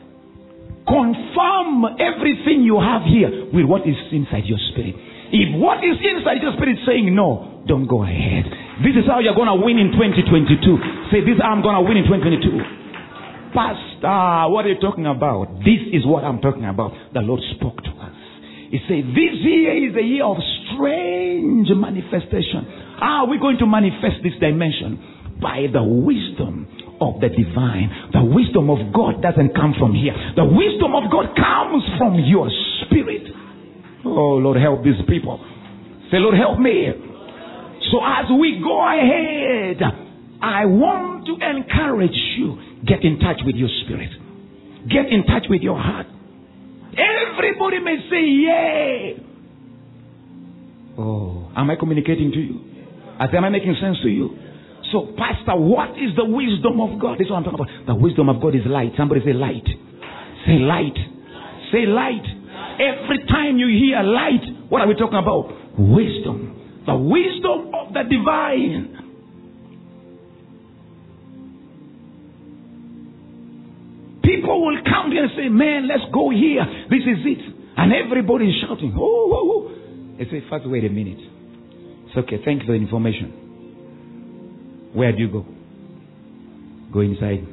confirm 0.86 1.98
everything 1.98 2.62
you 2.62 2.78
have 2.78 3.02
here 3.02 3.50
with 3.52 3.66
what 3.66 3.82
is 3.82 3.96
inside 4.12 4.46
your 4.46 4.58
spirit. 4.70 4.94
If 5.32 5.58
what 5.58 5.78
is 5.82 5.98
inside 5.98 6.42
your 6.42 6.52
spirit 6.54 6.78
is 6.78 6.86
saying 6.86 7.14
no, 7.14 7.64
don't 7.66 7.86
go 7.86 8.04
ahead. 8.04 8.46
This 8.80 8.96
is 8.96 9.04
how 9.04 9.20
you're 9.20 9.36
going 9.36 9.52
to 9.52 9.60
win 9.60 9.76
in 9.76 9.92
2022. 9.92 11.12
Say, 11.12 11.20
this 11.20 11.36
I'm 11.44 11.60
going 11.60 11.76
to 11.76 11.84
win 11.84 12.00
in 12.00 12.08
2022. 12.08 13.52
Pastor, 13.52 14.48
what 14.48 14.64
are 14.64 14.72
you 14.72 14.80
talking 14.80 15.04
about? 15.04 15.60
This 15.60 15.92
is 15.92 16.08
what 16.08 16.24
I'm 16.24 16.40
talking 16.40 16.64
about. 16.64 16.96
The 17.12 17.20
Lord 17.20 17.44
spoke 17.60 17.84
to 17.84 17.92
us. 18.00 18.16
He 18.72 18.80
said, 18.88 19.12
This 19.12 19.36
year 19.44 19.76
is 19.76 19.92
a 19.92 20.00
year 20.00 20.24
of 20.24 20.40
strange 20.72 21.68
manifestation. 21.76 22.64
How 22.96 23.24
are 23.24 23.28
we 23.28 23.36
going 23.36 23.60
to 23.60 23.68
manifest 23.68 24.24
this 24.24 24.32
dimension? 24.40 25.36
By 25.36 25.68
the 25.68 25.84
wisdom 25.84 26.64
of 26.96 27.20
the 27.20 27.28
divine. 27.28 28.08
The 28.16 28.24
wisdom 28.24 28.72
of 28.72 28.80
God 28.96 29.20
doesn't 29.20 29.52
come 29.52 29.76
from 29.76 29.92
here. 29.92 30.16
The 30.32 30.48
wisdom 30.48 30.96
of 30.96 31.12
God 31.12 31.36
comes 31.36 31.84
from 32.00 32.24
your 32.24 32.48
spirit. 32.88 33.28
Oh, 34.06 34.40
Lord, 34.40 34.56
help 34.56 34.80
these 34.82 35.02
people. 35.04 35.44
Say, 36.08 36.16
Lord, 36.16 36.40
help 36.40 36.58
me. 36.58 37.11
So 37.90 37.98
as 38.04 38.30
we 38.30 38.60
go 38.62 38.78
ahead 38.86 39.82
I 40.42 40.66
want 40.66 41.24
to 41.30 41.38
encourage 41.38 42.18
you. 42.36 42.58
Get 42.84 43.04
in 43.04 43.20
touch 43.20 43.38
with 43.46 43.54
your 43.54 43.70
spirit. 43.84 44.10
Get 44.90 45.06
in 45.06 45.22
touch 45.22 45.46
with 45.48 45.62
your 45.62 45.78
heart. 45.78 46.06
Everybody 46.98 47.78
may 47.78 47.96
say, 48.10 48.22
Yay. 48.26 49.24
Oh, 50.98 51.48
am 51.56 51.70
I 51.70 51.76
communicating 51.76 52.32
to 52.32 52.40
you? 52.40 52.60
Am 53.20 53.44
I 53.44 53.48
making 53.50 53.76
sense 53.80 53.98
to 54.02 54.08
you? 54.08 54.36
So, 54.90 55.14
Pastor, 55.16 55.54
what 55.56 55.90
is 55.90 56.10
the 56.16 56.24
wisdom 56.26 56.80
of 56.80 57.00
God? 57.00 57.18
This 57.18 57.26
is 57.26 57.30
what 57.30 57.38
I'm 57.38 57.44
talking 57.44 57.60
about. 57.62 57.86
The 57.86 57.94
wisdom 57.94 58.28
of 58.28 58.42
God 58.42 58.56
is 58.56 58.66
light. 58.66 58.92
Somebody 58.98 59.22
say 59.24 59.32
light. 59.32 59.64
Say 60.44 60.58
light. 60.58 60.98
Say 61.70 61.86
light. 61.86 62.26
Every 62.82 63.24
time 63.30 63.58
you 63.58 63.70
hear 63.70 64.02
light, 64.02 64.42
what 64.68 64.82
are 64.82 64.88
we 64.88 64.94
talking 64.94 65.22
about? 65.22 65.78
Wisdom. 65.78 66.61
The 66.86 66.96
wisdom 66.96 67.74
of 67.74 67.92
the 67.94 68.02
divine. 68.08 68.98
People 74.22 74.66
will 74.66 74.78
come 74.84 75.10
here 75.12 75.24
and 75.24 75.32
say, 75.36 75.48
Man, 75.48 75.88
let's 75.88 76.04
go 76.12 76.30
here. 76.30 76.64
This 76.90 77.02
is 77.02 77.24
it. 77.24 77.38
And 77.76 77.92
everybody 77.92 78.46
is 78.48 78.54
shouting, 78.66 78.94
Oh, 78.96 79.30
oh, 79.32 79.50
oh. 79.52 79.70
They 80.18 80.24
say, 80.24 80.42
First, 80.48 80.66
wait 80.66 80.84
a 80.84 80.88
minute. 80.90 81.18
It's 82.06 82.16
okay. 82.16 82.38
Thank 82.44 82.62
you 82.62 82.66
for 82.66 82.72
the 82.72 82.78
information. 82.82 83.30
Where 84.94 85.12
do 85.12 85.18
you 85.18 85.28
go? 85.28 85.46
Go 86.92 87.00
inside. 87.00 87.46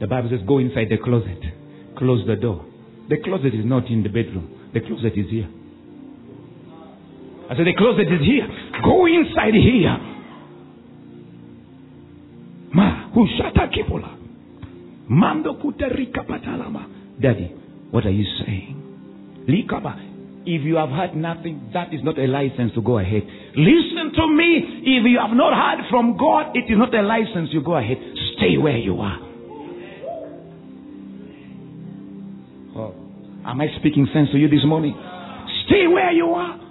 The 0.00 0.06
Bible 0.06 0.30
says, 0.30 0.40
Go 0.46 0.58
inside 0.58 0.88
the 0.90 0.98
closet. 1.02 1.38
Close 1.96 2.26
the 2.26 2.36
door. 2.36 2.64
The 3.08 3.16
closet 3.18 3.54
is 3.54 3.64
not 3.64 3.86
in 3.88 4.02
the 4.02 4.08
bedroom, 4.08 4.70
the 4.72 4.80
closet 4.80 5.12
is 5.16 5.28
here. 5.28 5.48
I 7.52 7.54
said, 7.54 7.66
The 7.66 7.74
closet 7.76 8.08
is 8.08 8.24
here. 8.24 8.48
Go 8.82 9.04
inside 9.04 9.52
here. 9.52 9.98
Ma, 12.72 13.10
hushata 13.12 13.68
kipola. 13.68 14.16
Mando 15.10 15.54
kuterika 15.60 16.24
patalama. 16.24 16.88
Daddy, 17.20 17.52
what 17.90 18.06
are 18.06 18.10
you 18.10 18.24
saying? 18.40 19.44
Likaba. 19.46 20.08
If 20.46 20.62
you 20.64 20.76
have 20.76 20.88
heard 20.88 21.14
nothing, 21.14 21.70
that 21.74 21.92
is 21.92 22.00
not 22.02 22.18
a 22.18 22.26
license 22.26 22.72
to 22.74 22.80
go 22.80 22.98
ahead. 22.98 23.22
Listen 23.54 24.12
to 24.16 24.26
me. 24.28 24.80
If 24.86 25.04
you 25.04 25.20
have 25.20 25.36
not 25.36 25.52
heard 25.52 25.84
from 25.90 26.16
God, 26.16 26.56
it 26.56 26.72
is 26.72 26.78
not 26.78 26.94
a 26.94 27.02
license 27.02 27.50
you 27.52 27.62
go 27.62 27.76
ahead. 27.76 27.98
Stay 28.36 28.56
where 28.56 28.78
you 28.78 28.98
are. 28.98 29.18
Oh, 32.74 32.94
am 33.44 33.60
I 33.60 33.66
speaking 33.78 34.08
sense 34.14 34.30
to 34.32 34.38
you 34.38 34.48
this 34.48 34.64
morning? 34.64 34.94
Stay 35.66 35.86
where 35.86 36.12
you 36.12 36.30
are. 36.30 36.61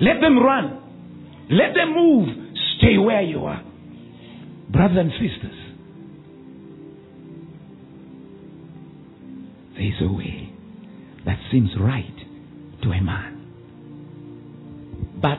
Let 0.00 0.20
them 0.20 0.38
run. 0.38 1.46
Let 1.50 1.74
them 1.74 1.94
move. 1.94 2.28
Stay 2.78 2.98
where 2.98 3.22
you 3.22 3.44
are. 3.44 3.62
Brothers 4.70 4.98
and 4.98 5.10
sisters, 5.12 5.58
there 9.74 9.86
is 9.86 9.94
a 10.02 10.12
way 10.12 10.52
that 11.24 11.38
seems 11.50 11.70
right 11.80 12.16
to 12.82 12.90
a 12.90 13.00
man. 13.00 13.34
But 15.20 15.38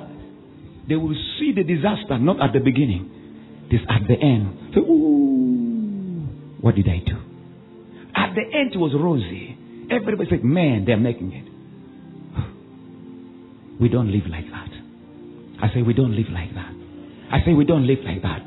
they 0.90 0.96
will 0.96 1.16
see 1.40 1.54
the 1.56 1.64
disaster 1.64 2.18
not 2.18 2.42
at 2.42 2.54
the 2.54 2.60
beginning, 2.60 3.68
it 3.70 3.76
is 3.76 3.82
at 3.88 4.08
the 4.08 4.16
end. 4.16 4.74
So, 4.74 4.82
what 6.62 6.76
did 6.76 6.88
I 6.90 7.00
do? 7.06 7.18
At 8.16 8.34
the 8.36 8.42
end, 8.42 8.74
it 8.74 8.78
was 8.78 8.94
rosy. 9.00 9.56
Everybody 9.92 10.30
said, 10.30 10.44
man, 10.44 10.86
they're 10.86 10.98
making 10.98 11.32
it. 11.32 11.49
We 13.80 13.90
don't 13.90 14.12
live 14.12 14.28
like 14.30 14.46
that. 14.52 14.70
I 15.62 15.74
say, 15.74 15.82
we 15.82 15.94
don't 15.94 16.16
live 16.16 16.28
like 16.32 16.54
that. 16.56 16.74
I 17.32 17.46
say, 17.46 17.54
we 17.54 17.66
don't 17.66 17.88
live 17.88 18.00
like 18.04 18.22
that. 18.24 18.42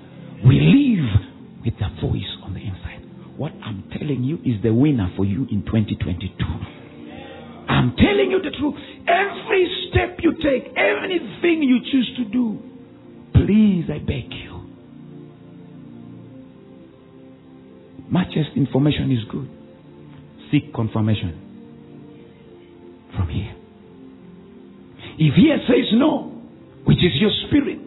We 0.45 0.61
live 0.61 1.65
with 1.65 1.75
the 1.79 1.89
voice 2.07 2.37
on 2.43 2.55
the 2.55 2.61
inside. 2.61 3.01
What 3.37 3.53
I'm 3.65 3.85
telling 3.97 4.25
you 4.25 4.37
is 4.45 4.63
the 4.63 4.75
winner 4.75 5.13
for 5.17 5.25
you 5.25 5.47
in 5.51 5.65
2022. 5.65 6.45
I'm 7.69 7.97
telling 7.97 8.31
you 8.31 8.43
the 8.43 8.51
truth. 8.59 8.75
Every 9.09 9.89
step 9.91 10.19
you 10.23 10.33
take, 10.43 10.77
anything 10.77 11.63
you 11.63 11.79
choose 11.91 12.13
to 12.19 12.25
do, 12.25 12.59
please, 13.33 13.85
I 13.89 13.99
beg 13.99 14.33
you. 14.33 14.61
Much 18.11 18.37
as 18.37 18.47
information 18.57 19.11
is 19.11 19.25
good, 19.31 19.49
seek 20.51 20.75
confirmation 20.75 21.39
from 23.17 23.29
here. 23.29 23.62
If 25.19 25.35
here 25.35 25.59
says 25.67 25.93
no, 25.95 26.33
which 26.85 26.99
is 26.99 27.13
your 27.21 27.31
spirit, 27.49 27.79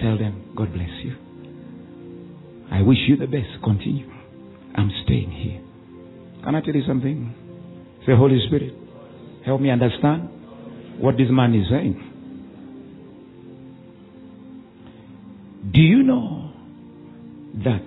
tell 0.00 0.18
them, 0.18 0.52
God 0.56 0.72
bless 0.72 0.90
you. 1.04 1.16
I 2.70 2.82
wish 2.82 2.98
you 3.06 3.16
the 3.16 3.26
best. 3.26 3.62
Continue. 3.62 4.10
I'm 4.74 4.90
staying 5.04 5.30
here. 5.30 5.60
Can 6.42 6.54
I 6.54 6.60
tell 6.60 6.74
you 6.74 6.82
something? 6.86 7.34
Say, 8.06 8.12
Holy 8.16 8.40
Spirit, 8.46 8.72
help 9.44 9.60
me 9.60 9.70
understand 9.70 10.28
what 10.98 11.16
this 11.16 11.28
man 11.30 11.54
is 11.54 11.66
saying. 11.70 12.08
Do 15.72 15.80
you 15.80 16.02
know 16.02 16.52
that 17.64 17.84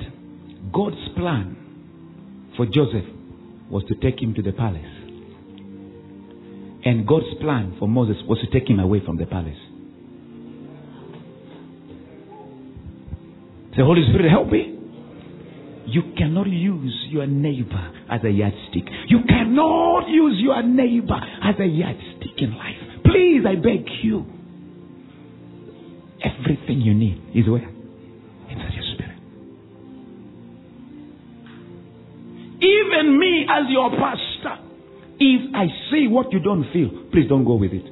God's 0.71 1.09
plan 1.15 1.57
for 2.55 2.65
Joseph 2.65 3.05
was 3.69 3.83
to 3.89 3.95
take 3.95 4.21
him 4.21 4.33
to 4.35 4.41
the 4.41 4.53
palace? 4.53 4.94
And 6.85 7.07
God's 7.07 7.33
plan 7.41 7.75
for 7.79 7.87
Moses 7.87 8.17
was 8.27 8.37
to 8.39 8.59
take 8.59 8.69
him 8.69 8.79
away 8.79 9.01
from 9.03 9.17
the 9.17 9.25
palace. 9.25 9.57
Say, 13.75 13.81
Holy 13.81 14.03
Spirit, 14.07 14.29
help 14.29 14.49
me. 14.49 14.73
You 15.87 16.13
cannot 16.17 16.47
use 16.47 17.07
your 17.09 17.27
neighbor 17.27 17.91
as 18.09 18.21
a 18.23 18.29
yardstick. 18.29 18.85
You 19.07 19.19
cannot 19.27 20.07
use 20.07 20.39
your 20.39 20.61
neighbor 20.63 21.19
as 21.43 21.55
a 21.59 21.65
yardstick 21.65 22.37
in 22.37 22.55
life. 22.55 23.03
Please, 23.03 23.41
I 23.47 23.55
beg 23.55 23.85
you. 24.03 24.25
Everything 26.23 26.81
you 26.81 26.93
need 26.93 27.21
is 27.35 27.49
where? 27.49 27.67
Inside 28.49 28.73
your 28.73 28.83
spirit. 28.93 29.17
Even 32.61 33.19
me, 33.19 33.45
as 33.49 33.65
your 33.69 33.89
pastor, 33.91 34.24
if 35.19 35.55
I 35.55 35.67
say 35.91 36.07
what 36.07 36.31
you 36.33 36.39
don't 36.39 36.65
feel, 36.73 36.89
please 37.11 37.27
don't 37.29 37.45
go 37.45 37.55
with 37.55 37.71
it. 37.71 37.85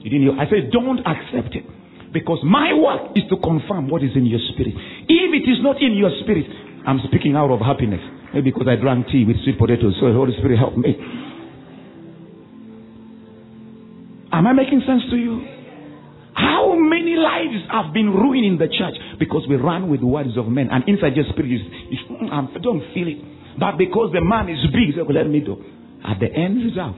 You 0.00 0.10
didn't 0.10 0.28
hear? 0.28 0.36
I 0.36 0.44
say, 0.48 0.68
don't 0.72 1.00
accept 1.00 1.56
it. 1.56 1.64
Because 2.12 2.38
my 2.44 2.72
work 2.72 3.16
is 3.16 3.24
to 3.28 3.36
confirm 3.40 3.88
what 3.90 4.04
is 4.04 4.14
in 4.14 4.26
your 4.26 4.40
spirit. 4.52 4.72
If 5.08 5.30
it 5.34 5.44
is 5.50 5.58
not 5.60 5.82
in 5.82 5.96
your 5.96 6.12
spirit, 6.22 6.46
I'm 6.86 7.00
speaking 7.08 7.34
out 7.34 7.50
of 7.50 7.60
happiness. 7.60 8.00
Maybe 8.32 8.52
because 8.52 8.68
I 8.68 8.76
drank 8.76 9.08
tea 9.08 9.24
with 9.26 9.36
sweet 9.42 9.58
potatoes. 9.58 9.96
So 9.98 10.06
the 10.08 10.14
Holy 10.14 10.32
Spirit 10.38 10.58
help 10.58 10.76
me. 10.76 10.94
Am 14.32 14.46
I 14.46 14.52
making 14.52 14.82
sense 14.86 15.02
to 15.10 15.16
you? 15.16 15.42
How 16.34 16.74
many 16.74 17.14
lives 17.14 17.64
have 17.70 17.94
been 17.94 18.10
ruined 18.10 18.44
in 18.44 18.58
the 18.58 18.66
church 18.66 18.94
because 19.18 19.46
we 19.48 19.56
run 19.56 19.88
with 19.88 20.02
words 20.02 20.36
of 20.36 20.46
men 20.46 20.68
and 20.70 20.82
inside 20.88 21.14
your 21.14 21.26
spirit 21.30 21.52
is, 21.52 21.62
is 21.90 22.00
hmm, 22.10 22.26
I 22.26 22.58
don't 22.60 22.82
feel 22.92 23.08
it. 23.08 23.18
But 23.58 23.78
because 23.78 24.10
the 24.12 24.20
man 24.20 24.50
is 24.50 24.58
big, 24.74 24.98
let 24.98 25.28
me 25.28 25.40
do. 25.40 25.62
At 26.04 26.20
the 26.20 26.26
end 26.26 26.62
result, 26.62 26.96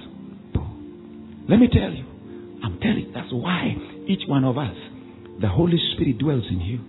let 1.48 1.60
me 1.60 1.68
tell 1.70 1.92
you, 1.92 2.04
I'm 2.64 2.80
telling 2.80 3.06
you, 3.06 3.12
that's 3.14 3.32
why 3.32 3.76
each 4.08 4.26
one 4.26 4.44
of 4.44 4.58
us, 4.58 4.74
the 5.40 5.48
Holy 5.48 5.78
Spirit 5.94 6.18
dwells 6.18 6.44
in 6.50 6.60
you. 6.60 6.80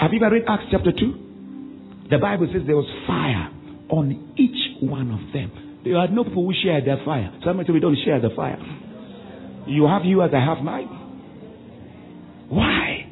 Have 0.00 0.12
you 0.12 0.24
ever 0.24 0.34
read 0.34 0.44
Acts 0.48 0.64
chapter 0.70 0.90
2? 0.90 2.08
The 2.10 2.18
Bible 2.18 2.48
says 2.52 2.62
there 2.66 2.76
was 2.76 2.88
fire 3.06 3.50
on 3.90 4.34
each 4.38 4.80
one 4.80 5.10
of 5.10 5.32
them. 5.32 5.80
There 5.84 5.96
are 5.96 6.08
no 6.08 6.24
people 6.24 6.46
who 6.46 6.54
share 6.62 6.82
their 6.84 7.04
fire. 7.04 7.32
Somebody 7.44 7.66
say 7.66 7.72
we 7.72 7.80
don't 7.80 7.98
share 8.04 8.20
the 8.20 8.30
fire. 8.34 8.58
You 9.66 9.86
have 9.86 10.04
yours, 10.04 10.30
I 10.34 10.40
have 10.44 10.64
mine. 10.64 10.88
Why? 12.48 13.06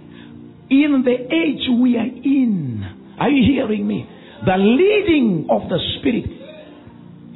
In 0.70 1.02
the 1.04 1.16
age 1.16 1.68
we 1.80 1.96
are 1.96 2.06
in, 2.06 3.16
are 3.18 3.28
you 3.28 3.44
hearing 3.52 3.86
me? 3.86 4.08
The 4.46 4.56
leading 4.56 5.48
of 5.50 5.68
the 5.68 5.78
Spirit 5.98 6.39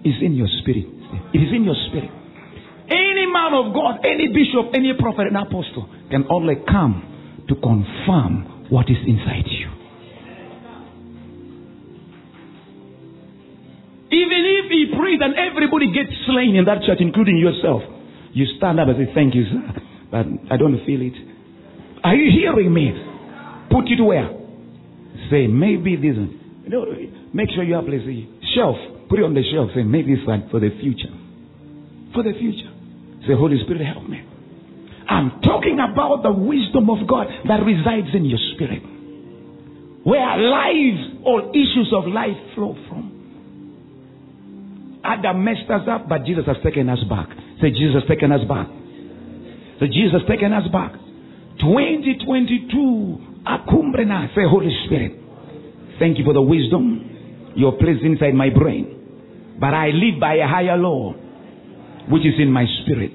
is 0.05 0.15
in 0.21 0.35
your 0.35 0.49
spirit. 0.61 0.85
It 1.33 1.41
is 1.41 1.51
in 1.53 1.65
your 1.65 1.77
spirit. 1.89 2.11
Any 2.85 3.25
man 3.33 3.57
of 3.57 3.73
God, 3.73 4.05
any 4.05 4.29
bishop, 4.29 4.77
any 4.77 4.93
prophet, 4.99 5.27
and 5.33 5.37
apostle 5.37 5.89
can 6.11 6.27
only 6.29 6.57
come 6.69 7.45
to 7.49 7.55
confirm 7.57 8.69
what 8.69 8.87
is 8.91 9.01
inside 9.07 9.49
you. 9.49 9.69
Even 14.13 14.41
if 14.47 14.71
he 14.71 14.93
prayed 14.95 15.21
and 15.23 15.35
everybody 15.35 15.91
gets 15.93 16.13
slain 16.27 16.55
in 16.55 16.65
that 16.67 16.85
church, 16.87 16.99
including 17.01 17.39
yourself, 17.39 17.83
you 18.33 18.47
stand 18.59 18.79
up 18.79 18.89
and 18.89 18.97
say, 18.99 19.13
Thank 19.15 19.35
you, 19.35 19.45
sir, 19.49 19.83
but 20.11 20.27
I 20.53 20.57
don't 20.57 20.79
feel 20.85 21.01
it. 21.01 21.17
Are 22.05 22.15
you 22.15 22.31
hearing 22.31 22.73
me? 22.73 22.93
Put 23.71 23.89
it 23.89 24.01
where? 24.03 24.29
Say, 25.31 25.47
maybe 25.47 25.97
this. 25.97 26.17
Know, 26.69 26.85
make 27.33 27.49
sure 27.55 27.65
you 27.65 27.75
have 27.75 27.85
a 27.89 28.29
shelf. 28.55 28.77
Put 29.09 29.19
it 29.19 29.25
on 29.25 29.35
the 29.35 29.43
shelf. 29.53 29.71
Say, 29.75 29.83
make 29.83 30.07
this 30.07 30.25
one 30.27 30.49
for 30.51 30.61
the 30.61 30.71
future. 30.81 31.13
For 32.15 32.23
the 32.23 32.33
future. 32.33 32.71
Say, 33.27 33.35
Holy 33.35 33.59
Spirit, 33.65 33.85
help 33.85 34.09
me. 34.09 34.23
I'm 35.09 35.41
talking 35.43 35.79
about 35.81 36.23
the 36.23 36.33
wisdom 36.33 36.89
of 36.89 37.07
God 37.07 37.29
that 37.49 37.61
resides 37.65 38.15
in 38.15 38.25
your 38.25 38.41
spirit. 38.55 38.83
Where 40.05 40.37
life 40.37 41.25
or 41.25 41.51
issues 41.51 41.93
of 41.93 42.07
life 42.09 42.37
flow 42.55 42.77
from. 42.89 43.13
Adam 45.05 45.45
messed 45.45 45.69
us 45.69 45.83
up, 45.89 46.09
but 46.09 46.25
Jesus 46.25 46.45
has 46.47 46.57
taken 46.65 46.89
us 46.89 47.01
back. 47.09 47.29
Say, 47.61 47.71
Jesus 47.71 48.01
has 48.01 48.09
taken 48.09 48.33
us 48.33 48.41
back. 48.49 48.69
Say, 49.81 49.89
Jesus 49.89 50.13
has 50.21 50.27
taken 50.29 50.53
us 50.53 50.65
back. 50.73 50.93
2022, 51.61 53.45
Akumbrena, 53.45 54.35
say, 54.35 54.49
Holy 54.49 54.73
Spirit. 54.87 55.13
Thank 55.99 56.19
you 56.19 56.25
for 56.25 56.33
the 56.33 56.43
wisdom 56.43 57.14
you're 57.57 57.73
placed 57.73 58.03
inside 58.03 58.35
my 58.35 58.51
brain. 58.51 59.57
But 59.59 59.75
I 59.75 59.89
live 59.89 60.21
by 60.21 60.35
a 60.35 60.47
higher 60.47 60.77
law, 60.77 61.13
which 62.09 62.23
is 62.23 62.35
in 62.39 62.51
my 62.51 62.65
spirit. 62.83 63.13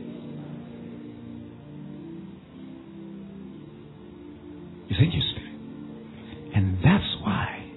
It's 4.90 5.00
in 5.00 5.12
your 5.12 5.24
spirit. 5.32 6.56
And 6.56 6.78
that's 6.78 7.12
why, 7.22 7.72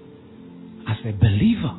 as 0.89 0.97
a 1.05 1.13
believer, 1.13 1.79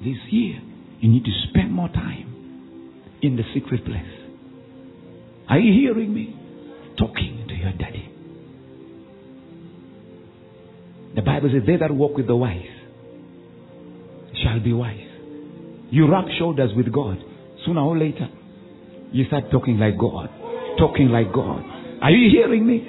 this 0.00 0.18
year, 0.30 0.60
you 1.00 1.10
need 1.10 1.24
to 1.24 1.32
spend 1.48 1.72
more 1.72 1.88
time 1.88 3.18
in 3.22 3.36
the 3.36 3.42
secret 3.52 3.84
place. 3.84 4.02
Are 5.48 5.58
you 5.58 5.72
hearing 5.72 6.14
me? 6.14 6.34
Talking 6.96 7.44
to 7.48 7.54
your 7.54 7.72
daddy. 7.72 8.12
The 11.14 11.22
Bible 11.22 11.50
says, 11.52 11.62
They 11.66 11.76
that 11.76 11.90
walk 11.90 12.16
with 12.16 12.26
the 12.26 12.36
wise 12.36 12.75
be 14.60 14.72
wise. 14.72 15.00
You 15.90 16.08
rub 16.08 16.26
shoulders 16.38 16.70
with 16.76 16.92
God. 16.92 17.18
Sooner 17.64 17.80
or 17.80 17.96
later, 17.96 18.28
you 19.12 19.24
start 19.26 19.44
talking 19.50 19.78
like 19.78 19.98
God. 19.98 20.28
Talking 20.78 21.08
like 21.08 21.32
God. 21.32 21.62
Are 22.02 22.10
you 22.10 22.30
hearing 22.30 22.66
me? 22.66 22.86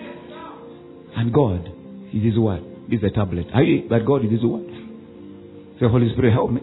And 1.15 1.33
God 1.33 1.67
is 2.13 2.23
His 2.23 2.37
word. 2.37 2.63
Is 2.89 3.01
the 3.01 3.09
tablet. 3.09 3.47
Are 3.53 3.63
you, 3.63 3.87
but 3.89 4.05
God 4.05 4.23
is 4.23 4.31
His 4.31 4.43
word. 4.43 4.67
Say, 5.79 5.87
Holy 5.87 6.09
Spirit, 6.13 6.33
help 6.33 6.51
me. 6.51 6.61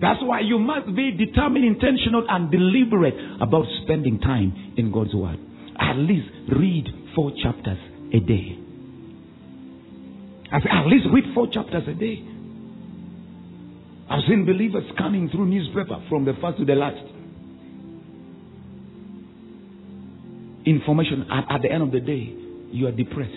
That's 0.00 0.20
why 0.22 0.40
you 0.40 0.58
must 0.58 0.94
be 0.94 1.12
determined, 1.12 1.64
intentional, 1.64 2.26
and 2.28 2.50
deliberate 2.50 3.14
about 3.40 3.64
spending 3.82 4.20
time 4.20 4.74
in 4.76 4.92
God's 4.92 5.14
Word. 5.14 5.38
At 5.78 5.96
least 5.96 6.28
read 6.54 6.84
four 7.14 7.32
chapters 7.42 7.78
a 8.12 8.20
day. 8.20 8.58
I 10.52 10.60
say, 10.60 10.68
at 10.70 10.86
least 10.86 11.06
read 11.12 11.24
four 11.34 11.48
chapters 11.50 11.84
a 11.88 11.94
day. 11.94 12.22
I've 14.08 14.22
seen 14.28 14.44
believers 14.46 14.84
scanning 14.94 15.28
through 15.30 15.46
newspaper 15.46 16.04
from 16.08 16.24
the 16.24 16.34
first 16.40 16.58
to 16.58 16.64
the 16.64 16.74
last. 16.74 16.96
Information, 20.66 21.26
at, 21.30 21.56
at 21.56 21.62
the 21.62 21.70
end 21.70 21.82
of 21.82 21.92
the 21.92 22.00
day, 22.00 22.34
you 22.70 22.86
are 22.86 22.92
depressed. 22.92 23.32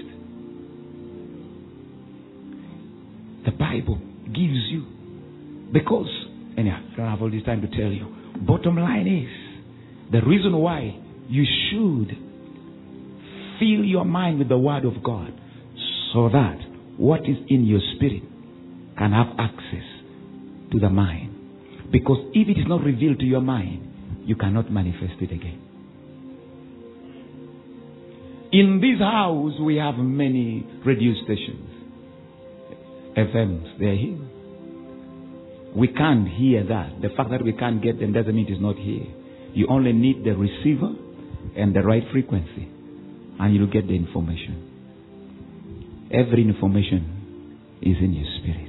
The 3.45 3.51
Bible 3.51 3.99
gives 4.33 4.69
you, 4.69 4.85
because 5.71 6.07
Anyhow, 6.59 6.81
I 6.91 6.97
don't 6.97 7.09
have 7.09 7.21
all 7.21 7.31
this 7.31 7.43
time 7.43 7.61
to 7.61 7.67
tell 7.67 7.89
you. 7.89 8.05
Bottom 8.45 8.75
line 8.75 9.07
is 9.07 10.11
the 10.11 10.21
reason 10.27 10.57
why 10.57 10.93
you 11.29 11.45
should 11.71 12.17
fill 13.59 13.85
your 13.85 14.03
mind 14.03 14.39
with 14.39 14.49
the 14.49 14.57
Word 14.57 14.83
of 14.83 15.01
God 15.01 15.31
so 16.13 16.27
that 16.27 16.57
what 16.97 17.21
is 17.21 17.37
in 17.47 17.65
your 17.65 17.79
spirit 17.95 18.23
can 18.97 19.13
have 19.13 19.27
access 19.39 19.88
to 20.71 20.79
the 20.79 20.89
mind. 20.89 21.91
Because 21.91 22.17
if 22.33 22.47
it 22.47 22.59
is 22.59 22.67
not 22.67 22.83
revealed 22.83 23.19
to 23.19 23.25
your 23.25 23.41
mind, 23.41 24.23
you 24.25 24.35
cannot 24.35 24.71
manifest 24.71 25.21
it 25.21 25.31
again. 25.31 25.61
In 28.51 28.79
this 28.81 28.99
house, 28.99 29.53
we 29.61 29.75
have 29.75 29.95
many 29.95 30.65
radio 30.85 31.13
stations, 31.23 31.69
FMs, 33.15 33.79
they 33.79 33.85
are 33.85 33.95
here. 33.95 34.19
We 35.75 35.87
can't 35.87 36.27
hear 36.27 36.63
that. 36.65 36.99
The 37.01 37.09
fact 37.15 37.29
that 37.29 37.43
we 37.43 37.53
can't 37.53 37.81
get 37.81 37.99
them 37.99 38.13
doesn't 38.13 38.33
mean 38.33 38.47
it 38.47 38.53
is 38.53 38.61
not 38.61 38.75
here. 38.75 39.05
You 39.53 39.67
only 39.69 39.93
need 39.93 40.23
the 40.23 40.31
receiver 40.31 40.93
and 41.55 41.75
the 41.75 41.81
right 41.81 42.03
frequency, 42.11 42.67
and 43.39 43.53
you'll 43.53 43.67
get 43.67 43.87
the 43.87 43.95
information. 43.95 44.65
Every 46.11 46.41
information 46.41 47.77
is 47.81 47.97
in 48.01 48.13
your 48.13 48.25
spirit. 48.41 48.68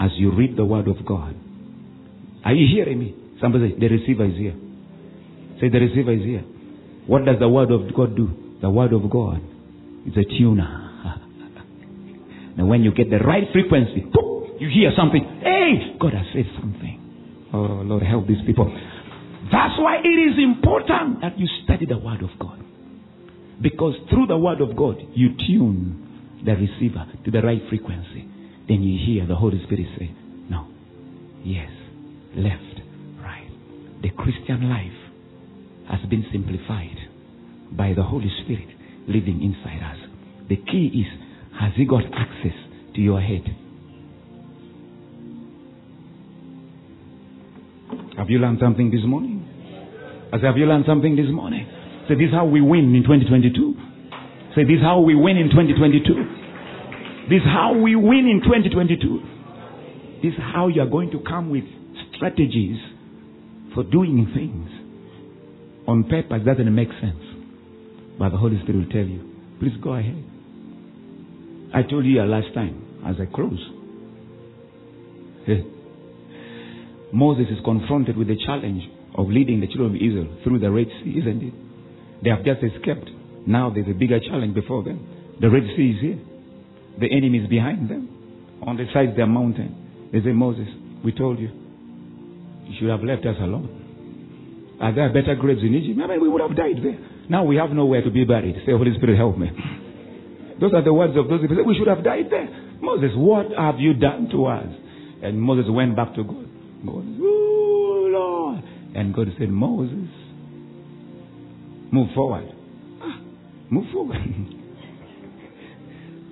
As 0.00 0.10
you 0.16 0.32
read 0.32 0.56
the 0.56 0.64
Word 0.64 0.88
of 0.88 1.04
God, 1.04 1.34
are 2.44 2.54
you 2.54 2.66
hearing 2.74 2.98
me? 2.98 3.14
Somebody 3.40 3.72
say, 3.72 3.78
the 3.78 3.88
receiver 3.88 4.24
is 4.24 4.36
here. 4.36 4.56
Say, 5.60 5.68
the 5.68 5.78
receiver 5.78 6.12
is 6.12 6.24
here. 6.24 6.40
What 7.06 7.26
does 7.26 7.36
the 7.38 7.48
Word 7.48 7.70
of 7.70 7.94
God 7.94 8.16
do? 8.16 8.30
The 8.62 8.70
Word 8.70 8.94
of 8.94 9.10
God 9.10 9.42
is 10.06 10.16
a 10.16 10.24
tuner. 10.38 10.64
and 12.56 12.68
when 12.68 12.82
you 12.82 12.92
get 12.92 13.10
the 13.10 13.18
right 13.18 13.44
frequency, 13.52 14.06
you 14.58 14.68
hear 14.72 14.92
something. 14.96 15.22
Hey, 15.42 15.96
God 16.00 16.14
has 16.14 16.26
said 16.32 16.46
something. 16.60 17.48
Oh, 17.52 17.82
Lord, 17.84 18.02
help 18.02 18.26
these 18.26 18.40
people. 18.46 18.66
That's 19.52 19.74
why 19.78 19.98
it 20.04 20.08
is 20.08 20.38
important 20.38 21.20
that 21.22 21.38
you 21.38 21.46
study 21.64 21.84
the 21.84 21.98
Word 21.98 22.22
of 22.22 22.30
God. 22.38 22.62
Because 23.60 23.94
through 24.08 24.28
the 24.28 24.38
Word 24.38 24.60
of 24.60 24.76
God, 24.76 24.96
you 25.14 25.36
tune 25.36 26.40
the 26.44 26.52
receiver 26.52 27.04
to 27.24 27.30
the 27.30 27.42
right 27.42 27.60
frequency. 27.68 28.28
Then 28.70 28.84
you 28.84 29.04
hear 29.04 29.26
the 29.26 29.34
Holy 29.34 29.60
Spirit 29.66 29.86
say, 29.98 30.14
No, 30.48 30.68
yes, 31.42 31.70
left, 32.36 32.78
right. 33.18 33.50
The 34.00 34.10
Christian 34.10 34.70
life 34.70 34.94
has 35.90 36.08
been 36.08 36.24
simplified 36.30 36.94
by 37.72 37.94
the 37.96 38.04
Holy 38.04 38.30
Spirit 38.44 38.68
living 39.08 39.42
inside 39.42 39.82
us. 39.82 39.98
The 40.48 40.54
key 40.54 41.02
is, 41.02 41.10
has 41.58 41.72
He 41.74 41.84
got 41.84 42.04
access 42.14 42.54
to 42.94 43.00
your 43.00 43.20
head? 43.20 43.42
Have 48.18 48.30
you 48.30 48.38
learned 48.38 48.58
something 48.62 48.92
this 48.92 49.02
morning? 49.04 49.42
I 50.32 50.36
said, 50.36 50.44
have 50.44 50.56
you 50.56 50.66
learned 50.66 50.84
something 50.86 51.16
this 51.16 51.26
morning? 51.28 51.66
Say, 52.06 52.14
this 52.14 52.30
is 52.30 52.32
how 52.32 52.46
we 52.46 52.60
win 52.60 52.94
in 52.94 53.02
2022. 53.02 53.50
Say, 54.54 54.62
this 54.62 54.78
is 54.78 54.82
how 54.82 55.00
we 55.00 55.16
win 55.16 55.38
in 55.38 55.50
2022. 55.50 56.39
This 57.28 57.42
is 57.42 57.46
how 57.46 57.78
we 57.78 57.94
win 57.96 58.26
in 58.26 58.40
2022. 58.42 59.20
This 60.22 60.32
is 60.32 60.40
how 60.40 60.68
you 60.68 60.82
are 60.82 60.86
going 60.86 61.10
to 61.12 61.20
come 61.20 61.50
with 61.50 61.64
strategies 62.16 62.78
for 63.74 63.84
doing 63.84 64.30
things. 64.34 64.68
On 65.86 66.04
paper, 66.04 66.36
it 66.36 66.44
doesn't 66.44 66.74
make 66.74 66.88
sense. 67.00 67.22
But 68.18 68.30
the 68.30 68.36
Holy 68.36 68.60
Spirit 68.62 68.84
will 68.84 68.92
tell 68.92 69.06
you, 69.06 69.32
please 69.58 69.76
go 69.82 69.94
ahead. 69.94 70.24
I 71.72 71.82
told 71.88 72.04
you 72.04 72.20
last 72.22 72.52
time 72.54 73.02
as 73.06 73.16
I 73.20 73.26
close. 73.26 73.60
Moses 77.12 77.46
is 77.50 77.58
confronted 77.64 78.16
with 78.16 78.28
the 78.28 78.36
challenge 78.44 78.82
of 79.14 79.28
leading 79.28 79.60
the 79.60 79.66
children 79.66 79.90
of 79.90 79.96
Israel 79.96 80.28
through 80.44 80.58
the 80.58 80.70
Red 80.70 80.86
Sea, 81.02 81.18
isn't 81.18 81.42
it? 81.42 81.54
They 82.22 82.30
have 82.30 82.44
just 82.44 82.62
escaped. 82.62 83.10
Now 83.46 83.70
there's 83.70 83.88
a 83.88 83.94
bigger 83.98 84.20
challenge 84.20 84.54
before 84.54 84.84
them. 84.84 85.36
The 85.40 85.48
Red 85.48 85.64
Sea 85.76 85.90
is 85.96 86.00
here. 86.00 86.18
The 86.98 87.06
enemy 87.06 87.38
is 87.38 87.48
behind 87.48 87.88
them. 87.88 88.08
On 88.66 88.76
the 88.76 88.84
side 88.92 89.10
of 89.10 89.16
their 89.16 89.26
mountain. 89.26 90.10
They 90.12 90.20
say, 90.20 90.32
Moses, 90.32 90.66
we 91.04 91.12
told 91.12 91.38
you. 91.38 91.48
You 92.66 92.76
should 92.78 92.90
have 92.90 93.02
left 93.02 93.26
us 93.26 93.36
alone. 93.40 94.78
Are 94.80 94.94
there 94.94 95.08
better 95.12 95.34
graves 95.34 95.60
in 95.62 95.74
Egypt? 95.74 96.00
I 96.02 96.06
mean, 96.06 96.20
we 96.20 96.28
would 96.28 96.40
have 96.40 96.56
died 96.56 96.76
there. 96.82 96.98
Now 97.28 97.44
we 97.44 97.56
have 97.56 97.70
nowhere 97.70 98.02
to 98.02 98.10
be 98.10 98.24
buried. 98.24 98.56
Say, 98.66 98.72
Holy 98.72 98.94
Spirit, 98.96 99.16
help 99.16 99.38
me. 99.38 99.48
Those 100.60 100.72
are 100.74 100.82
the 100.82 100.92
words 100.92 101.16
of 101.16 101.28
those 101.28 101.40
people. 101.40 101.64
We 101.64 101.76
should 101.78 101.88
have 101.88 102.02
died 102.02 102.26
there. 102.30 102.48
Moses, 102.80 103.10
what 103.14 103.46
have 103.56 103.78
you 103.78 103.94
done 103.94 104.28
to 104.32 104.46
us? 104.46 104.66
And 105.22 105.40
Moses 105.40 105.66
went 105.70 105.96
back 105.96 106.14
to 106.14 106.24
God. 106.24 106.46
God, 106.84 107.04
oh 107.20 108.08
Lord. 108.10 108.64
And 108.94 109.14
God 109.14 109.28
said, 109.38 109.50
Moses, 109.50 110.08
move 111.92 112.08
forward. 112.14 112.50
Ah, 113.02 113.20
move 113.70 113.86
forward. 113.92 114.16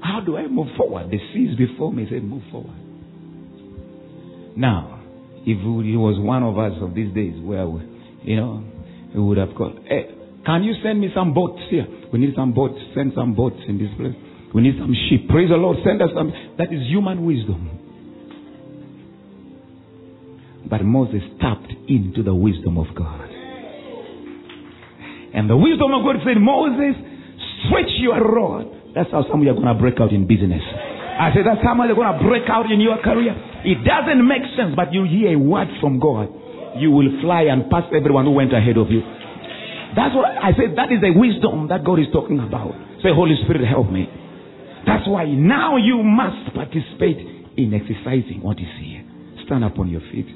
How 0.03 0.21
do 0.25 0.37
I 0.37 0.47
move 0.47 0.69
forward? 0.77 1.11
The 1.11 1.19
sea 1.33 1.51
is 1.51 1.57
before 1.57 1.93
me. 1.93 2.07
Said, 2.11 2.23
move 2.23 2.43
forward. 2.51 2.77
Now, 4.57 5.03
if 5.43 5.59
he 5.59 5.97
was 5.97 6.19
one 6.19 6.43
of 6.43 6.59
us 6.59 6.73
of 6.83 6.95
these 6.95 7.15
days 7.15 7.35
where, 7.43 7.67
we, 7.69 7.81
you 8.23 8.37
know, 8.37 8.65
he 9.13 9.19
would 9.19 9.39
have 9.39 9.55
called, 9.57 9.79
hey, 9.89 10.15
can 10.45 10.65
you 10.65 10.75
send 10.83 11.01
me 11.01 11.09
some 11.15 11.35
boats 11.35 11.61
here? 11.71 11.87
We 12.13 12.19
need 12.19 12.35
some 12.35 12.53
boats. 12.55 12.75
Send 12.95 13.13
some 13.15 13.35
boats 13.35 13.57
in 13.69 13.79
this 13.79 13.91
place. 13.97 14.15
We 14.55 14.63
need 14.63 14.75
some 14.79 14.95
sheep. 15.09 15.29
Praise 15.29 15.51
the 15.51 15.57
Lord. 15.57 15.77
Send 15.85 16.01
us 16.01 16.09
some. 16.15 16.33
That 16.57 16.73
is 16.73 16.81
human 16.89 17.27
wisdom. 17.27 17.69
But 20.71 20.83
Moses 20.85 21.23
tapped 21.41 21.73
into 21.89 22.23
the 22.23 22.35
wisdom 22.35 22.79
of 22.79 22.87
God. 22.95 23.29
And 25.35 25.49
the 25.49 25.57
wisdom 25.57 25.93
of 25.93 26.05
God 26.05 26.17
said, 26.25 26.41
Moses, 26.41 26.97
stretch 27.67 27.93
your 28.01 28.21
rod. 28.21 28.78
That's 28.95 29.11
how 29.11 29.25
some 29.29 29.41
of 29.41 29.45
you 29.45 29.53
are 29.53 29.59
going 29.59 29.69
to 29.69 29.79
break 29.79 30.01
out 30.01 30.13
in 30.13 30.27
business. 30.27 30.63
I 31.19 31.35
said, 31.35 31.43
that's 31.45 31.63
how 31.63 31.75
you're 31.83 31.99
going 31.99 32.15
to 32.15 32.23
break 32.23 32.47
out 32.49 32.71
in 32.71 32.81
your 32.81 32.99
career. 33.03 33.35
It 33.67 33.83
doesn't 33.83 34.23
make 34.23 34.43
sense, 34.55 34.75
but 34.79 34.95
you 34.95 35.03
hear 35.05 35.35
a 35.35 35.39
word 35.39 35.69
from 35.81 35.99
God. 35.99 36.31
You 36.79 36.91
will 36.91 37.11
fly 37.21 37.51
and 37.51 37.69
pass 37.71 37.85
everyone 37.91 38.25
who 38.25 38.33
went 38.33 38.55
ahead 38.55 38.79
of 38.79 38.91
you. 38.91 39.03
That's 39.97 40.15
what 40.15 40.31
I 40.31 40.55
said. 40.55 40.77
That 40.77 40.93
is 40.93 41.01
the 41.01 41.11
wisdom 41.11 41.69
that 41.69 41.83
God 41.83 41.99
is 41.99 42.07
talking 42.13 42.39
about. 42.39 42.71
Say, 43.03 43.11
Holy 43.11 43.35
Spirit, 43.43 43.67
help 43.67 43.91
me. 43.91 44.07
That's 44.87 45.07
why 45.09 45.27
now 45.27 45.77
you 45.77 46.03
must 46.03 46.55
participate 46.55 47.19
in 47.57 47.75
exercising 47.75 48.41
what 48.43 48.59
is 48.59 48.71
here. 48.79 49.05
Stand 49.47 49.65
up 49.65 49.79
on 49.79 49.91
your 49.91 50.03
feet. 50.13 50.29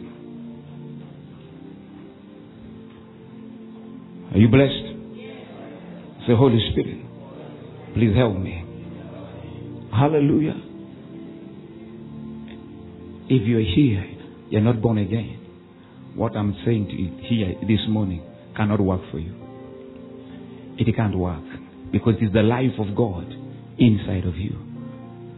Are 4.35 4.39
you 4.39 4.49
blessed? 4.49 6.27
Say, 6.27 6.35
Holy 6.35 6.59
Spirit, 6.73 7.02
please 7.95 8.15
help 8.17 8.37
me. 8.39 8.65
Hallelujah. 9.93 10.57
If 13.29 13.47
you're 13.47 13.61
here, 13.61 14.05
you're 14.51 14.61
not 14.61 14.83
born 14.83 14.99
again. 14.99 15.39
What 16.15 16.37
I'm 16.37 16.55
saying 16.65 16.87
to 16.89 16.93
you 16.93 17.17
here 17.29 17.55
this 17.63 17.81
morning 17.89 18.23
cannot 18.57 18.81
work 18.81 19.01
for 19.11 19.19
you. 19.19 19.35
It 20.79 20.95
can't 20.97 21.17
work 21.17 21.43
because 21.91 22.15
it's 22.21 22.33
the 22.33 22.43
life 22.43 22.79
of 22.79 22.97
God 22.97 23.25
inside 23.79 24.27
of 24.27 24.37
you 24.37 24.57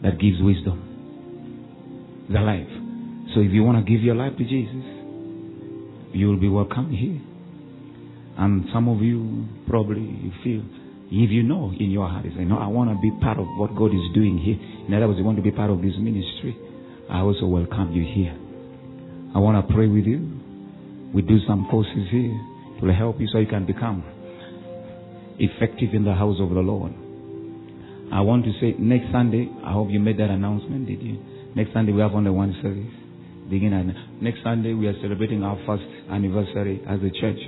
that 0.02 0.18
gives 0.18 0.40
wisdom. 0.40 2.26
The 2.32 2.40
life. 2.40 2.68
So 3.34 3.40
if 3.40 3.52
you 3.52 3.62
want 3.64 3.84
to 3.84 3.90
give 3.90 4.02
your 4.02 4.14
life 4.14 4.36
to 4.38 4.44
Jesus, 4.44 4.84
you 6.12 6.28
will 6.28 6.40
be 6.40 6.48
welcome 6.48 6.90
here. 6.90 7.20
And 8.38 8.66
some 8.72 8.88
of 8.88 9.00
you 9.00 9.46
probably 9.68 10.32
feel, 10.42 10.62
if 11.10 11.30
you 11.30 11.42
know 11.42 11.72
in 11.78 11.90
your 11.90 12.08
heart, 12.08 12.24
you 12.24 12.32
say, 12.36 12.44
no, 12.44 12.58
I 12.58 12.66
want 12.66 12.90
to 12.90 12.98
be 13.00 13.12
part 13.20 13.38
of 13.38 13.46
what 13.56 13.76
God 13.76 13.94
is 13.94 14.02
doing 14.14 14.38
here. 14.38 14.56
In 14.88 14.94
other 14.94 15.06
words, 15.06 15.18
you 15.18 15.24
want 15.24 15.36
to 15.36 15.42
be 15.42 15.50
part 15.50 15.70
of 15.70 15.82
this 15.82 15.94
ministry. 15.98 16.56
I 17.10 17.20
also 17.20 17.46
welcome 17.46 17.92
you 17.92 18.02
here. 18.02 18.34
I 19.34 19.38
want 19.38 19.66
to 19.66 19.74
pray 19.74 19.86
with 19.86 20.06
you. 20.06 20.40
We 21.12 21.22
do 21.22 21.38
some 21.46 21.68
courses 21.70 22.08
here 22.10 22.34
to 22.80 22.92
help 22.92 23.20
you 23.20 23.28
so 23.30 23.38
you 23.38 23.46
can 23.46 23.66
become 23.66 24.02
effective 25.38 25.92
in 25.92 26.04
the 26.04 26.14
house 26.14 26.36
of 26.40 26.50
the 26.50 26.60
Lord. 26.60 26.92
I 28.12 28.20
want 28.20 28.44
to 28.44 28.52
say 28.60 28.74
next 28.78 29.10
Sunday, 29.12 29.50
I 29.64 29.72
hope 29.72 29.88
you 29.90 30.00
made 30.00 30.18
that 30.18 30.30
announcement, 30.30 30.86
did 30.86 31.02
you? 31.02 31.18
Next 31.54 31.72
Sunday 31.72 31.92
we 31.92 32.00
have 32.00 32.12
only 32.12 32.30
one 32.30 32.54
service. 32.62 32.90
Begin 33.50 33.72
at, 33.72 33.86
next 34.22 34.42
Sunday 34.42 34.72
we 34.72 34.86
are 34.86 34.94
celebrating 35.00 35.42
our 35.42 35.58
first 35.66 35.84
anniversary 36.10 36.82
as 36.88 37.00
a 37.00 37.10
church. 37.20 37.38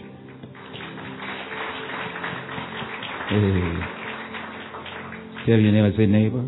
Mm-hmm. 3.32 3.80
Hey. 3.80 5.46
Tell 5.46 5.58
your 5.58 5.72
neighbor, 5.72 5.96
say 5.96 6.06
neighbor, 6.06 6.44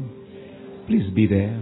please 0.87 1.09
be 1.15 1.27
there. 1.27 1.61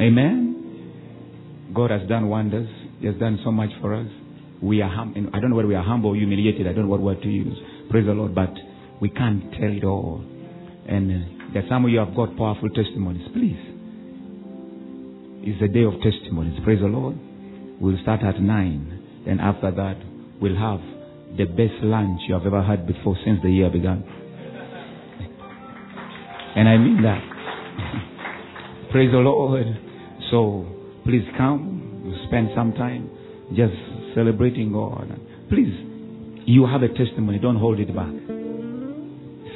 Amen. 0.00 1.70
God 1.74 1.90
has 1.90 2.08
done 2.08 2.28
wonders. 2.28 2.68
He 3.00 3.06
has 3.06 3.16
done 3.16 3.38
so 3.44 3.50
much 3.50 3.70
for 3.80 3.94
us. 3.94 4.06
We 4.62 4.80
are 4.82 4.88
hum- 4.90 5.14
I 5.32 5.40
don't 5.40 5.50
know 5.50 5.56
whether 5.56 5.68
we 5.68 5.74
are 5.74 5.82
humble 5.84 6.10
or 6.10 6.16
humiliated. 6.16 6.66
I 6.66 6.72
don't 6.72 6.84
know 6.84 6.90
what 6.90 7.00
word 7.00 7.22
to 7.22 7.28
use. 7.28 7.56
Praise 7.90 8.06
the 8.06 8.12
Lord. 8.12 8.34
But 8.34 8.52
we 9.00 9.10
can't 9.10 9.52
tell 9.52 9.70
it 9.70 9.84
all. 9.84 10.24
And 10.88 11.54
there 11.54 11.64
some 11.68 11.84
of 11.84 11.90
you 11.90 11.98
have 11.98 12.14
got 12.14 12.36
powerful 12.36 12.68
testimonies. 12.70 13.28
Please. 13.32 13.58
It's 15.44 15.62
a 15.62 15.68
day 15.68 15.84
of 15.84 15.94
testimonies. 16.02 16.58
Praise 16.64 16.80
the 16.80 16.88
Lord. 16.88 17.16
We'll 17.80 18.00
start 18.02 18.22
at 18.22 18.40
9. 18.40 19.22
Then 19.26 19.40
after 19.40 19.70
that, 19.70 19.96
we'll 20.40 20.56
have 20.56 20.80
the 21.36 21.44
best 21.44 21.82
lunch 21.82 22.20
you 22.26 22.34
have 22.34 22.46
ever 22.46 22.62
had 22.62 22.86
before 22.86 23.16
since 23.24 23.38
the 23.42 23.50
year 23.50 23.70
began. 23.70 24.04
And 26.56 26.68
I 26.68 26.76
mean 26.76 27.02
that. 27.02 27.22
Praise 28.92 29.12
the 29.12 29.18
Lord. 29.18 29.66
So 30.30 30.66
please 31.04 31.24
come, 31.36 32.24
spend 32.26 32.50
some 32.54 32.72
time 32.72 33.10
just 33.56 33.74
celebrating 34.14 34.72
God. 34.72 35.08
Please, 35.48 35.72
you 36.46 36.66
have 36.66 36.82
a 36.82 36.88
testimony, 36.88 37.38
don't 37.38 37.56
hold 37.56 37.78
it 37.78 37.94
back. 37.94 38.10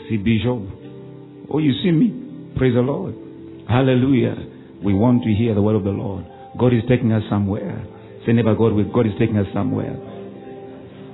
See 0.08 0.16
Bishop. 0.16 0.62
Oh, 1.50 1.58
you 1.58 1.72
see 1.82 1.90
me? 1.90 2.52
Praise 2.56 2.74
the 2.74 2.80
Lord. 2.80 3.14
Hallelujah. 3.68 4.36
We 4.84 4.94
want 4.94 5.22
to 5.24 5.32
hear 5.32 5.54
the 5.54 5.62
word 5.62 5.76
of 5.76 5.84
the 5.84 5.90
Lord. 5.90 6.24
God 6.58 6.72
is 6.74 6.82
taking 6.88 7.12
us 7.12 7.22
somewhere. 7.30 7.84
Say 8.26 8.32
neighbor 8.32 8.54
God 8.54 8.72
God 8.92 9.06
is 9.06 9.12
taking 9.18 9.38
us 9.38 9.46
somewhere. 9.52 9.96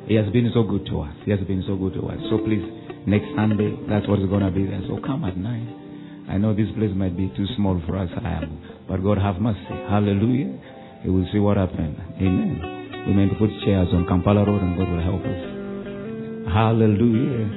He 0.08 0.14
has 0.14 0.24
been 0.32 0.50
so 0.54 0.62
good 0.62 0.86
to 0.86 1.00
us. 1.02 1.14
He 1.26 1.30
has 1.30 1.40
been 1.40 1.62
so 1.66 1.76
good 1.76 1.92
to 1.92 2.08
us. 2.08 2.16
So 2.30 2.38
please, 2.38 2.64
next 3.06 3.28
Sunday, 3.36 3.76
that's 3.88 4.08
what 4.08 4.18
is 4.20 4.26
going 4.26 4.40
to 4.40 4.50
be 4.50 4.64
there. 4.64 4.80
So 4.88 4.98
come 5.04 5.22
at 5.24 5.36
nine. 5.36 6.24
I 6.30 6.38
know 6.38 6.54
this 6.56 6.68
place 6.76 6.92
might 6.96 7.14
be 7.14 7.28
too 7.36 7.44
small 7.56 7.80
for 7.86 7.98
us, 7.98 8.08
I 8.16 8.40
am. 8.40 8.86
But 8.88 9.02
God 9.04 9.18
have 9.18 9.36
mercy. 9.36 9.60
Hallelujah. 9.68 10.56
We 11.04 11.10
will 11.10 11.28
see 11.30 11.38
what 11.38 11.58
happens. 11.58 12.00
Amen. 12.16 13.04
We 13.06 13.12
may 13.12 13.28
put 13.38 13.50
chairs 13.64 13.88
on 13.92 14.06
Kampala 14.08 14.46
Road 14.46 14.62
and 14.62 14.78
God 14.80 14.88
will 14.88 15.04
help 15.04 15.20
us. 15.20 16.52
Hallelujah. 16.56 17.48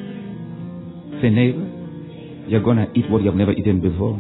Say, 1.23 1.29
neighbor, 1.31 1.67
you're 2.51 2.63
going 2.63 2.83
to 2.83 2.91
eat 2.99 3.09
what 3.09 3.21
you 3.21 3.27
have 3.27 3.35
never 3.35 3.53
eaten 3.53 3.79
before. 3.79 4.19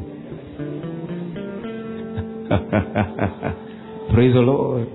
Praise 4.15 4.33
the 4.33 4.39
Lord. 4.39 4.87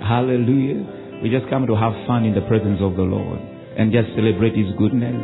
Hallelujah. 0.00 1.03
We 1.24 1.32
just 1.32 1.48
come 1.48 1.64
to 1.66 1.74
have 1.74 1.96
fun 2.06 2.28
in 2.28 2.36
the 2.36 2.44
presence 2.44 2.84
of 2.84 3.00
the 3.00 3.08
Lord 3.08 3.40
and 3.80 3.88
just 3.88 4.12
celebrate 4.12 4.52
His 4.52 4.68
goodness. 4.76 5.16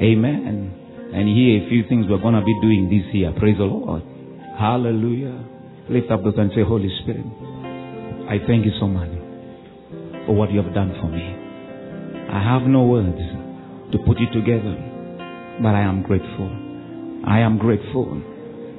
Amen. 0.00 0.72
And 1.12 1.28
here 1.28 1.60
a 1.60 1.68
few 1.68 1.84
things 1.84 2.08
we're 2.08 2.24
going 2.24 2.32
to 2.32 2.40
be 2.40 2.56
doing 2.64 2.88
this 2.88 3.04
year. 3.12 3.36
Praise 3.36 3.60
the 3.60 3.68
Lord. 3.68 4.00
Hallelujah. 4.56 5.36
Lift 5.92 6.08
up 6.10 6.24
those 6.24 6.32
and 6.40 6.48
say, 6.56 6.64
Holy 6.64 6.88
Spirit, 7.04 7.28
I 8.24 8.40
thank 8.48 8.64
you 8.64 8.72
so 8.80 8.88
much 8.88 9.12
for 10.24 10.32
what 10.32 10.48
you 10.48 10.64
have 10.64 10.72
done 10.72 10.96
for 10.96 11.12
me. 11.12 11.20
I 12.32 12.40
have 12.40 12.64
no 12.64 12.88
words 12.88 13.20
to 13.92 13.98
put 14.08 14.16
it 14.24 14.32
together, 14.32 14.80
but 15.60 15.76
I 15.76 15.84
am 15.84 16.08
grateful. 16.08 16.48
I 17.28 17.44
am 17.44 17.60
grateful. 17.60 18.16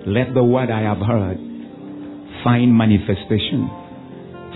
Let 0.09 0.33
the 0.33 0.43
word 0.43 0.73
I 0.73 0.81
have 0.81 0.97
heard 0.97 1.37
find 2.41 2.73
manifestation. 2.73 3.69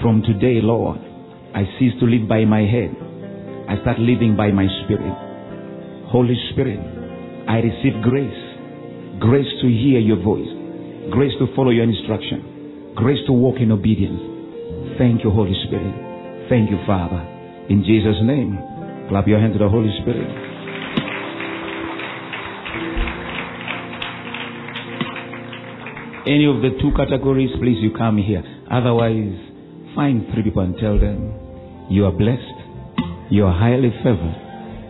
From 0.02 0.24
today, 0.26 0.58
Lord, 0.58 1.13
I 1.54 1.70
cease 1.78 1.94
to 2.00 2.06
live 2.06 2.28
by 2.28 2.46
my 2.46 2.66
head. 2.66 2.90
I 3.70 3.78
start 3.86 4.00
living 4.00 4.36
by 4.36 4.50
my 4.50 4.66
spirit. 4.84 5.14
Holy 6.10 6.34
Spirit, 6.52 6.82
I 7.48 7.62
receive 7.62 8.02
grace. 8.02 8.42
Grace 9.22 9.50
to 9.62 9.68
hear 9.70 10.02
your 10.02 10.18
voice. 10.18 10.50
Grace 11.14 11.34
to 11.38 11.46
follow 11.56 11.70
your 11.70 11.86
instruction. 11.86 12.94
Grace 12.96 13.22
to 13.28 13.34
walk 13.34 13.62
in 13.62 13.72
obedience. 13.72 14.18
Thank 14.98 15.24
you, 15.24 15.30
Holy 15.30 15.54
Spirit. 15.68 16.50
Thank 16.50 16.72
you, 16.72 16.78
Father. 16.88 17.22
In 17.70 17.86
Jesus' 17.86 18.18
name, 18.26 18.58
clap 19.10 19.28
your 19.28 19.40
hands 19.40 19.54
to 19.54 19.60
the 19.60 19.70
Holy 19.70 19.94
Spirit. 20.02 20.26
Any 26.26 26.50
of 26.50 26.66
the 26.66 26.82
two 26.82 26.90
categories, 26.98 27.52
please, 27.62 27.78
you 27.78 27.92
come 27.96 28.18
here. 28.18 28.42
Otherwise, 28.72 29.38
find 29.94 30.26
three 30.34 30.42
people 30.42 30.64
and 30.64 30.76
tell 30.78 30.98
them 30.98 31.43
you 31.90 32.06
are 32.06 32.12
blessed, 32.12 32.58
you 33.30 33.46
are 33.46 33.54
highly 33.54 33.92
favored, 34.04 34.36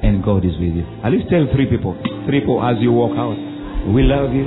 and 0.04 0.24
God 0.24 0.46
is 0.46 0.54
with 0.60 0.76
you. 0.76 0.86
At 1.04 1.12
least 1.12 1.30
tell 1.30 1.48
three 1.56 1.66
people, 1.70 1.96
three 2.28 2.42
people 2.42 2.62
as 2.64 2.76
you 2.80 2.92
walk 2.92 3.16
out, 3.18 3.38
we 3.94 4.04
love 4.04 4.34
you, 4.34 4.46